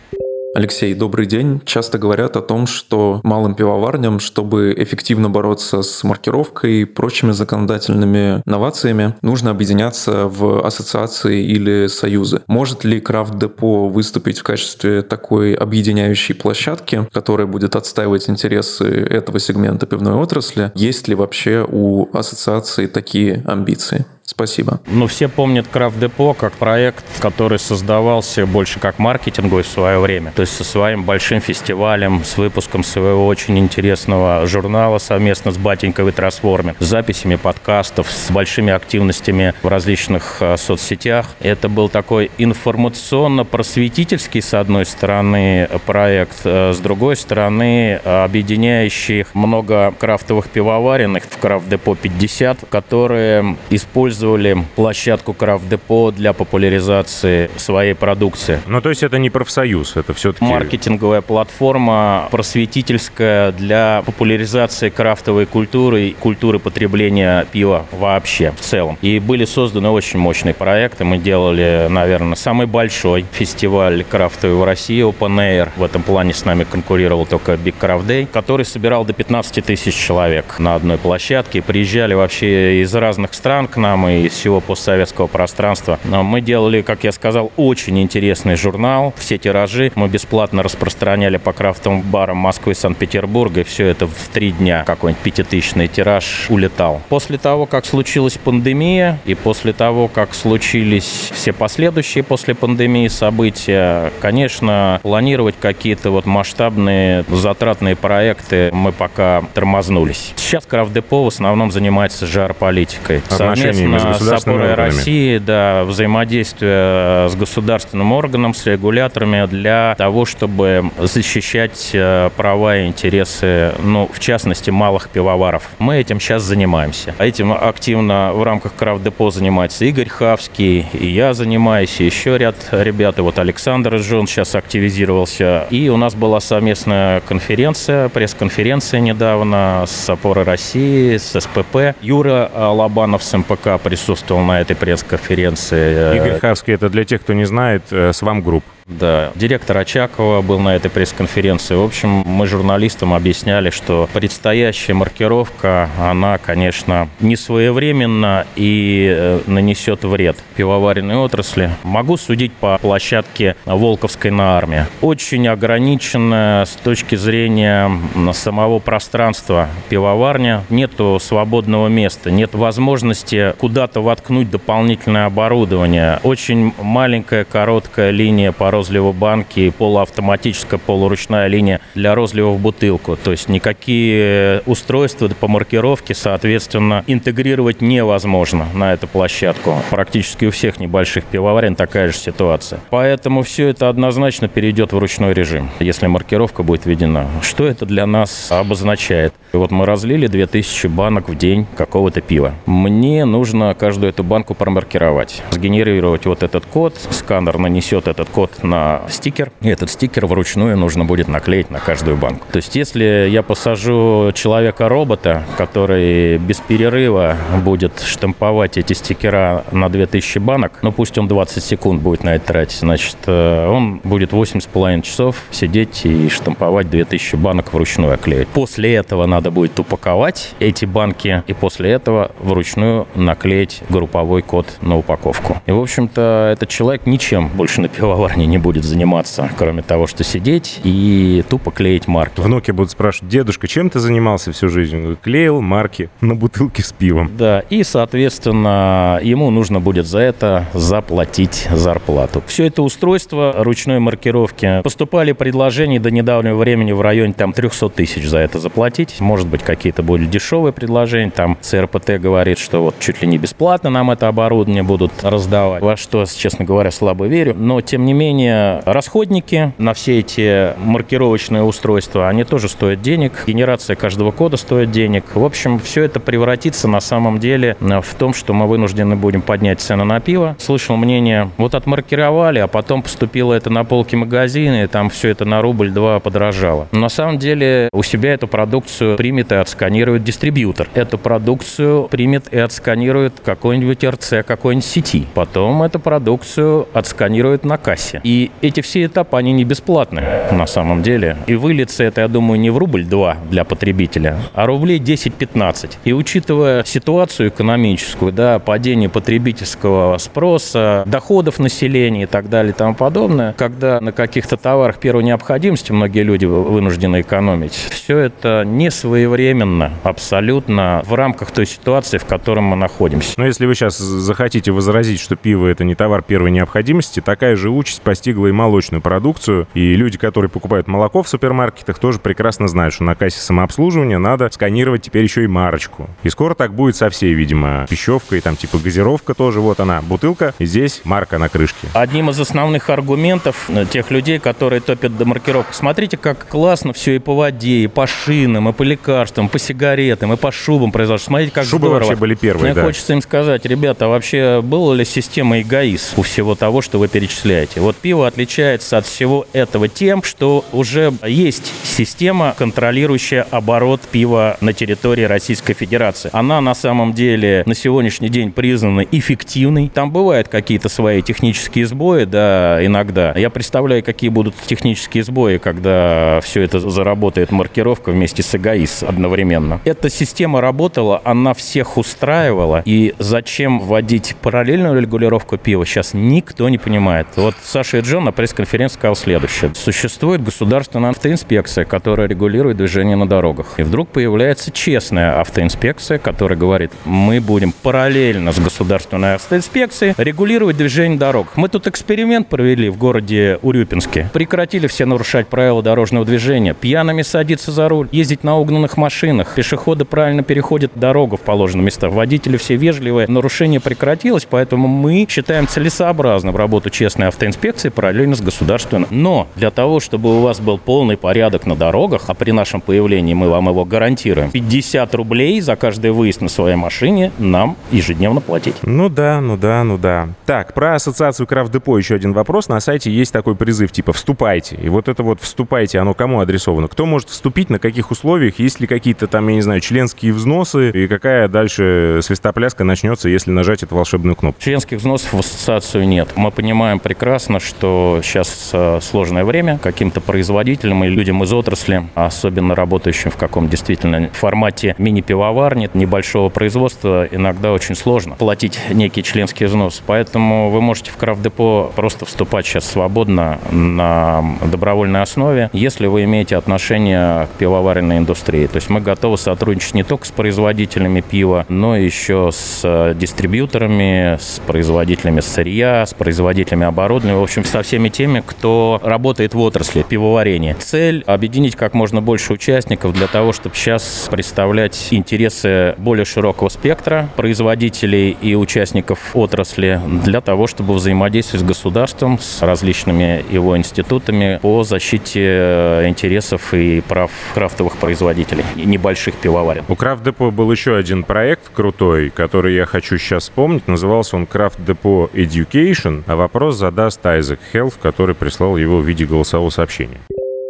Алексей, 0.58 0.96
добрый 0.96 1.28
день. 1.28 1.62
Часто 1.65 2.00
говорят 2.00 2.36
о 2.36 2.41
том, 2.41 2.65
что 2.65 3.22
малым 3.24 3.54
пивоварням, 3.54 4.20
чтобы 4.20 4.74
эффективно 4.76 5.30
бороться 5.30 5.84
с 5.84 6.04
маркировкой 6.04 6.82
и 6.82 6.86
прочими 6.86 7.32
законодательными 7.32 8.41
новациями, 8.43 9.13
нужно 9.22 9.52
объединяться 9.52 10.26
в 10.26 10.65
ассоциации 10.65 11.43
или 11.43 11.86
союзы. 11.86 12.41
Может 12.48 12.86
ли 12.86 13.00
Крафт-депо 13.00 13.88
выступить 13.88 14.39
в 14.39 14.43
качестве 14.43 15.04
такой 15.04 15.54
объединяющей 15.54 16.34
площадки, 16.34 17.08
которая 17.13 17.46
будет 17.46 17.76
отстаивать 17.76 18.28
интересы 18.28 18.86
этого 18.86 19.39
сегмента 19.39 19.86
пивной 19.86 20.15
отрасли? 20.15 20.72
Есть 20.74 21.08
ли 21.08 21.13
вообще 21.13 21.67
у 21.70 22.10
ассоциации 22.17 22.88
такие 22.88 23.43
амбиции? 23.46 24.08
Спасибо. 24.30 24.82
Ну, 24.88 25.08
все 25.08 25.30
помнят 25.30 25.68
Крафт 25.72 25.98
Депо 26.00 26.34
как 26.34 26.52
проект, 26.52 27.06
который 27.20 27.60
создавался 27.60 28.46
больше 28.46 28.78
как 28.78 29.00
маркетинговый 29.00 29.63
в 29.63 29.68
свое 29.68 30.00
время. 30.00 30.34
То 30.36 30.42
есть 30.42 30.54
со 30.54 30.66
своим 30.66 31.06
большим 31.06 31.40
фестивалем, 31.40 32.26
с 32.26 32.36
выпуском 32.36 32.84
своего 32.84 33.26
очень 33.26 33.58
интересного 33.58 34.46
журнала 34.46 34.98
совместно 34.98 35.52
с 35.52 35.58
Батеньковой 35.58 36.12
Трансформе, 36.12 36.76
с 36.78 36.86
записями 36.86 37.38
подкастов, 37.38 38.12
с 38.12 38.30
большими 38.30 38.74
активностями 38.74 39.54
в 39.63 39.70
различных 39.70 40.42
э, 40.42 40.58
соцсетях. 40.58 41.28
Это 41.40 41.70
был 41.70 41.88
такой 41.88 42.30
информационно-просветительский, 42.38 44.42
с 44.42 44.54
одной 44.54 44.86
стороны, 44.86 45.70
проект, 45.86 46.42
э, 46.44 46.74
с 46.74 46.80
другой 46.80 47.16
стороны, 47.16 47.96
объединяющий 48.04 49.26
много 49.34 49.94
крафтовых 49.98 50.50
пивоваренных 50.50 51.24
в 51.24 51.38
Крафт 51.38 51.70
Депо 51.70 51.96
50, 51.96 52.66
которые 52.70 53.56
используют 53.70 54.17
использовали 54.18 54.66
площадку 54.76 55.34
Крафт-депо 55.34 56.12
для 56.12 56.34
популяризации 56.34 57.50
своей 57.58 57.94
продукции. 57.94 58.60
Ну, 58.68 58.82
то 58.82 58.90
есть 58.90 59.04
это 59.04 59.20
не 59.20 59.30
профсоюз, 59.30 59.96
это 59.96 60.14
все-таки... 60.14 60.46
Маркетинговая 60.46 61.22
платформа 61.22 62.28
просветительская 62.32 63.52
для 63.52 64.02
популяризации 64.06 64.90
крафтовой 64.90 65.46
культуры 65.46 66.08
и 66.08 66.14
культуры 66.14 66.58
потребления 66.60 67.46
пива 67.52 67.86
вообще 67.92 68.52
в 68.58 68.62
целом. 68.62 68.98
И 69.02 69.20
были 69.20 69.46
созданы 69.46 69.90
очень 69.90 70.20
мощные 70.20 70.54
проекты. 70.54 71.04
Мы 71.04 71.18
делали, 71.18 71.88
наверное, 71.90 72.36
самый 72.36 72.66
большой 72.66 73.26
фестиваль 73.32 74.04
крафтовый 74.04 74.58
в 74.58 74.64
России, 74.64 75.04
Open 75.04 75.38
Air. 75.38 75.70
В 75.76 75.84
этом 75.84 76.02
плане 76.02 76.34
с 76.34 76.44
нами 76.46 76.64
конкурировал 76.64 77.26
только 77.26 77.54
Big 77.54 77.76
Craft 77.80 78.08
Day, 78.08 78.28
который 78.32 78.66
собирал 78.66 79.06
до 79.06 79.14
15 79.14 79.64
тысяч 79.64 79.96
человек 79.96 80.56
на 80.60 80.76
одной 80.76 80.98
площадке. 80.98 81.62
Приезжали 81.62 82.14
вообще 82.16 82.82
из 82.82 82.94
разных 82.96 83.34
стран 83.34 83.68
к 83.68 83.78
нам, 83.78 84.07
и 84.10 84.26
из 84.28 84.34
всего 84.34 84.62
постсоветского 84.62 85.28
пространства. 85.28 86.00
Мы 86.04 86.41
делали, 86.41 86.82
как 86.82 87.04
я 87.04 87.12
сказал, 87.12 87.52
очень 87.58 88.00
интересный 88.02 88.56
журнал. 88.56 89.13
Все 89.17 89.38
тиражи 89.38 89.91
мы 89.96 90.08
бесплатно 90.08 90.63
распространяли 90.63 91.38
по 91.38 91.54
крафтовым 91.54 92.02
барам 92.02 92.38
Москвы 92.38 92.74
и 92.74 92.76
Санкт-Петербурга. 92.76 93.62
И 93.62 93.63
все 93.63 93.88
это 93.88 94.08
в 94.08 94.30
три 94.34 94.52
дня 94.52 94.84
какой-нибудь 94.86 95.24
пятитысячный 95.24 95.88
тираж 95.88 96.48
улетал. 96.50 97.02
После 97.10 97.38
того, 97.38 97.65
как 97.65 97.86
случилась 97.86 98.38
пандемия, 98.38 99.20
и 99.26 99.36
после 99.36 99.74
того, 99.74 100.08
как 100.08 100.34
случились 100.34 101.32
все 101.34 101.54
последующие 101.54 102.24
после 102.24 102.56
пандемии 102.56 103.08
события, 103.08 104.12
конечно, 104.22 105.00
планировать 105.04 105.56
какие-то 105.60 106.12
вот 106.12 106.26
масштабные 106.26 107.26
затратные 107.30 107.96
проекты 107.96 108.70
мы 108.74 108.91
пока 108.91 109.43
тормознулись. 109.54 110.34
Сейчас 110.36 110.65
Крафт-депо 110.65 111.24
в 111.24 111.28
основном 111.28 111.72
занимается 111.72 112.26
жар-политикой. 112.26 113.22
Совместно 113.30 113.97
с 114.00 114.32
опорой 114.32 114.74
России, 114.74 115.38
да, 115.38 115.84
взаимодействие 115.84 117.30
с 117.30 117.36
государственным 117.36 118.12
органом, 118.12 118.54
с 118.54 118.66
регуляторами 118.66 119.46
для 119.48 119.96
того, 119.98 120.26
чтобы 120.26 120.92
защищать 120.98 121.92
э, 121.94 122.30
права 122.36 122.78
и 122.78 122.88
интересы, 122.88 123.74
ну, 123.80 124.10
в 124.12 124.20
частности, 124.20 124.70
малых 124.70 125.10
пивоваров. 125.10 125.70
Мы 125.80 125.98
этим 125.98 126.20
сейчас 126.20 126.44
занимаемся. 126.44 127.16
Этим 127.20 127.52
активно 127.52 128.32
в 128.34 128.44
рамках 128.44 128.76
Крафт-депо 128.76 129.30
занимается 129.32 129.86
Игорь 129.86 130.10
Хавский, 130.10 130.86
и 130.94 131.08
я 131.08 131.34
занимаюсь, 131.34 132.00
и 132.00 132.06
еще 132.06 132.38
ряд 132.38 132.56
ребят, 132.72 133.18
и 133.20 133.22
вот 133.22 133.40
Александр 133.40 133.98
Жон 134.00 134.28
сейчас 134.28 134.56
активизировался. 134.56 135.68
И 135.70 135.90
у 135.90 135.98
нас 135.98 136.16
была 136.16 136.40
совместная 136.40 137.22
конференция, 137.22 138.10
пресс-конференция 138.10 139.00
недавно 139.00 139.86
с 139.88 140.10
опорой 140.10 140.44
России, 140.46 141.18
с 141.18 141.40
СПП. 141.40 141.96
Юра 142.02 142.50
Лобанов 142.56 143.24
с 143.24 143.38
МПК 143.38 143.80
присутствовал 143.88 144.41
на 144.41 144.60
этой 144.60 144.76
пресс-конференции. 144.76 146.17
Игорь 146.17 146.39
Хавский, 146.39 146.73
это 146.73 146.89
для 146.89 147.06
тех, 147.06 147.21
кто 147.21 147.34
не 147.34 147.45
знает, 147.45 147.84
э, 147.91 148.12
Svam 148.12 148.42
Group. 148.42 148.63
Да, 148.88 149.34
директор 149.36 149.78
Очакова 149.78 150.41
был 150.41 150.60
на 150.60 150.76
этой 150.78 150.89
пресс-конференции. 150.89 151.76
В 151.76 151.84
общем, 151.84 152.23
мы 152.26 152.47
журналистам 152.47 153.13
объясняли, 153.13 153.69
что 153.69 154.08
предстоящая 154.13 154.93
маркировка, 154.93 155.89
она, 156.00 156.38
конечно, 156.38 157.10
не 157.19 157.36
своевременна 157.36 158.47
и 158.56 159.13
э, 159.13 159.41
нанесет 159.45 160.06
вред 160.06 160.38
пивоваренной 160.56 161.17
отрасли. 161.17 161.69
Могу 161.84 162.15
судить 162.15 162.54
по 162.54 162.78
площадке 162.78 163.58
Волковской 163.65 164.32
на 164.32 164.58
армии. 164.58 164.86
Очень 165.02 165.50
ограниченная 165.50 166.63
с 166.63 166.71
точки 166.71 167.15
зрения 167.15 167.91
самого 168.32 168.80
пространства 168.80 169.67
пивоварня. 169.89 170.63
Нету 170.69 171.19
свободного 171.21 171.89
места, 171.89 172.32
нет 172.32 172.56
возможности 172.56 173.54
куда-то 173.58 174.00
воткнуть 174.00 174.50
дополнительное 174.50 175.26
оборудование. 175.26 176.21
Очень 176.23 176.73
маленькая, 176.82 177.43
короткая 177.43 178.12
линия 178.12 178.54
по 178.54 178.71
розлива 178.78 179.12
банки, 179.12 179.72
полуавтоматическая, 179.76 180.80
полуручная 180.80 181.48
линия 181.48 181.80
для 181.96 182.13
розлива 182.13 182.52
в 182.52 182.60
бутылку. 182.60 183.16
То 183.16 183.32
есть 183.32 183.50
никакие 183.50 184.62
устройства 184.68 185.28
по 185.28 185.48
маркировке, 185.48 186.13
соответственно, 186.13 187.04
интегрировать 187.08 187.82
невозможно 187.82 188.68
на 188.76 188.94
эту 188.94 189.08
площадку. 189.08 189.82
Практически 189.90 190.46
у 190.46 190.52
всех 190.52 190.80
небольших 190.80 191.24
пивоварен 191.26 191.76
такая 191.76 192.10
же 192.10 192.18
ситуация. 192.18 192.80
Поэтому 192.92 193.42
все 193.42 193.70
это 193.70 193.90
однозначно 193.90 194.48
перейдет 194.48 194.94
в 194.94 195.00
ручной 195.00 195.34
режим, 195.34 195.70
если 195.80 196.06
маркировка 196.06 196.62
будет 196.62 196.86
введена. 196.86 197.28
Что 197.42 197.66
это 197.66 197.88
для 197.88 198.06
нас 198.06 198.52
обозначает? 198.52 199.34
Вот 199.54 199.72
мы 199.72 199.86
разлили 199.86 200.28
2000 200.28 200.88
банок 200.88 201.30
в 201.30 201.36
день 201.36 201.66
какого-то 201.76 202.22
пива. 202.22 202.54
Мне 202.68 203.26
нужно 203.26 203.74
каждую 203.74 204.12
эту 204.12 204.24
банку 204.24 204.54
промаркировать, 204.54 205.42
сгенерировать 205.50 206.28
вот 206.28 206.44
этот 206.44 206.66
код, 206.66 206.94
сканер 207.10 207.58
нанесет 207.58 208.08
этот 208.08 208.30
код 208.30 208.52
на 208.70 209.02
стикер, 209.10 209.52
и 209.62 209.70
этот 209.70 209.90
стикер 209.90 210.26
вручную 210.26 210.78
нужно 210.78 211.06
будет 211.06 211.28
наклеить 211.28 211.72
на 211.72 211.80
каждую 211.80 212.18
банку. 212.18 212.46
То 212.52 212.58
есть, 212.58 212.76
если 212.76 213.28
я 213.30 213.44
посажу 213.44 214.32
человека-робота, 214.34 215.44
который 215.58 216.38
без 216.38 216.58
перерыва 216.58 217.38
будет 217.64 218.00
штамповать 218.00 218.78
эти 218.78 218.94
стикера 218.94 219.64
на 219.72 219.90
2000 219.90 220.40
банок, 220.40 220.80
ну 220.82 220.92
пусть 220.92 221.18
он 221.18 221.28
20 221.28 221.64
секунд 221.64 222.02
будет 222.02 222.24
на 222.24 222.36
это 222.36 222.48
тратить, 222.48 222.80
значит, 222.80 223.18
э, 223.26 223.68
он 223.68 224.00
будет 224.04 224.32
8,5 224.32 225.02
часов 225.02 225.44
сидеть 225.52 226.06
и 226.06 226.30
штамповать 226.30 226.90
2000 226.90 227.36
банок 227.36 227.74
вручную 227.74 228.14
оклеить. 228.14 228.48
После 228.50 228.96
этого 228.96 229.26
надо 229.26 229.52
будет 229.52 229.80
упаковать 229.80 230.52
эти 230.60 230.86
банки, 230.86 231.44
и 231.48 231.54
после 231.54 231.92
этого 231.92 232.32
вручную 232.40 233.08
наклеить 233.16 233.82
групповой 233.90 234.42
код 234.42 234.68
на 234.82 234.98
упаковку. 234.98 235.58
И, 235.66 235.72
в 235.72 235.80
общем-то, 235.80 236.50
этот 236.52 236.70
человек 236.70 237.06
ничем 237.06 237.50
больше 237.50 237.82
на 237.82 237.88
пивоварне 237.88 238.46
не 238.46 238.57
будет 238.60 238.84
заниматься, 238.84 239.50
кроме 239.58 239.82
того, 239.82 240.08
что 240.08 240.24
сидеть 240.24 240.80
и 240.84 241.43
тупо 241.50 241.72
клеить 241.72 242.08
марки. 242.08 242.39
Внуки 242.39 242.72
будут 242.72 242.91
спрашивать, 242.91 243.30
дедушка, 243.30 243.67
чем 243.67 243.89
ты 243.89 244.00
занимался 244.00 244.52
всю 244.52 244.70
жизнь? 244.70 245.17
Клеил 245.22 245.62
марки 245.62 246.10
на 246.22 246.36
бутылке 246.36 246.84
с 246.84 246.91
пивом. 246.91 247.32
Да, 247.38 247.62
и, 247.70 247.84
соответственно, 247.84 249.20
ему 249.22 249.50
нужно 249.50 249.80
будет 249.80 250.06
за 250.06 250.20
это 250.20 250.65
заплатить 250.74 251.67
зарплату. 251.72 252.43
Все 252.48 252.65
это 252.65 252.82
устройство 252.82 253.56
ручной 253.58 254.00
маркировки. 254.00 254.82
Поступали 254.84 255.32
предложения 255.32 256.00
до 256.00 256.12
недавнего 256.12 256.56
времени 256.56 256.91
в 256.91 257.02
районе 257.02 257.34
там 257.34 257.54
300 257.54 257.89
тысяч 257.89 258.28
за 258.28 258.39
это 258.39 258.60
заплатить. 258.60 259.20
Может 259.20 259.48
быть, 259.48 259.63
какие-то 259.63 260.04
более 260.04 260.28
дешевые 260.28 260.74
предложения. 260.74 261.32
Там 261.32 261.58
ЦРПТ 261.60 262.20
говорит, 262.20 262.58
что 262.58 262.82
вот 262.82 262.96
чуть 263.00 263.22
ли 263.22 263.28
не 263.28 263.38
бесплатно 263.38 263.89
нам 263.89 264.12
это 264.12 264.28
оборудование 264.28 264.84
будут 264.84 265.12
раздавать. 265.24 265.82
Во 265.82 265.98
что, 265.98 266.26
честно 266.26 266.65
говоря, 266.65 266.91
слабо 266.91 267.28
верю. 267.28 267.56
Но, 267.58 267.82
тем 267.82 268.06
не 268.06 268.13
менее, 268.13 268.47
менее, 268.48 268.82
расходники 268.86 269.74
на 269.78 269.94
все 269.94 270.20
эти 270.20 270.78
маркировочные 270.80 271.64
устройства, 271.64 272.30
они 272.30 272.44
тоже 272.44 272.70
стоят 272.70 273.02
денег. 273.02 273.44
Генерация 273.46 273.96
каждого 273.96 274.32
кода 274.32 274.58
стоит 274.58 274.92
денег. 274.92 275.24
В 275.36 275.44
общем, 275.44 275.80
все 275.80 276.04
это 276.04 276.20
превратится 276.20 276.88
на 276.88 277.00
самом 277.00 277.40
деле 277.40 277.76
в 277.80 278.16
том, 278.16 278.34
что 278.34 278.54
мы 278.54 278.68
вынуждены 278.68 279.16
будем 279.16 279.42
поднять 279.42 279.82
цену 279.82 280.06
на 280.06 280.20
пиво. 280.20 280.56
Слышал 280.60 280.96
мнение, 280.98 281.50
вот 281.58 281.76
отмаркировали, 281.76 282.60
а 282.60 282.68
потом 282.68 283.02
поступило 283.02 283.54
это 283.54 283.70
на 283.70 283.84
полки 283.84 284.16
магазина, 284.16 284.84
и 284.84 284.88
там 284.88 285.10
все 285.10 285.30
это 285.30 285.46
на 285.46 285.62
рубль-два 285.62 286.20
подорожало. 286.20 286.88
Но 286.92 287.00
на 287.00 287.10
самом 287.10 287.38
деле 287.38 287.90
у 287.92 288.04
себя 288.04 288.34
эту 288.34 288.48
продукцию 288.48 289.18
примет 289.18 289.52
и 289.52 289.56
отсканирует 289.56 290.24
дистрибьютор. 290.24 290.88
Эту 290.94 291.18
продукцию 291.18 292.08
примет 292.10 292.48
и 292.52 292.58
отсканирует 292.58 293.34
какой-нибудь 293.44 294.04
РЦ, 294.04 294.46
какой-нибудь 294.46 294.86
сети. 294.86 295.26
Потом 295.34 295.84
эту 295.84 296.00
продукцию 296.00 296.88
отсканирует 296.94 297.64
на 297.66 297.78
кассе. 297.78 298.22
И 298.28 298.52
эти 298.62 298.82
все 298.82 299.06
этапы, 299.06 299.38
они 299.38 299.54
не 299.54 299.63
бесплатны 299.63 300.22
на 300.52 300.68
самом 300.68 301.02
деле. 301.02 301.38
И 301.48 301.56
выльется 301.56 302.04
это, 302.04 302.20
я 302.20 302.28
думаю, 302.28 302.60
не 302.60 302.70
в 302.70 302.78
рубль-два 302.78 303.38
для 303.50 303.63
потребителя, 303.63 304.38
а 304.54 304.66
рублей 304.66 305.00
10-15. 305.00 305.92
И 306.04 306.12
учитывая 306.12 306.84
ситуацию 306.84 307.48
экономическую, 307.48 308.34
да, 308.34 308.60
падение 308.60 309.08
потребительского 309.08 310.17
спроса, 310.17 311.04
доходов 311.06 311.58
населения 311.60 312.23
и 312.23 312.25
так 312.25 312.50
далее 312.50 312.73
и 312.73 312.75
тому 312.75 312.96
подобное, 312.96 313.54
когда 313.54 314.02
на 314.02 314.12
каких-то 314.12 314.58
товарах 314.58 314.98
первой 314.98 315.23
необходимости 315.23 315.94
многие 315.94 316.23
люди 316.23 316.44
вынуждены 316.44 317.21
экономить, 317.21 317.75
все 317.75 318.17
это 318.17 318.63
не 318.65 318.92
своевременно, 318.92 319.94
абсолютно 320.04 321.02
в 321.06 321.13
рамках 321.13 321.52
той 321.52 321.65
ситуации, 321.65 322.17
в 322.17 322.25
которой 322.25 322.60
мы 322.60 322.75
находимся. 322.75 323.36
Но 323.38 323.46
если 323.46 323.65
вы 323.65 323.73
сейчас 323.73 323.98
захотите 323.98 324.73
возразить, 324.73 325.21
что 325.21 325.38
пиво 325.38 325.67
это 325.67 325.86
не 325.86 325.96
товар 325.96 326.23
первой 326.23 326.52
необходимости, 326.52 327.21
такая 327.21 327.56
же 327.56 327.69
участь 327.69 328.02
постигла 328.18 328.48
и 328.48 328.52
молочную 328.52 329.00
продукцию. 329.00 329.68
И 329.76 329.94
люди, 329.94 330.18
которые 330.18 330.50
покупают 330.50 330.88
молоко 330.88 331.22
в 331.22 331.30
супермаркетах, 331.30 332.00
тоже 332.00 332.18
прекрасно 332.18 332.68
знают, 332.68 332.96
что 332.96 333.04
на 333.04 333.13
кассе 333.13 333.40
самообслуживания 333.40 334.18
надо 334.18 334.50
сканировать 334.52 335.04
теперь 335.04 335.24
еще 335.24 335.44
и 335.44 335.48
марочку. 335.48 336.10
И 336.24 336.30
скоро 336.30 336.56
так 336.56 336.74
будет 336.74 336.96
со 336.96 337.12
всей, 337.12 337.34
видимо, 337.36 337.86
пищевкой, 337.88 338.42
там 338.42 338.56
типа 338.56 338.80
газировка 338.80 339.36
тоже, 339.36 339.60
вот 339.60 339.80
она, 339.80 340.02
бутылка, 340.02 340.56
и 340.58 340.65
здесь 340.65 341.02
марка 341.04 341.38
на 341.38 341.48
крышке. 341.48 341.88
Одним 341.94 342.32
из 342.32 342.40
основных 342.40 342.90
аргументов 342.90 343.70
э, 343.70 343.86
тех 343.86 344.10
людей, 344.10 344.40
которые 344.40 344.82
топят 344.82 345.15
до 345.15 345.26
маркировки, 345.26 345.76
смотрите, 345.76 346.18
как 346.18 346.48
классно 346.48 346.94
все 346.94 347.18
и 347.18 347.20
по 347.20 347.36
воде, 347.36 347.84
и 347.84 347.88
по 347.88 348.08
шинам, 348.08 348.68
и 348.70 348.74
по 348.74 348.82
лекарствам, 348.82 349.48
по 349.48 349.60
сигаретам, 349.60 350.34
и 350.34 350.38
по 350.38 350.52
шубам 350.52 350.92
произошло. 350.92 351.28
Смотрите, 351.28 351.52
как 351.52 351.65
Шубы 351.65 351.88
здорово. 351.88 352.08
вообще 352.08 352.20
были 352.20 352.34
первые, 352.34 352.72
Мне 352.72 352.74
да. 352.74 352.84
хочется 352.84 353.13
им 353.13 353.22
сказать, 353.22 353.63
ребята, 353.65 354.06
а 354.06 354.08
вообще 354.08 354.62
была 354.63 354.96
ли 354.96 355.06
система 355.06 355.62
эгоист 355.62 356.18
у 356.18 356.24
всего 356.24 356.56
того, 356.56 356.82
что 356.82 356.98
вы 356.98 357.08
перечисляете? 357.08 357.80
Вот 357.80 357.96
пиво 358.08 358.26
отличается 358.26 358.98
от 358.98 359.06
всего 359.06 359.46
этого 359.52 359.90
тем, 359.90 360.24
что 360.24 360.64
уже 360.72 361.12
есть 361.26 361.74
система, 361.84 362.56
контролирующая 362.58 363.46
оборот 363.52 364.00
пива 364.00 364.56
на 364.62 364.72
территории 364.72 365.24
Российской 365.24 365.74
Федерации. 365.74 366.30
Она 366.32 366.62
на 366.62 366.74
самом 366.74 367.12
деле 367.12 367.64
на 367.66 367.76
сегодняшний 367.76 368.30
день 368.30 368.54
признана 368.54 369.02
эффективной. 369.02 369.90
Там 369.94 370.12
бывают 370.12 370.48
какие-то 370.48 370.88
свои 370.88 371.22
технические 371.22 371.86
сбои, 371.86 372.24
да, 372.24 372.80
иногда. 372.80 373.34
Я 373.36 373.50
представляю, 373.50 374.02
какие 374.06 374.30
будут 374.30 374.56
технические 374.66 375.26
сбои, 375.26 375.58
когда 375.58 376.40
все 376.42 376.62
это 376.62 376.80
заработает 376.80 377.52
маркировка 377.52 378.12
вместе 378.12 378.42
с 378.42 378.56
эгоист 378.56 379.04
одновременно. 379.04 379.82
Эта 379.84 380.10
система 380.10 380.62
работала, 380.62 381.22
она 381.26 381.54
всех 381.54 381.98
устраивала. 381.98 382.84
И 382.86 383.16
зачем 383.20 383.82
вводить 383.82 384.38
параллельную 384.42 385.02
регулировку 385.02 385.58
пива, 385.58 385.86
сейчас 385.86 386.12
никто 386.14 386.70
не 386.70 386.78
понимает. 386.78 387.28
Вот 387.36 387.56
Саша 387.62 387.96
и 387.98 388.02
Джон 388.02 388.25
на 388.25 388.31
пресс-конференции 388.31 388.95
сказал 388.95 389.15
следующее. 389.15 389.71
Существует 389.75 390.43
государственная 390.43 391.12
автоинспекция, 391.12 391.85
которая 391.85 392.27
регулирует 392.27 392.77
движение 392.77 393.15
на 393.15 393.27
дорогах. 393.27 393.73
И 393.77 393.83
вдруг 393.83 394.10
появляется 394.10 394.71
честная 394.71 395.39
автоинспекция, 395.39 396.19
которая 396.19 396.58
говорит, 396.58 396.91
мы 397.06 397.39
будем 397.39 397.71
параллельно 397.71 398.52
с 398.52 398.60
государственной 398.60 399.35
автоинспекцией 399.35 400.13
регулировать 400.17 400.77
движение 400.77 401.13
на 401.13 401.19
дорогах. 401.19 401.54
Мы 401.56 401.69
тут 401.69 401.87
эксперимент 401.87 402.48
провели 402.48 402.89
в 402.89 402.98
городе 402.98 403.60
Урюпинске. 403.62 404.29
Прекратили 404.33 404.87
все 404.87 405.06
нарушать 405.06 405.48
правила 405.48 405.81
дорожного 405.81 406.25
движения, 406.25 406.73
пьяными 406.73 407.21
садиться 407.21 407.71
за 407.71 407.87
руль, 407.89 408.08
ездить 408.12 408.43
на 408.43 408.58
угнанных 408.58 408.98
машинах, 408.98 409.56
пешеходы 409.56 410.06
правильно 410.06 410.43
переходят 410.43 410.91
дорогу 410.95 411.37
в 411.37 411.41
положенные 411.41 411.85
места, 411.85 412.10
водители 412.10 412.58
все 412.58 412.75
вежливые, 412.75 413.27
нарушение 413.27 413.79
прекратилось, 413.79 414.48
поэтому 414.50 414.87
мы 414.87 415.25
считаем 415.29 415.67
целесообразным 415.67 416.56
работу 416.56 416.89
честной 416.89 417.27
автоинспекции 417.27 417.87
параллельно 417.90 418.35
с 418.35 418.42
государственной. 418.42 419.08
Но 419.10 419.48
для 419.56 419.71
того, 419.71 420.00
чтобы 420.00 420.38
у 420.38 420.42
вас 420.42 420.60
был 420.60 420.77
полный 420.77 421.17
порядок 421.17 421.65
на 421.65 421.75
дорогах, 421.75 422.25
а 422.27 422.33
при 422.33 422.52
нашем 422.52 422.81
появлении 422.81 423.33
мы 423.33 423.50
вам 423.50 423.69
его 423.69 423.85
гарантируем, 423.85 424.52
50 424.52 425.13
рублей 425.15 425.62
за 425.62 425.75
каждый 425.75 426.12
выезд 426.12 426.42
на 426.42 426.50
своей 426.50 426.75
машине 426.75 427.31
нам 427.38 427.77
ежедневно 427.92 428.42
платить. 428.42 428.75
Ну 428.83 429.10
да, 429.10 429.42
ну 429.42 429.58
да, 429.58 429.83
ну 429.83 429.98
да. 429.98 430.29
Так, 430.46 430.73
про 430.73 430.96
ассоциацию 430.96 431.48
Крафт 431.48 431.71
Депо 431.71 431.98
еще 431.98 432.15
один 432.15 432.33
вопрос. 432.33 432.67
На 432.67 432.79
сайте 432.79 433.12
есть 433.12 433.33
такой 433.33 433.56
призыв, 433.56 433.92
типа 433.92 434.13
«вступайте». 434.13 434.75
И 434.75 434.90
вот 434.90 435.08
это 435.08 435.23
вот 435.23 435.42
«вступайте», 435.42 436.00
оно 436.00 436.13
кому 436.13 436.40
адресовано? 436.40 436.88
Кто 436.88 437.06
может 437.06 437.29
вступить, 437.29 437.69
на 437.69 437.79
каких 437.79 438.12
условиях? 438.12 438.60
Есть 438.60 438.79
ли 438.79 438.88
какие-то 438.88 439.27
там, 439.27 439.48
я 439.48 439.56
не 439.56 439.62
знаю, 439.62 439.81
членские 439.81 440.33
взносы? 440.33 440.90
И 440.92 441.08
какая 441.08 441.48
дальше 441.48 442.19
свистопляска 442.21 442.83
начнется, 442.83 443.29
если 443.29 443.52
нажать 443.52 443.83
эту 443.83 443.96
волшебную 443.96 444.35
кнопку? 444.35 444.62
Членских 444.62 444.98
взносов 444.98 445.33
в 445.33 445.40
ассоциацию 445.40 446.08
нет. 446.08 446.29
Мы 446.35 446.52
понимаем 446.52 447.00
прекрасно, 447.00 447.60
что 447.60 447.77
сейчас 447.82 448.71
э, 448.73 449.00
сложное 449.02 449.46
время. 449.46 449.80
Каким-то 449.82 450.21
производителям 450.21 451.04
и 451.04 451.08
людям 451.08 451.44
из 451.44 451.54
отрасли, 451.54 452.08
особенно 452.15 452.75
работающим 452.75 453.32
в 453.32 453.38
каком 453.38 453.69
действительно 453.69 454.30
формате 454.34 454.96
мини-пивоварни, 454.98 455.90
небольшого 455.94 456.50
производства, 456.50 457.28
иногда 457.30 457.71
очень 457.71 457.96
сложно 457.96 458.36
платить 458.36 458.80
некий 458.92 459.23
членский 459.23 459.65
взнос. 459.65 460.02
Поэтому 460.06 460.69
вы 460.69 460.82
можете 460.82 461.12
в 461.12 461.17
крафт-депо 461.17 461.92
просто 461.96 462.25
вступать 462.25 462.65
сейчас 462.65 462.86
свободно 462.86 463.60
на 463.71 464.44
добровольной 464.65 465.21
основе, 465.21 465.69
если 465.73 466.08
вы 466.08 466.23
имеете 466.23 466.56
отношение 466.56 467.48
к 467.48 467.58
пивоваренной 467.60 468.17
индустрии. 468.17 468.67
То 468.67 468.78
есть 468.78 468.90
мы 468.90 469.02
готовы 469.02 469.38
сотрудничать 469.38 469.94
не 469.94 470.04
только 470.04 470.25
с 470.25 470.32
производителями 470.32 471.21
пива, 471.21 471.65
но 471.69 471.96
еще 471.96 472.50
с 472.52 472.82
э, 472.84 473.13
дистрибьюторами, 473.15 474.38
с 474.40 474.60
производителями 474.65 475.42
сырья, 475.42 476.06
с 476.06 476.13
производителями 476.13 476.86
оборудования, 476.86 477.38
в 477.38 477.44
общем, 477.44 477.63
со 477.68 477.82
всеми 477.82 478.10
теми, 478.10 478.42
кто 478.46 479.00
работает 479.04 479.54
в 479.54 479.60
отрасли 479.60 480.04
пивоварения. 480.08 480.76
Цель– 480.76 481.24
объединить 481.28 481.76
как 481.76 481.94
можно 481.94 482.22
больше 482.22 482.54
участников 482.54 483.13
для 483.13 483.28
того, 483.28 483.52
чтобы 483.52 483.76
сейчас 483.76 484.28
представлять 484.32 485.10
интересы 485.12 485.96
более 485.98 486.26
широкого 486.26 486.70
спектра 486.70 487.30
производителей 487.36 488.32
и 488.42 488.56
участников 488.56 489.36
отрасли 489.36 490.00
для 490.24 490.42
того, 490.42 490.68
чтобы 490.68 490.94
взаимодействовать 490.94 491.65
с 491.65 491.68
государством, 491.68 492.40
с 492.40 492.62
различными 492.62 493.44
его 493.50 493.78
институтами 493.78 494.60
по 494.62 494.84
защите 494.84 495.42
э, 495.44 496.08
интересов 496.08 496.74
и 496.74 497.02
прав 497.02 497.32
крафтовых 497.54 497.98
производителей 497.98 498.63
и 498.76 498.86
небольших 498.86 499.36
пивоварен. 499.36 499.84
У 499.90 499.96
Крафт 499.96 500.24
Депо 500.24 500.52
был 500.52 500.72
еще 500.72 500.96
один 500.96 501.24
проект 501.24 501.70
крутой, 501.74 502.30
который 502.30 502.76
я 502.76 502.86
хочу 502.86 503.18
сейчас 503.18 503.44
вспомнить. 503.44 503.88
Назывался 503.88 504.38
он 504.38 504.46
Крафт 504.46 504.80
Депо 504.84 505.30
Education, 505.34 506.24
а 506.28 506.36
вопрос 506.36 506.78
задаст 506.78 507.26
Айзек 507.26 507.57
Хелф, 507.72 507.98
который 507.98 508.36
прислал 508.36 508.78
его 508.78 509.00
в 509.00 509.06
виде 509.06 509.26
голосового 509.26 509.70
сообщения. 509.70 510.20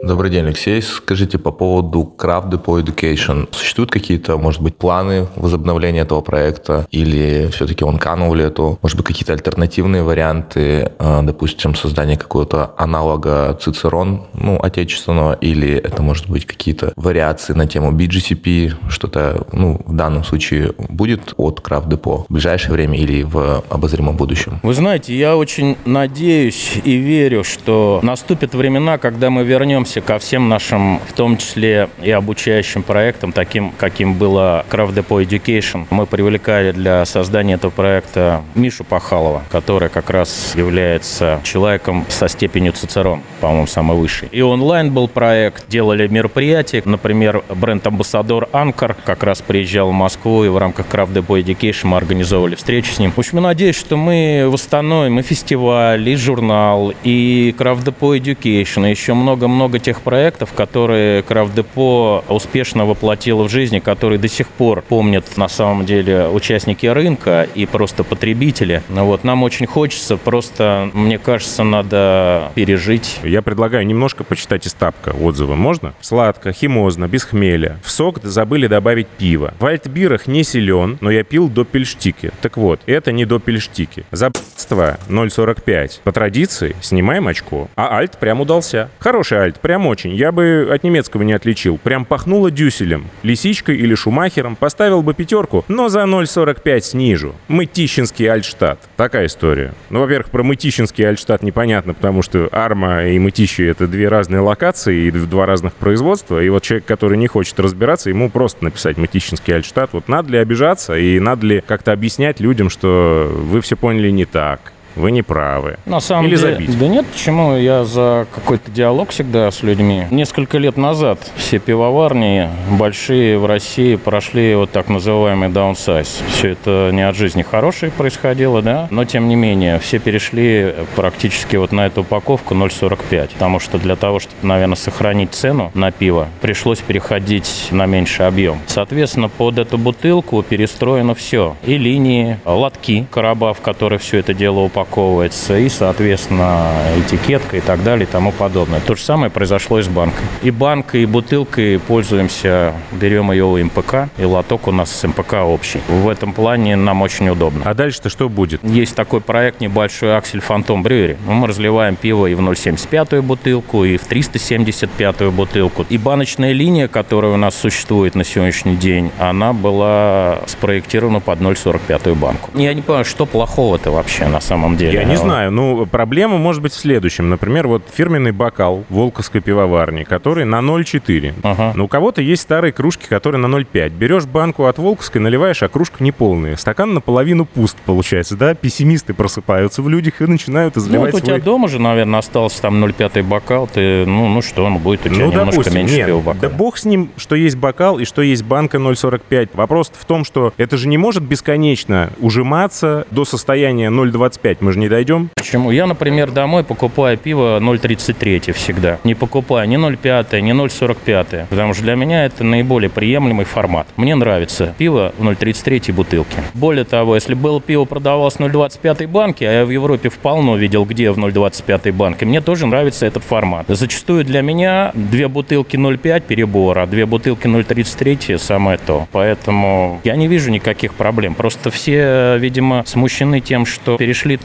Добрый 0.04 0.30
день, 0.30 0.46
Алексей. 0.46 0.80
Скажите 0.84 1.40
по 1.40 1.52
поводу 1.52 2.14
Craft 2.20 2.52
Depot 2.52 2.80
Education. 2.82 3.48
Существуют 3.52 3.90
какие-то, 3.90 4.38
может 4.38 4.62
быть, 4.62 4.76
планы 4.76 5.28
возобновления 5.36 6.02
этого 6.02 6.22
проекта? 6.22 6.86
Или 6.92 7.50
все-таки 7.52 7.84
он 7.84 7.98
канул 7.98 8.30
в 8.30 8.36
лету? 8.36 8.78
Может 8.84 8.96
быть, 8.96 9.08
какие-то 9.08 9.34
альтернативные 9.34 10.04
варианты? 10.04 10.92
э, 11.00 11.20
Допустим, 11.24 11.74
создание 11.74 12.16
какого-то 12.16 12.76
аналога 12.78 13.58
Цицерон, 13.60 14.28
ну, 14.36 14.60
отечественного? 14.62 15.34
Или 15.34 15.74
это, 15.74 16.04
может 16.04 16.30
быть, 16.30 16.46
какие-то 16.46 16.94
вариации 16.96 17.54
на 17.54 17.66
тему 17.68 17.92
BGCP? 17.92 18.74
Что-то, 18.90 19.48
ну, 19.52 19.82
в 19.84 19.96
данном 19.96 20.24
случае 20.24 20.74
будет 20.78 21.34
от 21.38 21.60
Craft 21.62 21.88
Depot 21.88 22.26
в 22.30 22.34
ближайшее 22.34 22.74
время 22.74 23.00
или 23.00 23.24
в 23.24 23.64
обозримом 23.70 24.16
будущем? 24.16 24.60
Вы 24.62 24.76
знаете, 24.76 25.18
я 25.18 25.36
очень 25.36 25.76
надеюсь 25.86 26.74
и 26.84 26.98
верю, 26.98 27.44
что 27.44 28.00
наступят 28.04 28.54
времена, 28.54 29.00
когда 29.00 29.32
мы 29.32 29.44
вернемся 29.44 29.87
вернемся 29.88 30.02
ко 30.02 30.20
всем 30.20 30.50
нашим, 30.50 31.00
в 31.00 31.14
том 31.14 31.38
числе 31.38 31.90
и 32.02 32.12
обучающим 32.12 32.84
проектам, 32.84 33.32
таким, 33.32 33.72
каким 33.78 34.16
было 34.16 34.66
Craft 34.70 34.96
Depot 34.96 35.26
Education. 35.26 35.86
Мы 35.90 36.06
привлекали 36.06 36.72
для 36.72 37.06
создания 37.06 37.54
этого 37.54 37.72
проекта 37.72 38.42
Мишу 38.56 38.84
Пахалова, 38.84 39.44
который 39.50 39.90
как 39.90 40.10
раз 40.10 40.54
является 40.56 41.40
человеком 41.44 42.06
со 42.10 42.28
степенью 42.28 42.74
Цицерон, 42.74 43.22
по-моему, 43.40 43.68
самый 43.68 43.98
высший. 43.98 44.28
И 44.32 44.42
онлайн 44.42 44.92
был 44.92 45.08
проект, 45.08 45.70
делали 45.70 46.08
мероприятия. 46.08 46.82
Например, 46.84 47.44
бренд-амбассадор 47.50 48.50
Анкар 48.52 48.96
как 49.06 49.24
раз 49.24 49.42
приезжал 49.42 49.90
в 49.90 49.94
Москву, 49.94 50.44
и 50.44 50.50
в 50.50 50.58
рамках 50.58 50.88
Craft 50.88 51.14
Depot 51.14 51.42
Education 51.42 51.88
мы 51.88 51.98
организовывали 51.98 52.56
встречу 52.56 52.92
с 52.92 53.00
ним. 53.00 53.12
В 53.12 53.20
общем, 53.20 53.42
надеюсь, 53.42 53.78
что 53.78 53.96
мы 53.96 54.48
восстановим 54.50 55.20
и 55.20 55.22
фестиваль, 55.22 56.08
и 56.10 56.16
журнал, 56.16 56.94
и 57.04 57.56
Craft 57.58 57.86
Depot 57.86 58.20
Education, 58.20 58.88
и 58.88 58.92
еще 58.92 59.14
много-много 59.14 59.77
тех 59.80 60.02
проектов, 60.02 60.54
которые 60.54 61.22
Craft 61.22 61.56
Depot 61.56 62.24
успешно 62.28 62.86
воплотила 62.86 63.44
в 63.44 63.50
жизни, 63.50 63.80
которые 63.80 64.20
до 64.20 64.28
сих 64.28 64.48
пор 64.50 64.82
помнят 64.82 65.38
на 65.38 65.48
самом 65.48 65.86
деле 65.86 66.28
участники 66.28 66.86
рынка 66.86 67.48
и 67.54 67.66
просто 67.66 68.04
потребители. 68.04 68.84
Ну 68.90 69.06
вот, 69.06 69.24
нам 69.24 69.44
очень 69.44 69.66
хочется, 69.66 70.18
просто, 70.18 70.90
мне 70.94 71.18
кажется, 71.18 71.64
надо 71.64 72.52
пережить. 72.56 73.20
Я 73.24 73.42
предлагаю 73.42 73.86
немножко 73.86 74.24
почитать 74.24 74.66
из 74.68 74.74
тапка 74.74 75.10
отзывы. 75.10 75.56
Можно? 75.56 75.94
Сладко, 76.02 76.52
химозно, 76.54 77.08
без 77.08 77.24
хмеля. 77.24 77.80
В 77.84 77.92
сок 77.92 78.20
забыли 78.24 78.68
добавить 78.68 79.08
пиво. 79.08 79.54
В 79.60 79.66
альтбирах 79.66 80.28
не 80.28 80.44
силен, 80.44 80.98
но 81.02 81.12
я 81.12 81.24
пил 81.24 81.48
до 81.50 81.64
пельштики. 81.66 82.32
Так 82.42 82.58
вот, 82.58 82.82
это 82.86 83.12
не 83.12 83.26
до 83.26 83.40
пельштики. 83.40 84.06
Забство 84.12 84.98
0,45. 85.10 86.02
По 86.04 86.12
традиции 86.12 86.76
снимаем 86.82 87.28
очко. 87.28 87.70
А 87.76 87.98
альт 87.98 88.18
прям 88.18 88.42
удался. 88.42 88.90
Хороший 89.00 89.38
альт, 89.40 89.60
прям 89.68 89.86
очень. 89.86 90.16
Я 90.16 90.32
бы 90.32 90.70
от 90.72 90.86
немецкого 90.86 91.24
не 91.24 91.34
отличил. 91.34 91.78
Прям 91.78 92.06
пахнуло 92.06 92.50
дюселем. 92.50 93.08
Лисичкой 93.24 93.76
или 93.76 93.96
шумахером 93.96 94.56
поставил 94.56 95.02
бы 95.02 95.14
пятерку, 95.14 95.66
но 95.68 95.90
за 95.90 96.04
0,45 96.04 96.80
снижу. 96.80 97.36
Мытищинский 97.50 98.32
альтштадт. 98.32 98.80
Такая 98.96 99.26
история. 99.26 99.74
Ну, 99.90 100.00
во-первых, 100.00 100.30
про 100.30 100.42
Мытищинский 100.42 101.06
альтштадт 101.06 101.44
непонятно, 101.44 101.94
потому 101.94 102.22
что 102.22 102.48
Арма 102.54 103.08
и 103.08 103.20
Мытищи— 103.20 103.62
это 103.64 103.88
две 103.88 104.08
разные 104.08 104.40
локации 104.40 105.08
и 105.08 105.12
два 105.12 105.46
разных 105.46 105.74
производства. 105.74 106.42
И 106.42 106.48
вот 106.48 106.64
человек, 106.64 106.86
который 106.86 107.18
не 107.18 107.28
хочет 107.28 107.60
разбираться, 107.60 108.10
ему 108.10 108.30
просто 108.30 108.64
написать 108.64 108.96
Мытищинский 108.96 109.54
альтштадт. 109.54 109.92
Вот 109.92 110.08
надо 110.08 110.32
ли 110.32 110.38
обижаться 110.38 110.98
и 110.98 111.20
надо 111.20 111.46
ли 111.46 111.60
как-то 111.68 111.92
объяснять 111.92 112.40
людям, 112.40 112.70
что 112.70 113.30
вы 113.30 113.60
все 113.60 113.76
поняли 113.76 114.12
не 114.12 114.24
так 114.24 114.72
вы 114.98 115.12
не 115.12 115.22
правы. 115.22 115.78
На 115.86 116.00
самом 116.00 116.26
Или 116.26 116.36
деле, 116.36 116.54
забить. 116.54 116.80
да 116.80 116.88
нет, 116.88 117.06
почему? 117.06 117.56
Я 117.56 117.84
за 117.84 118.28
какой-то 118.34 118.72
диалог 118.72 119.10
всегда 119.10 119.50
с 119.52 119.64
людьми. 119.64 120.06
Несколько 120.12 120.58
лет 120.58 120.78
назад 120.78 121.20
все 121.36 121.60
пивоварни 121.60 122.50
большие 122.72 123.38
в 123.38 123.46
России 123.46 123.96
прошли 123.96 124.56
вот 124.56 124.72
так 124.72 124.90
называемый 124.90 125.50
даунсайз. 125.50 126.22
Все 126.30 126.50
это 126.50 126.90
не 126.94 127.08
от 127.08 127.16
жизни 127.16 127.44
хорошее 127.44 127.92
происходило, 127.92 128.62
да, 128.62 128.88
но 128.90 129.06
тем 129.06 129.28
не 129.28 129.36
менее 129.36 129.80
все 129.80 130.00
перешли 130.00 130.76
практически 130.96 131.56
вот 131.56 131.72
на 131.72 131.86
эту 131.86 132.02
упаковку 132.02 132.54
0,45, 132.56 133.34
потому 133.34 133.60
что 133.60 133.78
для 133.78 133.96
того, 133.96 134.20
чтобы, 134.20 134.36
наверное, 134.42 134.76
сохранить 134.76 135.34
цену 135.34 135.72
на 135.74 135.92
пиво, 135.92 136.28
пришлось 136.42 136.80
переходить 136.80 137.68
на 137.72 137.86
меньший 137.86 138.28
объем. 138.28 138.60
Соответственно, 138.68 139.30
под 139.30 139.60
эту 139.60 139.78
бутылку 139.78 140.42
перестроено 140.44 141.14
все. 141.16 141.56
И 141.66 141.78
линии, 141.78 142.38
лотки, 142.46 143.08
короба, 143.12 143.54
в 143.54 143.62
которые 143.62 144.00
все 144.00 144.18
это 144.18 144.34
дело 144.34 144.60
упаковывается, 144.88 145.58
и, 145.58 145.70
соответственно, 145.70 146.72
этикетка 146.98 147.58
и 147.58 147.62
так 147.62 147.84
далее 147.84 148.08
и 148.08 148.12
тому 148.12 148.32
подобное. 148.32 148.80
То 148.80 148.96
же 148.96 149.02
самое 149.02 149.30
произошло 149.30 149.80
и 149.80 149.84
с 149.84 149.88
банкой. 149.88 150.26
И 150.42 150.52
банкой, 150.52 151.04
и 151.04 151.06
бутылкой 151.06 151.80
пользуемся, 151.80 152.74
берем 152.92 153.32
ее 153.32 153.46
у 153.46 153.58
МПК, 153.58 154.10
и 154.18 154.24
лоток 154.24 154.68
у 154.68 154.72
нас 154.72 154.92
с 154.92 155.08
МПК 155.08 155.36
общий. 155.44 155.82
В 155.88 156.08
этом 156.10 156.34
плане 156.34 156.76
нам 156.76 157.02
очень 157.02 157.30
удобно. 157.30 157.64
А 157.66 157.74
дальше-то 157.74 158.10
что 158.10 158.30
будет? 158.30 158.64
Есть 158.64 158.96
такой 158.96 159.22
проект 159.22 159.62
небольшой 159.62 160.16
Аксель 160.16 160.42
Фантом 160.42 160.84
Брюери. 160.84 161.18
Мы 161.28 161.48
разливаем 161.48 161.96
пиво 161.96 162.28
и 162.28 162.34
в 162.34 162.40
0,75 162.40 163.22
бутылку, 163.22 163.84
и 163.84 163.98
в 163.98 164.06
375 164.06 165.32
бутылку. 165.32 165.86
И 165.90 165.98
баночная 165.98 166.54
линия, 166.54 166.88
которая 166.88 167.34
у 167.34 167.38
нас 167.38 167.56
существует 167.56 168.16
на 168.16 168.24
сегодняшний 168.24 168.76
день, 168.76 169.12
она 169.20 169.54
была 169.54 170.40
спроектирована 170.48 171.20
под 171.20 171.40
0,45 171.40 172.16
банку. 172.16 172.50
Я 172.54 172.74
не 172.74 172.82
понимаю, 172.82 173.06
что 173.06 173.26
плохого-то 173.26 173.92
вообще 173.92 174.28
на 174.28 174.40
самом 174.40 174.77
деле. 174.78 174.94
Я 174.94 175.04
не 175.04 175.16
знаю. 175.16 175.52
Ну, 175.52 175.86
проблема 175.86 176.38
может 176.38 176.62
быть 176.62 176.74
в 176.74 176.78
следующем. 176.80 177.30
Например, 177.30 177.68
вот 177.68 177.84
фирменный 177.94 178.32
бокал 178.32 178.84
Волковской 178.90 179.42
пивоварни, 179.42 180.04
который 180.04 180.46
на 180.46 180.60
0,4. 180.60 181.34
Ага. 181.44 181.74
Но 181.76 181.86
у 181.86 181.88
кого-то 181.88 182.22
есть 182.22 182.42
старые 182.44 182.72
кружки, 182.72 183.08
которые 183.08 183.40
на 183.42 183.48
0,5. 183.48 183.90
Берешь 183.90 184.26
банку 184.26 184.66
от 184.66 184.78
Волковской, 184.78 185.22
наливаешь, 185.22 185.64
а 185.64 185.68
кружка 185.68 186.04
неполная. 186.04 186.56
Стакан 186.56 186.94
наполовину 186.94 187.46
пуст, 187.46 187.78
получается, 187.86 188.36
да? 188.36 188.54
Пессимисты 188.54 189.14
просыпаются 189.14 189.82
в 189.82 189.90
людях 189.90 190.22
и 190.22 190.26
начинают 190.26 190.76
Ну, 190.76 190.82
изливать 190.82 191.14
вот 191.14 191.22
у 191.22 191.26
тебя 191.26 191.36
свой... 191.36 191.42
дома 191.46 191.68
же, 191.68 191.80
наверное, 191.80 192.20
остался 192.20 192.62
там 192.62 192.84
0,5 192.84 193.24
бокал. 193.24 193.68
Ты, 193.68 194.06
ну, 194.06 194.28
ну 194.28 194.42
что, 194.42 194.66
он 194.66 194.78
будет 194.78 195.06
у 195.06 195.10
тебя 195.10 195.18
Ну, 195.26 195.32
немножко 195.32 195.52
допустим, 195.52 195.76
меньше 195.76 195.96
нет, 195.96 196.08
пива 196.08 196.20
бокала. 196.20 196.42
да 196.42 196.50
бог 196.50 196.78
с 196.78 196.86
ним, 196.86 197.10
что 197.18 197.36
есть 197.36 197.56
бокал 197.58 198.00
и 198.00 198.06
что 198.06 198.22
есть 198.22 198.44
банка 198.44 198.78
0,45. 198.78 199.50
Вопрос 199.54 199.92
в 199.98 200.06
том, 200.06 200.24
что 200.26 200.54
это 200.58 200.78
же 200.78 200.88
не 200.88 200.98
может 200.98 201.24
бесконечно 201.24 202.10
ужиматься 202.20 203.06
до 203.12 203.26
состояния 203.26 203.90
0,25. 203.90 204.57
Мы 204.60 204.74
же 204.74 204.80
не 204.80 204.90
дойдем. 204.90 205.30
Почему? 205.36 205.72
Я, 205.72 205.86
например, 205.86 206.32
домой 206.32 206.64
покупаю 206.64 207.18
пиво 207.18 207.60
0,33 207.60 208.52
всегда. 208.54 209.00
Не 209.04 209.16
покупаю 209.16 209.68
ни 209.70 209.78
0,5, 209.78 210.40
ни 210.42 210.54
0,45. 210.54 211.48
Потому 211.48 211.74
что 211.74 211.84
для 211.84 211.96
меня 211.96 212.26
это 212.26 212.44
наиболее 212.44 212.90
приемлемый 212.90 213.46
формат. 213.46 213.88
Мне 213.96 214.16
нравится 214.16 214.74
пиво 214.78 215.14
в 215.18 215.24
0,33 215.24 215.94
бутылке. 215.94 216.38
Более 216.54 216.86
того, 216.86 217.16
если 217.16 217.34
было 217.34 217.62
пиво 217.62 217.86
продавалось 217.86 218.36
в 218.36 218.40
0,25 218.40 219.08
банке, 219.08 219.48
а 219.48 219.52
я 219.52 219.66
в 219.66 219.70
Европе 219.70 220.10
вполне 220.10 220.58
видел, 220.58 220.86
где 220.86 221.12
в 221.12 221.18
0,25 221.18 221.92
банке, 221.92 222.26
мне 222.26 222.42
тоже 222.42 222.68
нравится 222.68 223.06
этот 223.06 223.24
формат. 223.24 223.66
Зачастую 223.68 224.24
для 224.26 224.42
меня 224.42 224.92
две 224.94 225.28
бутылки 225.28 225.76
0,5 225.76 226.22
перебор, 226.22 226.80
а 226.80 226.86
две 226.86 227.06
бутылки 227.06 227.48
0,33 227.48 228.38
самое 228.38 228.78
то. 228.78 229.08
Поэтому 229.12 230.02
я 230.04 230.16
не 230.16 230.28
вижу 230.28 230.52
никаких 230.52 230.94
проблем. 230.94 231.36
Просто 231.36 231.72
все, 231.72 232.38
видимо, 232.38 232.84
смущены 232.86 233.40
тем, 233.40 233.66
что 233.66 233.98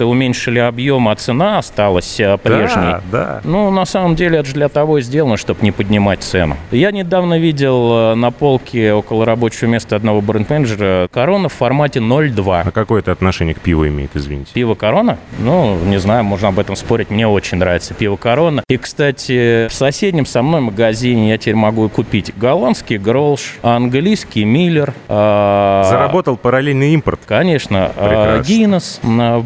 перешли-то, 0.03 0.07
уменьшили 0.07 0.59
объем, 0.59 1.09
а 1.09 1.15
цена 1.17 1.59
осталась 1.59 2.19
э, 2.21 2.37
прежней. 2.39 2.93
Да, 2.93 3.03
да. 3.11 3.41
Ну, 3.45 3.71
на 3.71 3.85
самом 3.85 4.15
деле, 4.17 4.39
это 4.39 4.49
же 4.49 4.55
для 4.55 4.69
того 4.69 4.99
и 4.99 5.03
сделано, 5.03 5.37
чтобы 5.37 5.61
не 5.63 5.71
поднимать 5.73 6.23
цену. 6.23 6.57
Я 6.71 6.91
недавно 6.91 7.39
видел 7.39 8.13
э, 8.13 8.15
на 8.15 8.31
полке 8.31 8.93
около 8.93 9.25
рабочего 9.25 9.69
места 9.69 9.97
одного 9.97 10.21
бренд-менеджера 10.21 11.09
корона 11.13 11.49
в 11.49 11.53
формате 11.53 12.01
0,2. 12.01 12.63
А 12.67 12.71
какое 12.71 13.01
это 13.01 13.13
отношение 13.13 13.55
к 13.55 13.61
пиву 13.61 13.87
имеет, 13.87 14.11
извините? 14.15 14.53
Пиво 14.55 14.75
Корона? 14.75 15.19
Ну, 15.39 15.77
не 15.85 15.99
знаю, 15.99 16.25
можно 16.25 16.49
об 16.49 16.59
этом 16.59 16.77
спорить. 16.77 17.11
Мне 17.11 17.27
очень 17.27 17.59
нравится 17.59 17.95
пиво 17.95 18.17
Корона. 18.17 18.63
И, 18.69 18.77
кстати, 18.77 19.69
в 19.69 19.73
соседнем 19.73 20.27
со 20.27 20.43
мной 20.43 20.61
магазине 20.61 21.31
я 21.31 21.39
теперь 21.39 21.55
могу 21.55 21.89
купить 21.89 22.33
голландский 22.37 22.99
Гролш, 22.99 23.57
английский 23.63 24.45
Миллер. 24.45 24.95
а, 25.09 25.85
Заработал 25.89 26.37
параллельный 26.37 26.95
импорт. 26.95 27.21
Конечно. 27.27 27.93
а, 27.97 28.09
Прекрасно. 28.09 28.53
Гиннес 28.53 29.01
а, 29.05 29.39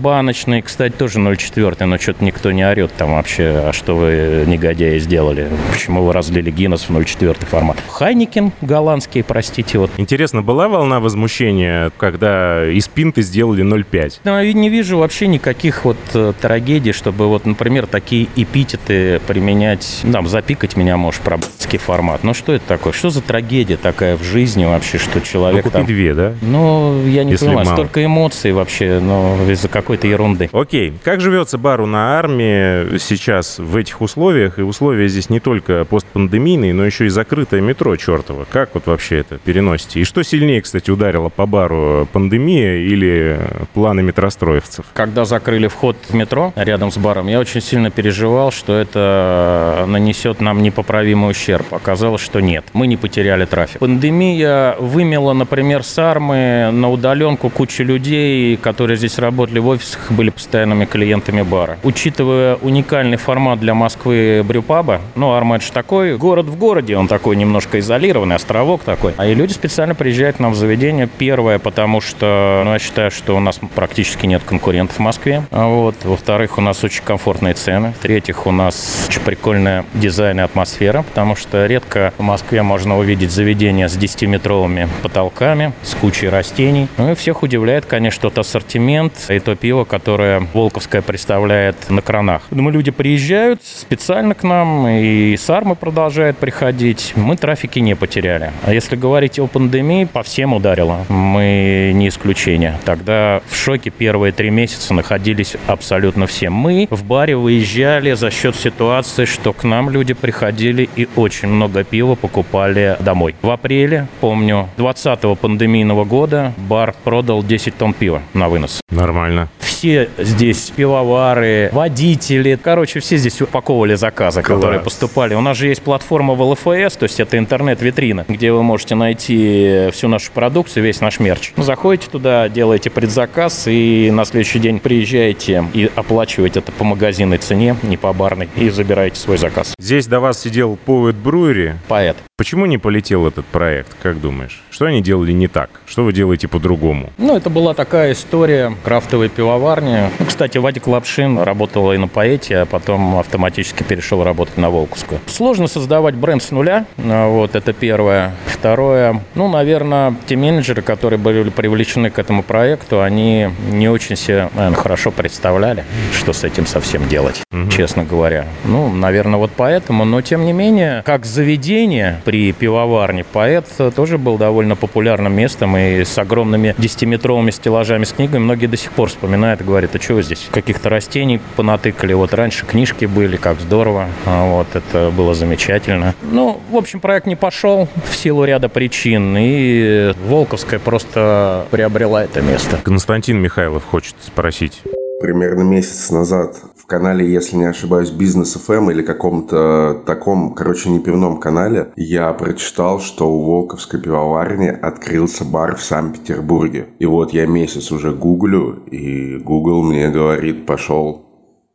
баночный, 0.47 0.63
кстати, 0.63 0.93
тоже 0.93 1.19
0,4, 1.19 1.85
но 1.87 1.99
что-то 1.99 2.25
никто 2.25 2.53
не 2.53 2.67
орет 2.67 2.93
там 2.97 3.15
вообще, 3.15 3.63
а 3.69 3.73
что 3.73 3.97
вы, 3.97 4.45
негодяи, 4.47 4.99
сделали? 4.99 5.49
Почему 5.73 6.03
вы 6.05 6.13
разлили 6.13 6.51
Гиннес 6.51 6.83
в 6.83 6.91
0,4 6.91 7.47
формат? 7.47 7.77
Хайникен 7.91 8.53
голландский, 8.61 9.23
простите, 9.23 9.79
вот. 9.79 9.91
Интересно, 9.97 10.43
была 10.43 10.69
волна 10.69 11.01
возмущения, 11.01 11.91
когда 11.97 12.67
из 12.71 12.89
пинты 12.89 13.23
сделали 13.23 13.65
0,5? 13.65 14.21
Ну, 14.25 14.41
я 14.41 14.53
не 14.53 14.69
вижу 14.69 14.99
вообще 14.99 15.27
никаких 15.27 15.85
вот 15.85 15.97
э, 16.15 16.33
трагедий, 16.41 16.93
чтобы 16.93 17.27
вот, 17.27 17.47
например, 17.47 17.87
такие 17.87 18.29
эпитеты 18.37 19.21
применять, 19.27 20.01
ну, 20.05 20.13
там, 20.13 20.29
запикать 20.29 20.77
меня 20.77 20.97
можешь 20.97 21.21
про 21.21 21.37
б***ский 21.39 21.79
формат. 21.79 22.23
Ну, 22.25 22.35
что 22.35 22.53
это 22.53 22.65
такое? 22.67 22.93
Что 22.93 23.11
за 23.11 23.21
трагедия 23.21 23.77
такая 23.77 24.17
в 24.17 24.23
жизни 24.23 24.65
вообще, 24.65 24.99
что 24.99 25.17
Ну, 25.19 25.21
человек 25.25 25.65
купи 25.65 25.73
там... 25.73 25.87
две, 25.87 26.15
да? 26.15 26.35
Ну, 26.41 27.05
я 27.07 27.25
не 27.25 27.33
Если 27.33 27.47
понимаю, 27.47 27.67
мало. 27.67 27.77
столько 27.77 28.05
эмоций 28.05 28.53
вообще, 28.53 29.01
ну, 29.01 29.51
из-за 29.51 29.69
какой-то 29.69 30.07
ерунды. 30.07 30.36
Окей, 30.53 30.93
как 31.03 31.20
живется 31.20 31.59
бару 31.59 31.87
на 31.87 32.18
армии 32.18 32.99
сейчас 32.99 33.59
в 33.59 33.76
этих 33.76 34.01
условиях? 34.01 34.59
И 34.59 34.62
условия 34.62 35.09
здесь 35.09 35.30
не 35.30 35.41
только 35.41 35.84
постпандемийные, 35.84 36.74
но 36.74 36.84
еще 36.84 37.07
и 37.07 37.09
закрытое 37.09 37.61
метро 37.61 37.97
чертово. 37.97 38.47
Как 38.51 38.74
вот 38.74 38.87
вообще 38.87 39.18
это 39.18 39.39
переносите? 39.39 40.01
И 40.01 40.05
что 40.05 40.22
сильнее, 40.22 40.62
кстати, 40.62 40.91
ударило 40.91 41.28
по 41.28 41.47
бару, 41.47 42.09
пандемия 42.12 42.76
или 42.76 43.39
планы 43.74 44.03
метростроевцев? 44.03 44.87
Когда 44.93 45.24
закрыли 45.24 45.68
вход 45.68 45.97
в 46.09 46.14
метро 46.14 46.53
рядом 46.57 46.91
с 46.91 46.99
баром, 46.99 47.28
я 47.28 47.39
очень 47.39 47.61
сильно 47.61 47.91
переживал, 47.91 48.53
что 48.53 48.76
это 48.76 49.84
нанесет 49.89 50.41
нам 50.41 50.62
непоправимый 50.62 51.30
ущерб. 51.30 51.72
Оказалось, 51.72 52.20
что 52.20 52.41
нет. 52.41 52.64
Мы 52.72 52.87
не 52.87 52.97
потеряли 52.97 53.45
трафик. 53.45 53.80
Пандемия 53.80 54.76
вымела, 54.78 55.32
например, 55.32 55.82
с 55.82 55.99
армы 55.99 56.70
на 56.72 56.91
удаленку 56.91 57.51
кучу 57.51 57.82
людей, 57.82 58.57
которые 58.57 58.97
здесь 58.97 59.18
работали 59.18 59.59
в 59.59 59.68
офисах, 59.68 60.11
были 60.11 60.26
были 60.27 60.31
постоянными 60.31 60.85
клиентами 60.87 61.43
бара. 61.43 61.79
Учитывая 61.85 62.57
уникальный 62.57 63.16
формат 63.16 63.61
для 63.61 63.74
Москвы 63.74 64.43
брюпаба, 64.45 65.01
ну, 65.14 65.35
Армат 65.35 65.62
же 65.62 65.70
такой, 65.70 66.16
город 66.16 66.47
в 66.47 66.57
городе, 66.57 66.97
он 66.97 67.07
такой 67.07 67.37
немножко 67.37 67.79
изолированный, 67.79 68.37
островок 68.37 68.83
такой. 68.83 69.14
А 69.16 69.27
и 69.27 69.35
люди 69.35 69.53
специально 69.53 69.95
приезжают 69.95 70.41
нам 70.41 70.53
в 70.53 70.57
заведение. 70.57 71.07
Первое, 71.07 71.59
потому 71.59 72.01
что, 72.01 72.62
ну, 72.64 72.72
я 72.72 72.79
считаю, 72.79 73.11
что 73.11 73.37
у 73.37 73.41
нас 73.41 73.61
практически 73.74 74.27
нет 74.27 74.43
конкурентов 74.45 74.97
в 74.97 75.01
Москве. 75.01 75.45
А 75.51 75.68
вот. 75.68 75.95
Во-вторых, 76.03 76.59
у 76.59 76.61
нас 76.61 76.83
очень 76.83 77.05
комфортные 77.05 77.55
цены. 77.55 77.93
В-третьих, 77.99 78.47
у 78.47 78.51
нас 78.51 79.07
очень 79.09 79.20
прикольная 79.20 79.85
дизайн 79.95 80.41
и 80.41 80.43
атмосфера, 80.43 81.03
потому 81.03 81.37
что 81.37 81.66
редко 81.66 82.12
в 82.18 82.22
Москве 82.22 82.62
можно 82.62 82.99
увидеть 82.99 83.31
заведение 83.31 83.89
с 83.89 83.97
10-метровыми 83.97 84.89
потолками, 85.03 85.72
с 85.83 85.95
кучей 85.95 86.29
растений. 86.29 86.89
Ну 86.97 87.12
и 87.12 87.14
всех 87.14 87.43
удивляет, 87.43 87.87
конечно, 87.87 88.22
тот 88.22 88.39
ассортимент 88.39 89.12
и 89.29 89.39
то 89.39 89.55
пиво, 89.55 89.85
которое 89.85 90.16
Волковская 90.55 91.03
представляет 91.03 91.77
на 91.91 92.03
кранах. 92.03 92.43
Думаю, 92.51 92.75
люди 92.75 92.91
приезжают 92.91 93.62
специально 93.62 94.35
к 94.35 94.43
нам, 94.43 94.87
и 94.89 95.37
Сармы 95.37 95.77
продолжает 95.77 96.39
приходить. 96.39 97.12
Мы 97.17 97.37
трафики 97.37 97.79
не 97.79 97.95
потеряли. 97.95 98.53
А 98.64 98.73
если 98.73 98.97
говорить 98.97 99.39
о 99.39 99.47
пандемии, 99.47 100.05
по 100.05 100.23
всем 100.23 100.55
ударило. 100.55 101.05
Мы 101.09 101.93
не 101.95 102.09
исключение. 102.09 102.79
Тогда 102.85 103.43
в 103.49 103.57
шоке 103.57 103.91
первые 103.91 104.33
три 104.33 104.51
месяца 104.51 104.95
находились 104.95 105.57
абсолютно 105.67 106.27
все. 106.27 106.51
Мы 106.51 106.89
в 106.91 107.05
баре 107.05 107.37
выезжали 107.37 108.12
за 108.12 108.31
счет 108.31 108.57
ситуации, 108.57 109.25
что 109.25 109.53
к 109.53 109.64
нам 109.64 109.91
люди 109.91 110.14
приходили 110.14 110.89
и 110.97 111.09
очень 111.17 111.49
много 111.49 111.85
пива 111.85 112.14
покупали 112.14 112.97
домой. 113.01 113.35
В 113.43 113.51
апреле, 113.51 114.07
помню, 114.21 114.69
20-го 114.77 115.35
пандемийного 115.35 116.05
года 116.05 116.53
бар 116.57 116.95
продал 117.05 117.43
10 117.43 117.77
тонн 117.77 117.93
пива 117.93 118.23
на 118.35 118.49
вынос. 118.49 118.81
Нормально. 118.91 119.49
Все 119.59 120.06
здесь 120.19 120.73
пивовары, 120.75 121.71
водители, 121.73 122.59
короче, 122.61 123.01
все 123.01 123.17
здесь 123.17 123.41
упаковывали 123.41 123.95
заказы, 123.95 124.43
Класс. 124.43 124.59
которые 124.59 124.81
поступали. 124.81 125.35
У 125.35 125.41
нас 125.41 125.57
же 125.57 125.69
есть 125.69 125.83
платформа 125.83 126.35
в 126.35 126.43
ЛФС, 126.43 126.97
то 126.97 127.05
есть 127.05 127.21
это 127.21 127.39
интернет-витрина, 127.39 128.25
где 128.29 128.53
вы 128.53 128.63
можете 128.63 128.95
найти 128.95 129.89
всю 129.93 130.09
нашу 130.09 130.33
продукцию, 130.33 130.85
весь 130.85 131.01
наш 131.01 131.21
мерч. 131.21 131.53
Ну, 131.57 131.63
заходите 131.63 132.09
туда, 132.11 132.49
делаете 132.49 132.91
предзаказ 132.91 133.65
и 133.67 134.11
на 134.13 134.25
следующий 134.25 134.59
день 134.59 134.79
приезжаете 134.79 135.65
и 135.73 135.91
оплачиваете 135.95 136.61
это 136.61 136.73
по 136.73 136.85
магазинной 136.85 137.39
цене, 137.39 137.77
не 137.83 137.97
по 137.97 138.13
барной, 138.13 138.49
и 138.57 138.71
забираете 138.71 139.19
свой 139.21 139.39
заказ. 139.39 139.75
Здесь 139.79 140.07
до 140.07 140.21
вас 140.21 140.41
сидел 140.41 140.79
Poet 140.87 141.15
Brewery. 141.23 141.75
Поэт. 141.89 142.17
Почему 142.37 142.67
не 142.67 142.79
полетел 142.79 143.27
этот 143.27 143.47
проект, 143.47 143.97
как 144.03 144.21
думаешь? 144.21 144.63
Что 144.77 144.85
они 144.85 145.01
делали 145.01 145.33
не 145.33 145.49
так? 145.49 145.70
Что 145.87 146.05
вы 146.05 146.12
делаете 146.12 146.49
по-другому? 146.49 147.11
Ну, 147.16 147.35
это 147.35 147.49
была 147.49 147.72
такая 147.72 148.12
история 148.12 148.77
крафтовой 148.85 149.31
пивоварни. 149.31 150.11
Ну, 150.18 150.27
кстати, 150.27 150.59
Вадик 150.59 150.87
Лапшин 150.87 151.39
работал 151.39 151.91
и 151.93 151.97
на 151.97 152.09
поэте, 152.09 152.59
а 152.59 152.66
потом 152.66 153.16
автоматически 153.16 153.85
перешел 153.85 154.22
работать 154.22 154.59
на 154.59 154.68
Волковскую. 154.68 155.18
Сложно 155.29 155.66
создавать 155.66 156.14
бренд 156.14 156.43
с 156.43 156.51
нуля, 156.51 156.85
а, 156.99 157.27
вот 157.27 157.55
это 157.55 157.72
первое. 157.72 158.35
Второе, 158.45 159.22
ну, 159.35 159.49
наверное, 159.49 160.14
те 160.27 160.37
менеджеры, 160.37 160.83
которые 160.83 161.18
были 161.18 161.49
привлечены 161.49 162.11
к 162.11 162.18
этому 162.18 162.43
проекту, 162.43 163.01
они 163.01 163.49
не 163.70 163.89
очень 163.89 164.14
себе, 164.14 164.51
наверное, 164.55 164.77
хорошо 164.77 165.11
представляли, 165.11 165.87
что 166.12 166.35
с 166.35 166.45
этим 166.45 166.66
совсем 166.66 167.09
делать, 167.09 167.41
честно 167.70 168.05
говоря. 168.05 168.45
Ну, 168.66 168.93
наверное, 168.93 169.39
вот 169.39 169.53
поэтому, 169.57 170.05
но 170.05 170.20
тем 170.20 170.45
не 170.45 170.53
менее, 170.53 171.03
как 171.07 171.24
заведение 171.24 172.20
при 172.27 172.53
пивоварне, 172.53 173.24
поэт 173.24 173.64
тоже 173.95 174.18
был 174.18 174.37
довольно 174.37 174.66
популярным 174.75 175.33
местом 175.33 175.77
и 175.77 176.03
с 176.03 176.19
огромными 176.19 176.75
10-метровыми 176.79 177.51
стеллажами 177.51 178.05
с 178.05 178.12
книгами 178.12 178.43
многие 178.43 178.67
до 178.67 178.77
сих 178.77 178.93
пор 178.93 179.09
вспоминают 179.09 179.61
и 179.61 179.64
говорят, 179.64 179.95
а 179.95 180.01
что 180.01 180.14
вы 180.14 180.23
здесь 180.23 180.49
каких-то 180.51 180.89
растений 180.89 181.41
понатыкали? 181.55 182.12
Вот 182.14 182.35
раньше 182.35 182.67
книжки 182.67 183.05
были, 183.05 183.37
как 183.37 183.61
здорово, 183.61 184.09
А 184.25 184.51
вот 184.51 184.69
это 184.75 185.12
было 185.17 185.35
замечательно. 185.35 186.14
Ну, 186.23 186.61
в 186.71 186.77
общем, 186.77 187.01
проект 187.01 187.27
не 187.27 187.37
пошел 187.37 187.89
в 188.11 188.17
силу 188.17 188.45
ряда 188.45 188.69
причин, 188.69 189.37
и 189.39 190.12
Волковская 190.27 190.81
просто 190.81 191.67
приобрела 191.71 192.25
это 192.25 192.41
место. 192.41 192.79
Константин 192.83 193.39
Михайлов 193.39 193.85
хочет 193.85 194.17
спросить. 194.21 194.83
Примерно 195.21 195.62
месяц 195.62 196.11
назад 196.11 196.57
в 196.87 196.89
канале, 196.89 197.28
если 197.28 197.57
не 197.57 197.64
ошибаюсь, 197.64 198.11
Бизнес 198.11 198.57
FM 198.57 198.93
или 198.93 199.03
каком-то 199.03 200.05
таком, 200.07 200.55
короче, 200.55 200.89
не 200.89 201.01
пивном 201.01 201.41
канале, 201.41 201.93
я 201.97 202.32
прочитал, 202.32 203.01
что 203.01 203.28
у 203.28 203.43
Волковской 203.43 204.01
пивоварни 204.01 204.68
открылся 204.68 205.45
бар 205.45 205.74
в 205.74 205.82
Санкт-Петербурге. 205.82 206.91
И 207.01 207.07
вот 207.07 207.32
я 207.32 207.47
месяц 207.47 207.91
уже 207.91 208.12
гуглю, 208.12 208.84
и 208.87 209.37
Google 209.39 209.82
мне 209.82 210.11
говорит, 210.11 210.64
пошел 210.64 211.26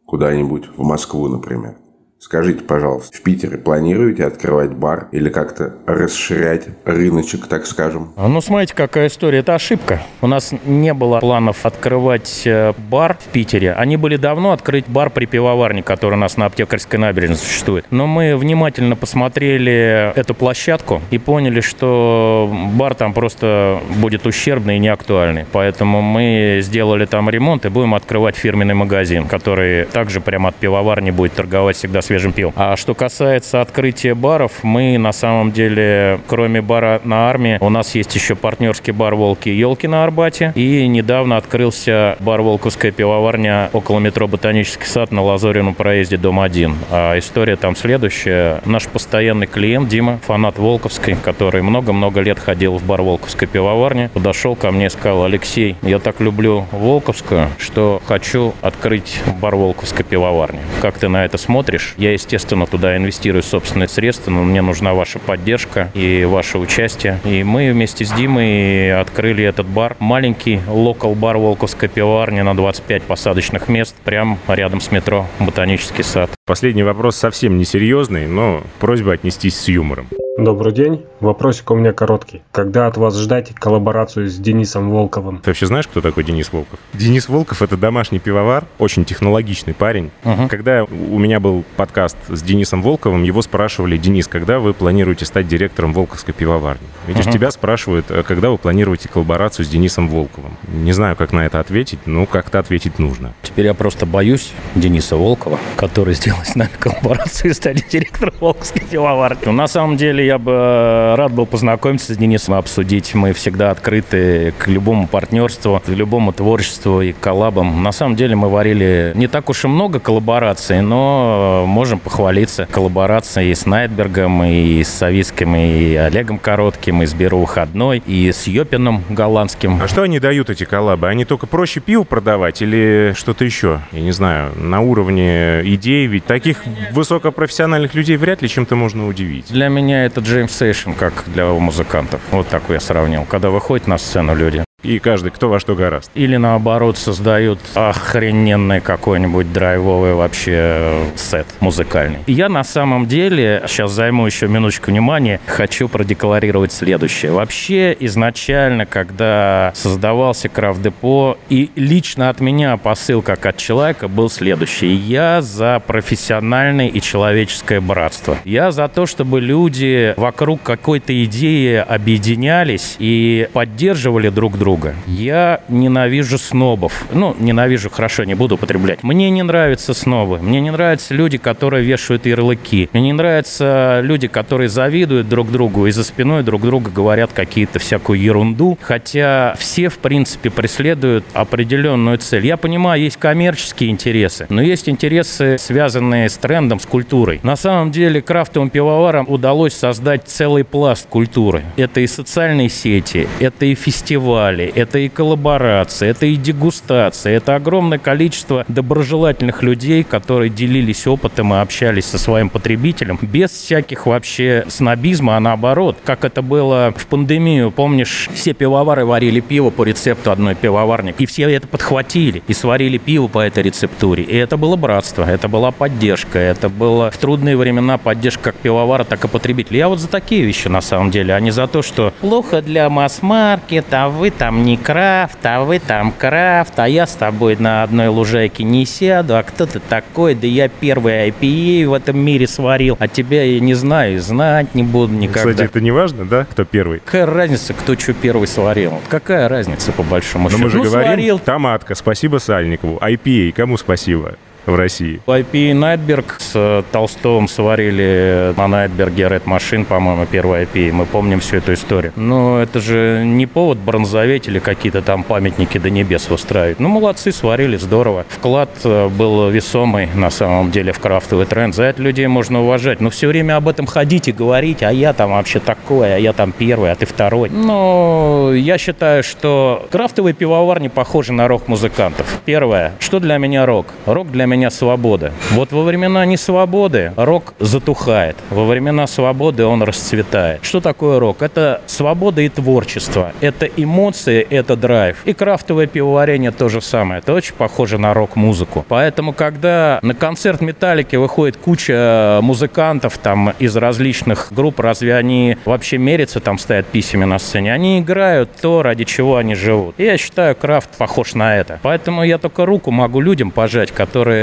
куда-нибудь 0.05 0.69
в 0.77 0.83
Москву, 0.83 1.27
например. 1.27 1.75
Скажите, 2.23 2.63
пожалуйста, 2.63 3.17
в 3.17 3.21
Питере 3.23 3.57
планируете 3.57 4.25
открывать 4.25 4.69
бар 4.73 5.07
или 5.11 5.29
как-то 5.29 5.73
расширять 5.87 6.67
рыночек, 6.85 7.47
так 7.47 7.65
скажем? 7.65 8.13
А, 8.15 8.27
Ну, 8.27 8.41
смотрите, 8.41 8.75
какая 8.75 9.07
история. 9.07 9.39
Это 9.39 9.55
ошибка. 9.55 10.03
У 10.21 10.27
нас 10.27 10.53
не 10.63 10.93
было 10.93 11.19
планов 11.19 11.65
открывать 11.65 12.43
э, 12.45 12.73
бар 12.91 13.17
в 13.19 13.29
Питере. 13.29 13.73
Они 13.73 13.97
были 13.97 14.17
давно 14.17 14.51
открыть 14.51 14.87
бар 14.87 15.09
при 15.09 15.25
пивоварне, 15.25 15.81
который 15.81 16.13
у 16.13 16.17
нас 16.17 16.37
на 16.37 16.45
Аптекарской 16.45 16.99
набережной 16.99 17.37
существует. 17.37 17.85
Но 17.89 18.05
мы 18.05 18.37
внимательно 18.37 18.95
посмотрели 18.95 20.13
эту 20.15 20.35
площадку 20.35 21.01
и 21.09 21.17
поняли, 21.17 21.59
что 21.61 22.53
бар 22.75 22.93
там 22.93 23.13
просто 23.13 23.79
будет 23.97 24.27
ущербный 24.27 24.75
и 24.75 24.79
неактуальный. 24.79 25.45
Поэтому 25.51 26.03
мы 26.03 26.59
сделали 26.61 27.05
там 27.05 27.31
ремонт 27.31 27.65
и 27.65 27.69
будем 27.69 27.95
открывать 27.95 28.35
фирменный 28.35 28.75
магазин, 28.75 29.25
который 29.25 29.85
также 29.85 30.21
прямо 30.21 30.49
от 30.49 30.55
пивоварни 30.55 31.09
будет 31.09 31.33
торговать 31.33 31.77
всегда 31.77 32.03
свежим 32.11 32.33
пивом. 32.33 32.51
А 32.57 32.75
что 32.75 32.93
касается 32.93 33.61
открытия 33.61 34.15
баров, 34.15 34.63
мы 34.63 34.97
на 34.97 35.13
самом 35.13 35.53
деле, 35.53 36.19
кроме 36.27 36.61
бара 36.61 36.99
на 37.05 37.29
армии, 37.29 37.57
у 37.61 37.69
нас 37.69 37.95
есть 37.95 38.13
еще 38.13 38.35
партнерский 38.35 38.91
бар 38.91 39.15
«Волки 39.15 39.47
и 39.47 39.55
елки» 39.55 39.87
на 39.87 40.03
Арбате. 40.03 40.51
И 40.55 40.85
недавно 40.87 41.37
открылся 41.37 42.17
бар 42.19 42.41
«Волковская 42.41 42.91
пивоварня» 42.91 43.69
около 43.71 43.99
метро 43.99 44.27
«Ботанический 44.27 44.87
сад» 44.87 45.11
на 45.13 45.21
Лазорином 45.23 45.73
проезде, 45.73 46.17
дом 46.17 46.41
1. 46.41 46.75
А 46.91 47.17
история 47.17 47.55
там 47.55 47.77
следующая. 47.77 48.59
Наш 48.65 48.87
постоянный 48.87 49.47
клиент 49.47 49.87
Дима, 49.87 50.19
фанат 50.27 50.57
Волковской, 50.59 51.15
который 51.15 51.61
много-много 51.61 52.19
лет 52.19 52.39
ходил 52.39 52.77
в 52.77 52.83
бар 52.83 53.03
«Волковской 53.03 53.47
пивоварни», 53.47 54.09
подошел 54.13 54.57
ко 54.57 54.69
мне 54.71 54.87
и 54.87 54.89
сказал, 54.89 55.23
Алексей, 55.23 55.77
я 55.81 55.99
так 55.99 56.19
люблю 56.19 56.65
Волковскую, 56.71 57.47
что 57.57 58.01
хочу 58.05 58.53
открыть 58.61 59.21
бар 59.39 59.55
«Волковской 59.55 60.03
пивоварни». 60.03 60.59
Как 60.81 60.97
ты 60.97 61.07
на 61.07 61.23
это 61.23 61.37
смотришь? 61.37 61.95
Я, 62.01 62.13
естественно, 62.13 62.65
туда 62.65 62.97
инвестирую 62.97 63.43
собственные 63.43 63.87
средства, 63.87 64.31
но 64.31 64.41
мне 64.41 64.63
нужна 64.63 64.95
ваша 64.95 65.19
поддержка 65.19 65.91
и 65.93 66.25
ваше 66.27 66.57
участие. 66.57 67.19
И 67.23 67.43
мы 67.43 67.71
вместе 67.71 68.05
с 68.05 68.11
Димой 68.11 68.99
открыли 68.99 69.43
этот 69.43 69.67
бар. 69.67 69.95
Маленький 69.99 70.61
локал-бар 70.67 71.37
Волковской 71.37 71.89
пивоварни 71.89 72.41
на 72.41 72.57
25 72.57 73.03
посадочных 73.03 73.67
мест, 73.67 73.95
прямо 74.03 74.39
рядом 74.47 74.81
с 74.81 74.89
метро 74.89 75.27
Ботанический 75.39 76.01
сад. 76.01 76.31
Последний 76.47 76.81
вопрос 76.81 77.17
совсем 77.17 77.59
несерьезный, 77.59 78.25
но 78.25 78.63
просьба 78.79 79.13
отнестись 79.13 79.59
с 79.59 79.67
юмором. 79.67 80.07
Добрый 80.37 80.71
день. 80.71 81.03
Вопросик 81.19 81.69
у 81.71 81.75
меня 81.75 81.91
короткий. 81.91 82.41
Когда 82.53 82.87
от 82.87 82.95
вас 82.95 83.17
ждать 83.19 83.53
коллаборацию 83.53 84.29
с 84.29 84.37
Денисом 84.37 84.89
Волковым? 84.89 85.39
Ты 85.39 85.49
вообще 85.49 85.65
знаешь, 85.65 85.87
кто 85.87 85.99
такой 85.99 86.23
Денис 86.23 86.51
Волков? 86.53 86.79
Денис 86.93 87.27
Волков— 87.27 87.61
это 87.63 87.75
домашний 87.75 88.17
пивовар, 88.19 88.63
очень 88.79 89.03
технологичный 89.03 89.73
парень. 89.73 90.09
Мгм. 90.23 90.47
Когда 90.47 90.85
у 90.85 91.19
меня 91.19 91.41
был 91.41 91.65
подкаст 91.75 92.15
с 92.29 92.41
Денисом 92.41 92.81
Волковым, 92.81 93.23
его 93.23 93.41
спрашивали, 93.41 93.97
Денис, 93.97 94.25
когда 94.27 94.59
вы 94.59 94.73
планируете 94.73 95.25
стать 95.25 95.49
директором 95.49 95.91
Волковской 95.93 96.33
пивоварни? 96.33 96.87
Видишь, 97.07 97.25
Мгм. 97.25 97.33
тебя 97.33 97.51
спрашивают, 97.51 98.05
«А 98.09 98.23
когда 98.23 98.51
вы 98.51 98.57
планируете 98.57 99.09
коллаборацию 99.09 99.65
с 99.65 99.67
Денисом 99.67 100.07
Волковым? 100.07 100.53
Не 100.69 100.93
знаю, 100.93 101.17
как 101.17 101.33
на 101.33 101.45
это 101.45 101.59
ответить, 101.59 101.99
но 102.07 102.25
как-то 102.25 102.57
ответить 102.59 102.99
нужно. 102.99 103.33
Теперь 103.43 103.65
я 103.65 103.73
просто 103.73 104.05
боюсь 104.05 104.53
Дениса 104.75 105.17
Волкова, 105.17 105.59
который 105.75 106.13
сделал 106.13 106.39
с 106.45 106.55
нами 106.55 106.71
коллаборацию 106.79 107.51
и 107.51 107.53
стать 107.53 107.85
директором 107.89 108.33
Волковской 108.39 108.81
пивоварни. 108.89 109.41
Ну, 109.45 109.51
На 109.51 109.67
самом 109.67 109.97
деле 109.97 110.21
я 110.31 110.37
бы 110.37 110.53
э, 110.53 111.15
рад 111.15 111.33
был 111.33 111.45
познакомиться 111.45 112.13
с 112.13 112.17
Денисом, 112.17 112.53
обсудить. 112.53 113.13
Мы 113.13 113.33
всегда 113.33 113.69
открыты 113.69 114.53
к 114.57 114.69
любому 114.69 115.05
партнерству, 115.07 115.81
к 115.85 115.89
любому 115.89 116.31
творчеству 116.31 117.01
и 117.01 117.11
коллабам. 117.11 117.83
На 117.83 117.91
самом 117.91 118.15
деле 118.15 118.37
мы 118.37 118.47
варили 118.47 119.11
не 119.13 119.27
так 119.27 119.49
уж 119.49 119.65
и 119.65 119.67
много 119.67 119.99
коллабораций, 119.99 120.79
но 120.79 121.63
э, 121.63 121.67
можем 121.67 121.99
похвалиться 121.99 122.65
коллаборацией 122.71 123.53
с 123.53 123.65
Knightberg 123.65 124.24
ом, 124.24 124.41
и 124.45 124.81
с 124.83 124.87
Савицким, 124.87 125.53
и 125.57 125.95
Олегом 125.95 126.39
Коротким, 126.39 127.03
и 127.03 127.07
с 127.07 127.13
Беру 127.13 127.39
Выходной, 127.39 128.01
и 128.05 128.31
с 128.31 128.47
Jopen 128.47 128.87
ом 128.87 129.03
голландским. 129.09 129.81
А 129.83 129.89
что 129.89 130.03
они 130.03 130.21
дают, 130.21 130.49
эти 130.49 130.63
коллабы? 130.63 131.09
Они 131.09 131.25
только 131.25 131.45
проще 131.45 131.81
пиво 131.81 132.03
продавать 132.03 132.61
или 132.61 133.13
что-то 133.17 133.43
еще? 133.43 133.81
Я 133.91 133.99
не 133.99 134.11
знаю, 134.11 134.53
на 134.55 134.79
уровне 134.79 135.61
идей, 135.65 136.07
ведь 136.07 136.23
таких 136.25 136.63
высокопрофессиональных 136.93 137.95
людей 137.95 138.15
вряд 138.15 138.41
ли 138.41 138.47
чем-то 138.47 138.77
можно 138.77 139.07
удивить. 139.07 139.47
Для 139.49 139.67
меня 139.67 140.05
это 140.05 140.10
jam 140.19 140.53
session, 140.55 140.91
как 140.91 141.23
для 141.27 141.45
музыкантов. 141.45 142.21
Вот 142.31 142.47
так 142.47 142.63
я 142.69 142.79
сравнил. 142.79 143.25
Когда 143.25 143.49
выходят 143.49 143.87
на 143.87 143.97
сцену 143.97 144.35
люди. 144.35 144.63
И 144.83 144.99
каждый 144.99 145.31
кто 145.31 145.49
во 145.49 145.59
что 145.59 145.75
гораст. 145.75 146.11
Или 146.15 146.37
наоборот 146.37 146.97
создают 146.97 147.59
охрененный 147.75 148.81
какой-нибудь 148.81 149.51
драйвовый 149.53 150.13
вообще 150.13 151.03
сет 151.15 151.47
музыкальный. 151.59 152.19
Я 152.27 152.49
на 152.49 152.63
самом 152.63 153.07
деле, 153.07 153.63
сейчас 153.67 153.91
займу 153.91 154.25
еще 154.25 154.47
минуточку 154.47 154.91
внимания, 154.91 155.39
хочу 155.45 155.87
продекларировать 155.87 156.71
следующее. 156.71 157.31
Вообще 157.31 157.95
изначально, 157.99 158.85
когда 158.85 159.71
создавался 159.75 160.49
Крафт 160.49 160.81
Депо, 160.81 161.37
и 161.49 161.69
лично 161.75 162.29
от 162.29 162.39
меня 162.39 162.77
посыл 162.77 163.21
как 163.21 163.45
от 163.45 163.57
человека 163.57 164.07
был 164.07 164.29
следующий. 164.29 164.93
Я 164.93 165.41
за 165.41 165.81
профессиональное 165.85 166.87
и 166.87 167.01
человеческое 167.01 167.81
братство. 167.81 168.37
Я 168.45 168.71
за 168.71 168.87
то, 168.87 169.05
чтобы 169.05 169.41
люди 169.41 170.13
вокруг 170.17 170.61
какой-то 170.63 171.23
идеи 171.25 171.75
объединялись 171.75 172.95
и 172.99 173.47
поддерживали 173.53 174.29
друг 174.29 174.57
друга. 174.57 174.70
Я 175.07 175.61
ненавижу 175.67 176.37
снобов. 176.37 177.05
Ну, 177.13 177.35
ненавижу, 177.39 177.89
хорошо, 177.89 178.23
не 178.23 178.35
буду 178.35 178.55
употреблять. 178.55 179.03
Мне 179.03 179.29
не 179.29 179.43
нравятся 179.43 179.93
снобы. 179.93 180.39
Мне 180.39 180.61
не 180.61 180.71
нравятся 180.71 181.13
люди, 181.13 181.37
которые 181.37 181.83
вешают 181.83 182.25
ярлыки. 182.25 182.89
Мне 182.93 183.01
не 183.03 183.13
нравятся 183.13 184.01
люди, 184.03 184.27
которые 184.27 184.69
завидуют 184.69 185.29
друг 185.29 185.51
другу 185.51 185.87
и 185.87 185.91
за 185.91 186.03
спиной 186.03 186.43
друг 186.43 186.61
друга 186.61 186.89
говорят 186.89 187.31
какие-то 187.33 187.79
всякую 187.79 188.19
ерунду. 188.19 188.77
Хотя 188.81 189.55
все, 189.57 189.89
в 189.89 189.97
принципе, 189.97 190.49
преследуют 190.49 191.25
определенную 191.33 192.17
цель. 192.17 192.45
Я 192.45 192.57
понимаю, 192.57 193.01
есть 193.01 193.17
коммерческие 193.17 193.89
интересы, 193.89 194.45
но 194.49 194.61
есть 194.61 194.89
интересы, 194.89 195.57
связанные 195.57 196.29
с 196.29 196.37
трендом, 196.37 196.79
с 196.79 196.85
культурой. 196.85 197.39
На 197.43 197.55
самом 197.55 197.91
деле, 197.91 198.21
крафтовым 198.21 198.69
пивоварам 198.69 199.25
удалось 199.27 199.73
создать 199.73 200.27
целый 200.27 200.63
пласт 200.63 201.07
культуры. 201.07 201.63
Это 201.77 201.99
и 202.01 202.07
социальные 202.07 202.69
сети, 202.69 203.27
это 203.39 203.65
и 203.65 203.75
фестивали, 203.75 204.60
это 204.67 204.99
и 204.99 205.09
коллаборации, 205.09 206.07
это 206.07 206.25
и 206.25 206.35
дегустация, 206.35 207.33
это 207.33 207.55
огромное 207.55 207.97
количество 207.97 208.65
доброжелательных 208.67 209.63
людей, 209.63 210.03
которые 210.03 210.49
делились 210.49 211.07
опытом 211.07 211.53
и 211.53 211.57
общались 211.57 212.05
со 212.05 212.17
своим 212.17 212.49
потребителем 212.49 213.17
без 213.21 213.51
всяких 213.51 214.05
вообще 214.05 214.65
снобизма, 214.67 215.37
а 215.37 215.39
наоборот, 215.39 215.97
как 216.03 216.25
это 216.25 216.41
было 216.41 216.93
в 216.95 217.07
пандемию. 217.07 217.71
Помнишь, 217.71 218.29
все 218.33 218.53
пивовары 218.53 219.05
варили 219.05 219.39
пиво 219.39 219.69
по 219.69 219.83
рецепту 219.83 220.31
одной 220.31 220.55
пивоварни, 220.55 221.13
и 221.17 221.25
все 221.25 221.49
это 221.49 221.67
подхватили 221.67 222.43
и 222.47 222.53
сварили 222.53 222.97
пиво 222.97 223.27
по 223.27 223.39
этой 223.39 223.63
рецептуре. 223.63 224.23
И 224.23 224.35
это 224.35 224.57
было 224.57 224.75
братство, 224.75 225.23
это 225.23 225.47
была 225.47 225.71
поддержка, 225.71 226.39
это 226.39 226.69
было 226.69 227.11
в 227.11 227.17
трудные 227.17 227.57
времена 227.57 227.97
поддержка 227.97 228.51
как 228.51 228.55
пивовара, 228.55 229.03
так 229.03 229.23
и 229.23 229.27
потребителя. 229.27 229.77
Я 229.77 229.87
вот 229.87 229.99
за 229.99 230.07
такие 230.07 230.43
вещи 230.43 230.67
на 230.67 230.81
самом 230.81 231.11
деле, 231.11 231.33
а 231.33 231.39
не 231.39 231.51
за 231.51 231.67
то, 231.67 231.81
что 231.81 232.13
плохо 232.19 232.61
для 232.61 232.89
масс-маркета, 232.89 234.05
а 234.05 234.09
вы 234.09 234.31
там 234.31 234.50
не 234.51 234.77
крафт, 234.77 235.39
а 235.43 235.63
вы 235.63 235.79
там 235.79 236.11
крафт, 236.11 236.77
а 236.79 236.87
я 236.87 237.07
с 237.07 237.13
тобой 237.13 237.55
на 237.57 237.83
одной 237.83 238.07
лужайке 238.07 238.63
не 238.63 238.85
сяду, 238.85 239.37
а 239.37 239.43
кто 239.43 239.65
ты 239.65 239.79
такой, 239.79 240.35
да 240.35 240.47
я 240.47 240.67
первый 240.67 241.29
IPA 241.29 241.87
в 241.87 241.93
этом 241.93 242.19
мире 242.19 242.47
сварил, 242.47 242.97
а 242.99 243.07
тебя 243.07 243.43
я 243.43 243.59
не 243.59 243.73
знаю, 243.73 244.19
знать 244.21 244.75
не 244.75 244.83
буду 244.83 245.13
никогда. 245.13 245.51
Кстати, 245.51 245.69
это 245.69 245.81
не 245.81 245.91
важно, 245.91 246.25
да, 246.25 246.45
кто 246.45 246.65
первый? 246.65 246.99
Какая 246.99 247.25
разница, 247.25 247.73
кто 247.73 247.97
что 247.97 248.13
первый 248.13 248.47
сварил? 248.47 248.99
Какая 249.09 249.47
разница, 249.47 249.91
по 249.91 250.03
большому 250.03 250.45
Но 250.45 250.49
счету? 250.51 250.63
мы 250.63 250.69
же 250.69 250.77
ну, 250.77 250.83
говорим, 250.83 251.07
сварил, 251.07 251.39
томатка, 251.39 251.95
спасибо 251.95 252.37
Сальникову. 252.37 252.97
IPA, 252.97 253.53
кому 253.53 253.77
спасибо 253.77 254.35
в 254.65 254.75
России? 254.75 255.21
IPA 255.25 255.73
Найтберг 255.73 256.37
с 256.39 256.51
э, 256.55 256.83
Толстовым 256.91 257.47
сварили 257.47 258.53
на 258.57 258.67
Найтберге 258.67 259.23
Red 259.23 259.43
Machine, 259.45 259.85
по-моему, 259.85 260.25
первый 260.25 260.63
IPA. 260.63 260.91
Мы 260.91 261.05
помним 261.05 261.39
всю 261.39 261.57
эту 261.57 261.73
историю. 261.73 262.13
Но 262.15 262.59
это 262.59 262.79
же 262.79 263.23
не 263.25 263.47
повод 263.47 263.77
бронзоветь 263.77 264.47
или 264.47 264.59
какие-то 264.59 265.01
там 265.01 265.23
памятники 265.23 265.77
до 265.77 265.89
небес 265.89 266.29
выстраивать. 266.29 266.79
Ну, 266.79 266.89
молодцы, 266.89 267.31
сварили, 267.31 267.77
здорово. 267.77 268.25
Вклад 268.29 268.69
э, 268.83 269.07
был 269.09 269.49
весомый, 269.49 270.09
на 270.13 270.29
самом 270.29 270.71
деле, 270.71 270.93
в 270.93 270.99
крафтовый 270.99 271.45
тренд. 271.45 271.75
За 271.75 271.83
это 271.83 272.01
людей 272.01 272.27
можно 272.27 272.61
уважать. 272.61 273.01
Но 273.01 273.09
все 273.09 273.27
время 273.27 273.57
об 273.57 273.67
этом 273.67 273.85
ходить 273.85 274.27
и 274.27 274.31
говорить, 274.31 274.83
а 274.83 274.91
я 274.91 275.13
там 275.13 275.31
вообще 275.31 275.59
такой, 275.59 276.15
а 276.15 276.17
я 276.17 276.33
там 276.33 276.51
первый, 276.51 276.91
а 276.91 276.95
ты 276.95 277.05
второй. 277.05 277.49
Но 277.49 278.51
я 278.53 278.77
считаю, 278.77 279.23
что 279.23 279.87
крафтовые 279.91 280.33
пивоварни 280.33 280.87
похожи 280.87 281.33
на 281.33 281.47
рок-музыкантов. 281.47 282.41
Первое, 282.45 282.93
что 282.99 283.19
для 283.19 283.37
меня 283.37 283.65
рок? 283.65 283.87
Рок 284.05 284.31
для 284.31 284.45
меня 284.51 284.69
свобода. 284.69 285.31
Вот 285.51 285.71
во 285.71 285.83
времена 285.83 286.25
несвободы 286.25 287.13
рок 287.15 287.53
затухает. 287.59 288.35
Во 288.49 288.65
времена 288.65 289.07
свободы 289.07 289.65
он 289.65 289.81
расцветает. 289.81 290.63
Что 290.63 290.81
такое 290.81 291.19
рок? 291.19 291.41
Это 291.41 291.81
свобода 291.87 292.41
и 292.41 292.49
творчество. 292.49 293.31
Это 293.41 293.65
эмоции, 293.65 294.45
это 294.49 294.75
драйв. 294.75 295.17
И 295.25 295.33
крафтовое 295.33 295.87
пивоварение 295.87 296.51
то 296.51 296.67
же 296.69 296.81
самое. 296.81 297.19
Это 297.19 297.33
очень 297.33 297.55
похоже 297.55 297.97
на 297.97 298.13
рок-музыку. 298.13 298.85
Поэтому, 298.87 299.33
когда 299.33 299.99
на 300.01 300.13
концерт 300.13 300.61
Металлики 300.61 301.15
выходит 301.15 301.57
куча 301.57 302.39
музыкантов 302.41 303.17
там 303.17 303.53
из 303.59 303.75
различных 303.77 304.47
групп, 304.51 304.79
разве 304.79 305.15
они 305.15 305.57
вообще 305.65 305.97
мерятся, 305.97 306.39
там 306.39 306.57
стоят 306.57 306.85
писями 306.87 307.23
на 307.23 307.39
сцене? 307.39 307.73
Они 307.73 307.99
играют 307.99 308.49
то, 308.61 308.83
ради 308.83 309.05
чего 309.05 309.37
они 309.37 309.55
живут. 309.55 309.95
И 309.97 310.03
я 310.03 310.17
считаю, 310.17 310.55
крафт 310.55 310.89
похож 310.97 311.33
на 311.35 311.55
это. 311.57 311.79
Поэтому 311.83 312.23
я 312.23 312.37
только 312.37 312.65
руку 312.65 312.91
могу 312.91 313.21
людям 313.21 313.51
пожать, 313.51 313.91
которые 313.91 314.40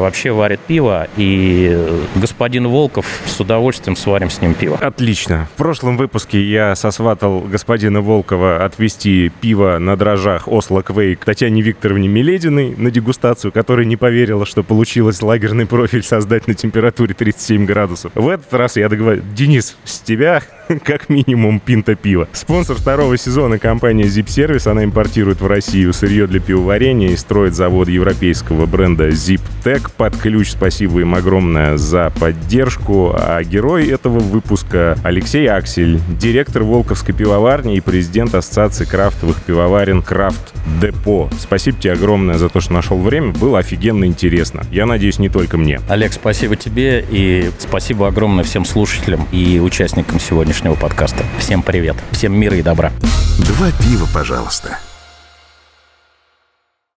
вообще 0.00 0.32
варят 0.32 0.60
пиво, 0.60 1.08
и 1.16 2.00
господин 2.14 2.68
Волков 2.68 3.06
с 3.26 3.40
удовольствием 3.40 3.96
сварим 3.96 4.30
с 4.30 4.40
ним 4.40 4.54
пиво. 4.54 4.78
Отлично. 4.80 5.48
В 5.54 5.58
прошлом 5.58 5.96
выпуске 5.96 6.42
я 6.42 6.74
сосватал 6.74 7.40
господина 7.40 8.00
Волкова 8.00 8.64
отвезти 8.64 9.30
пиво 9.40 9.78
на 9.78 9.96
дрожжах 9.96 10.48
Осло 10.48 10.82
Квей 10.82 11.16
к 11.16 11.24
Татьяне 11.24 11.62
Викторовне 11.62 12.08
Милединой 12.08 12.74
на 12.76 12.90
дегустацию, 12.90 13.52
которая 13.52 13.86
не 13.86 13.96
поверила, 13.96 14.46
что 14.46 14.62
получилось 14.62 15.22
лагерный 15.22 15.66
профиль 15.66 16.02
создать 16.02 16.46
на 16.48 16.54
температуре 16.54 17.14
37 17.14 17.64
градусов. 17.64 18.12
В 18.14 18.28
этот 18.28 18.52
раз 18.54 18.76
я 18.76 18.88
договорил, 18.88 19.22
Денис, 19.34 19.76
с 19.84 20.00
тебя 20.00 20.42
как 20.84 21.08
минимум 21.08 21.60
пинта 21.60 21.94
пива. 21.94 22.28
Спонсор 22.32 22.76
второго 22.76 23.16
сезона 23.16 23.58
компания 23.58 24.04
Zip 24.04 24.26
Service. 24.26 24.70
Она 24.70 24.84
импортирует 24.84 25.40
в 25.40 25.46
Россию 25.46 25.92
сырье 25.92 26.26
для 26.26 26.40
пивоварения 26.40 27.10
и 27.10 27.16
строит 27.16 27.54
завод 27.54 27.88
европейского 27.88 28.66
бренда 28.66 29.08
Zip 29.08 29.40
Tech 29.64 29.90
под 29.96 30.16
ключ. 30.16 30.50
Спасибо 30.50 31.00
им 31.00 31.14
огромное 31.14 31.76
за 31.76 32.12
поддержку. 32.18 33.14
А 33.14 33.42
герой 33.42 33.88
этого 33.88 34.18
выпуска 34.18 34.98
Алексей 35.02 35.46
Аксель, 35.48 36.00
директор 36.18 36.62
Волковской 36.62 37.14
пивоварни 37.14 37.76
и 37.76 37.80
президент 37.80 38.34
Ассоциации 38.34 38.84
крафтовых 38.84 39.42
пивоварен 39.42 40.02
Крафт 40.02 40.54
Депо. 40.80 41.28
Спасибо 41.38 41.78
тебе 41.78 41.92
огромное 41.92 42.38
за 42.38 42.48
то, 42.48 42.60
что 42.60 42.72
нашел 42.72 42.98
время. 42.98 43.32
Было 43.32 43.58
офигенно 43.58 44.04
интересно. 44.04 44.62
Я 44.70 44.86
надеюсь, 44.86 45.18
не 45.18 45.28
только 45.28 45.56
мне. 45.56 45.80
Олег, 45.88 46.12
спасибо 46.12 46.56
тебе 46.56 47.04
и 47.08 47.50
спасибо 47.58 48.08
огромное 48.08 48.44
всем 48.44 48.64
слушателям 48.64 49.26
и 49.32 49.60
участникам 49.60 50.20
сегодняшнего 50.52 50.74
подкаста. 50.74 51.24
Всем 51.38 51.62
привет. 51.62 51.96
Всем 52.10 52.38
мира 52.38 52.58
и 52.58 52.62
добра. 52.62 52.92
Два 53.38 53.70
пива, 53.80 54.06
пожалуйста. 54.12 54.78